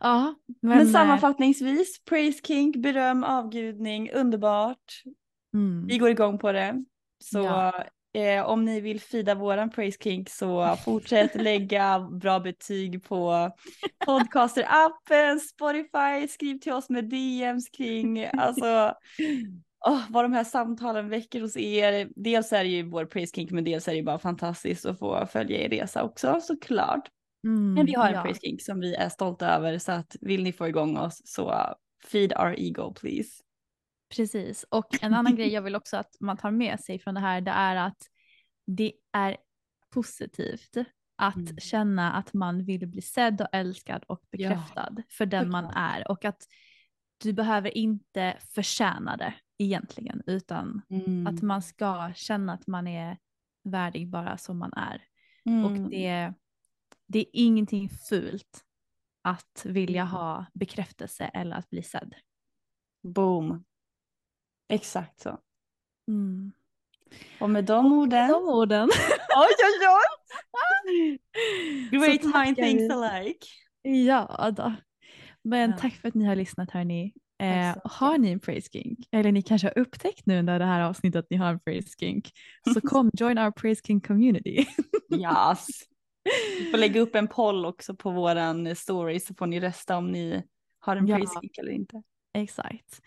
Ja, 0.00 0.34
Men, 0.46 0.70
men, 0.78 0.86
eh, 0.86 0.92
sammanfattningsvis, 0.92 2.04
praise 2.04 2.40
kink, 2.46 2.76
beröm, 2.76 3.24
avgudning, 3.24 4.10
underbart. 4.12 5.02
mm, 5.54 5.86
Vi 5.86 5.98
går 5.98 6.10
igång 6.10 6.38
på 6.38 6.52
det. 6.52 6.84
Så 7.24 7.38
Ja. 7.38 7.84
Eh, 8.14 8.44
om 8.44 8.64
ni 8.64 8.80
vill 8.80 9.00
fida 9.00 9.34
våran 9.34 9.70
praise 9.70 9.98
kink 10.00 10.30
så 10.30 10.76
fortsätt 10.84 11.34
lägga 11.42 12.00
bra 12.00 12.40
betyg 12.40 13.04
på 13.04 13.50
podcaster-appen, 14.06 15.38
Spotify, 15.38 16.28
skriv 16.28 16.58
till 16.58 16.72
oss 16.72 16.90
med 16.90 17.04
DMs 17.04 17.68
kring 17.68 18.24
alltså 18.24 18.94
åh, 19.86 20.00
vad 20.10 20.24
de 20.24 20.32
här 20.32 20.44
samtalen 20.44 21.08
väcker 21.08 21.40
hos 21.40 21.56
er. 21.56 22.08
Dels 22.16 22.52
är 22.52 22.64
det 22.64 22.70
ju 22.70 22.82
vår 22.82 23.04
praise 23.04 23.34
kink 23.34 23.50
men 23.50 23.64
dels 23.64 23.88
är 23.88 23.92
det 23.92 23.98
ju 23.98 24.04
bara 24.04 24.18
fantastiskt 24.18 24.86
att 24.86 24.98
få 24.98 25.26
följa 25.26 25.58
er 25.58 25.68
resa 25.68 26.02
också 26.02 26.40
såklart. 26.40 27.08
mm, 27.44 27.74
Men 27.74 27.86
vi 27.86 27.94
har 27.94 28.08
en 28.08 28.14
ja. 28.14 28.22
praise 28.22 28.40
kink 28.40 28.62
som 28.62 28.80
vi 28.80 28.94
är 28.94 29.08
stolta 29.08 29.48
över 29.48 29.78
så 29.78 29.92
att 29.92 30.16
vill 30.20 30.42
ni 30.42 30.52
få 30.52 30.68
igång 30.68 30.96
oss 30.96 31.20
så 31.24 31.74
feed 32.12 32.32
our 32.32 32.54
ego 32.58 32.94
please. 32.94 33.43
Precis, 34.16 34.64
och 34.68 35.02
en 35.02 35.14
annan 35.14 35.36
grej 35.36 35.48
jag 35.48 35.62
vill 35.62 35.76
också 35.76 35.96
att 35.96 36.16
man 36.20 36.36
tar 36.36 36.50
med 36.50 36.80
sig 36.80 36.98
från 36.98 37.14
det 37.14 37.20
här 37.20 37.40
det 37.40 37.50
är 37.50 37.76
att 37.76 37.98
det 38.66 38.92
är 39.12 39.36
positivt 39.94 40.76
att 41.16 41.36
Mm. 41.36 41.56
känna 41.56 42.12
att 42.12 42.34
man 42.34 42.64
vill 42.64 42.86
bli 42.88 43.02
sedd 43.02 43.40
och 43.40 43.48
älskad 43.52 44.04
och 44.08 44.20
Ja, 44.30 44.48
bekräftad 44.48 44.96
för 45.10 45.26
den 45.26 45.50
man 45.50 45.64
är 45.64 46.10
och 46.10 46.24
att 46.24 46.42
du 47.22 47.32
behöver 47.32 47.76
inte 47.78 48.38
förtjäna 48.54 49.16
det 49.16 49.34
egentligen 49.58 50.22
utan 50.26 50.82
Mm. 50.90 51.26
att 51.26 51.42
man 51.42 51.62
ska 51.62 52.12
känna 52.14 52.52
att 52.52 52.66
man 52.66 52.86
är 52.86 53.18
värdig 53.64 54.08
bara 54.10 54.38
som 54.38 54.58
man 54.58 54.72
är. 54.72 55.02
Mm. 55.44 55.64
Och 55.64 55.90
det, 55.90 56.32
det 57.06 57.18
är 57.18 57.26
ingenting 57.32 57.88
fult 57.90 58.64
att 59.22 59.62
vilja 59.64 60.04
ha 60.04 60.46
bekräftelse 60.54 61.24
eller 61.24 61.56
att 61.56 61.70
bli 61.70 61.82
sedd. 61.82 62.14
Boom. 63.02 63.64
Exakt 64.68 65.20
så. 65.20 65.38
Mm. 66.08 66.52
Och 67.40 67.50
med 67.50 67.64
de 67.64 67.92
orden. 67.92 68.28
De 68.30 68.44
orden. 68.48 68.88
Oj, 69.36 69.54
oj, 69.64 69.88
oj! 69.88 71.18
Great 71.90 72.24
mind 72.24 72.56
vi. 72.56 72.88
alike. 72.90 73.46
Ja 73.82 74.50
då. 74.56 74.72
Men 75.44 75.70
Ja. 75.70 75.76
tack 75.76 75.92
för 75.94 76.08
att 76.08 76.14
ni 76.14 76.24
har 76.24 76.36
lyssnat 76.36 76.70
hörni. 76.70 77.12
Eh, 77.42 77.76
har 77.84 78.18
ni 78.18 78.30
en 78.32 78.40
praise 78.40 78.68
kink, 78.72 78.98
eller 79.12 79.32
ni 79.32 79.42
kanske 79.42 79.66
har 79.68 79.78
upptäckt 79.78 80.26
nu 80.26 80.38
under 80.38 80.58
det 80.58 80.64
här 80.64 80.80
avsnittet 80.80 81.18
att 81.18 81.30
ni 81.30 81.36
har 81.36 81.48
en 81.52 81.60
praise 81.60 81.88
kink, 82.00 82.30
så 82.74 82.80
kom 82.88 83.10
join 83.14 83.38
our 83.38 83.50
praise 83.50 83.82
kink 83.86 84.06
community. 84.06 84.66
Yes. 85.14 85.66
Vi 86.58 86.70
får 86.70 86.78
lägga 86.78 87.00
upp 87.00 87.14
en 87.14 87.28
poll 87.28 87.66
också 87.66 87.94
på 87.94 88.10
våran 88.10 88.76
story 88.76 89.20
så 89.20 89.34
får 89.34 89.46
ni 89.46 89.60
rösta 89.60 89.96
om 89.96 90.12
ni 90.12 90.42
har 90.80 90.96
en 90.96 91.06
Ja. 91.06 91.16
praise 91.16 91.38
kick 91.42 91.58
eller 91.58 91.72
inte. 91.72 92.02
Exakt. 92.34 93.00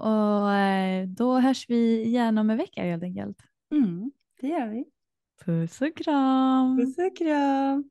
Och 0.00 0.52
eh, 0.52 1.06
då 1.06 1.38
hörs 1.40 1.70
vi 1.70 2.02
igen 2.04 2.38
om 2.38 2.50
en 2.50 2.56
vecka 2.56 2.82
helt 2.82 3.02
enkelt. 3.02 3.36
Mm, 3.72 4.10
det 4.40 4.46
gör 4.48 4.68
vi. 4.68 4.84
Puss 5.44 5.80
och 5.82 5.96
kram! 5.96 6.76
Puss 6.78 6.98
och 6.98 7.16
kram. 7.16 7.90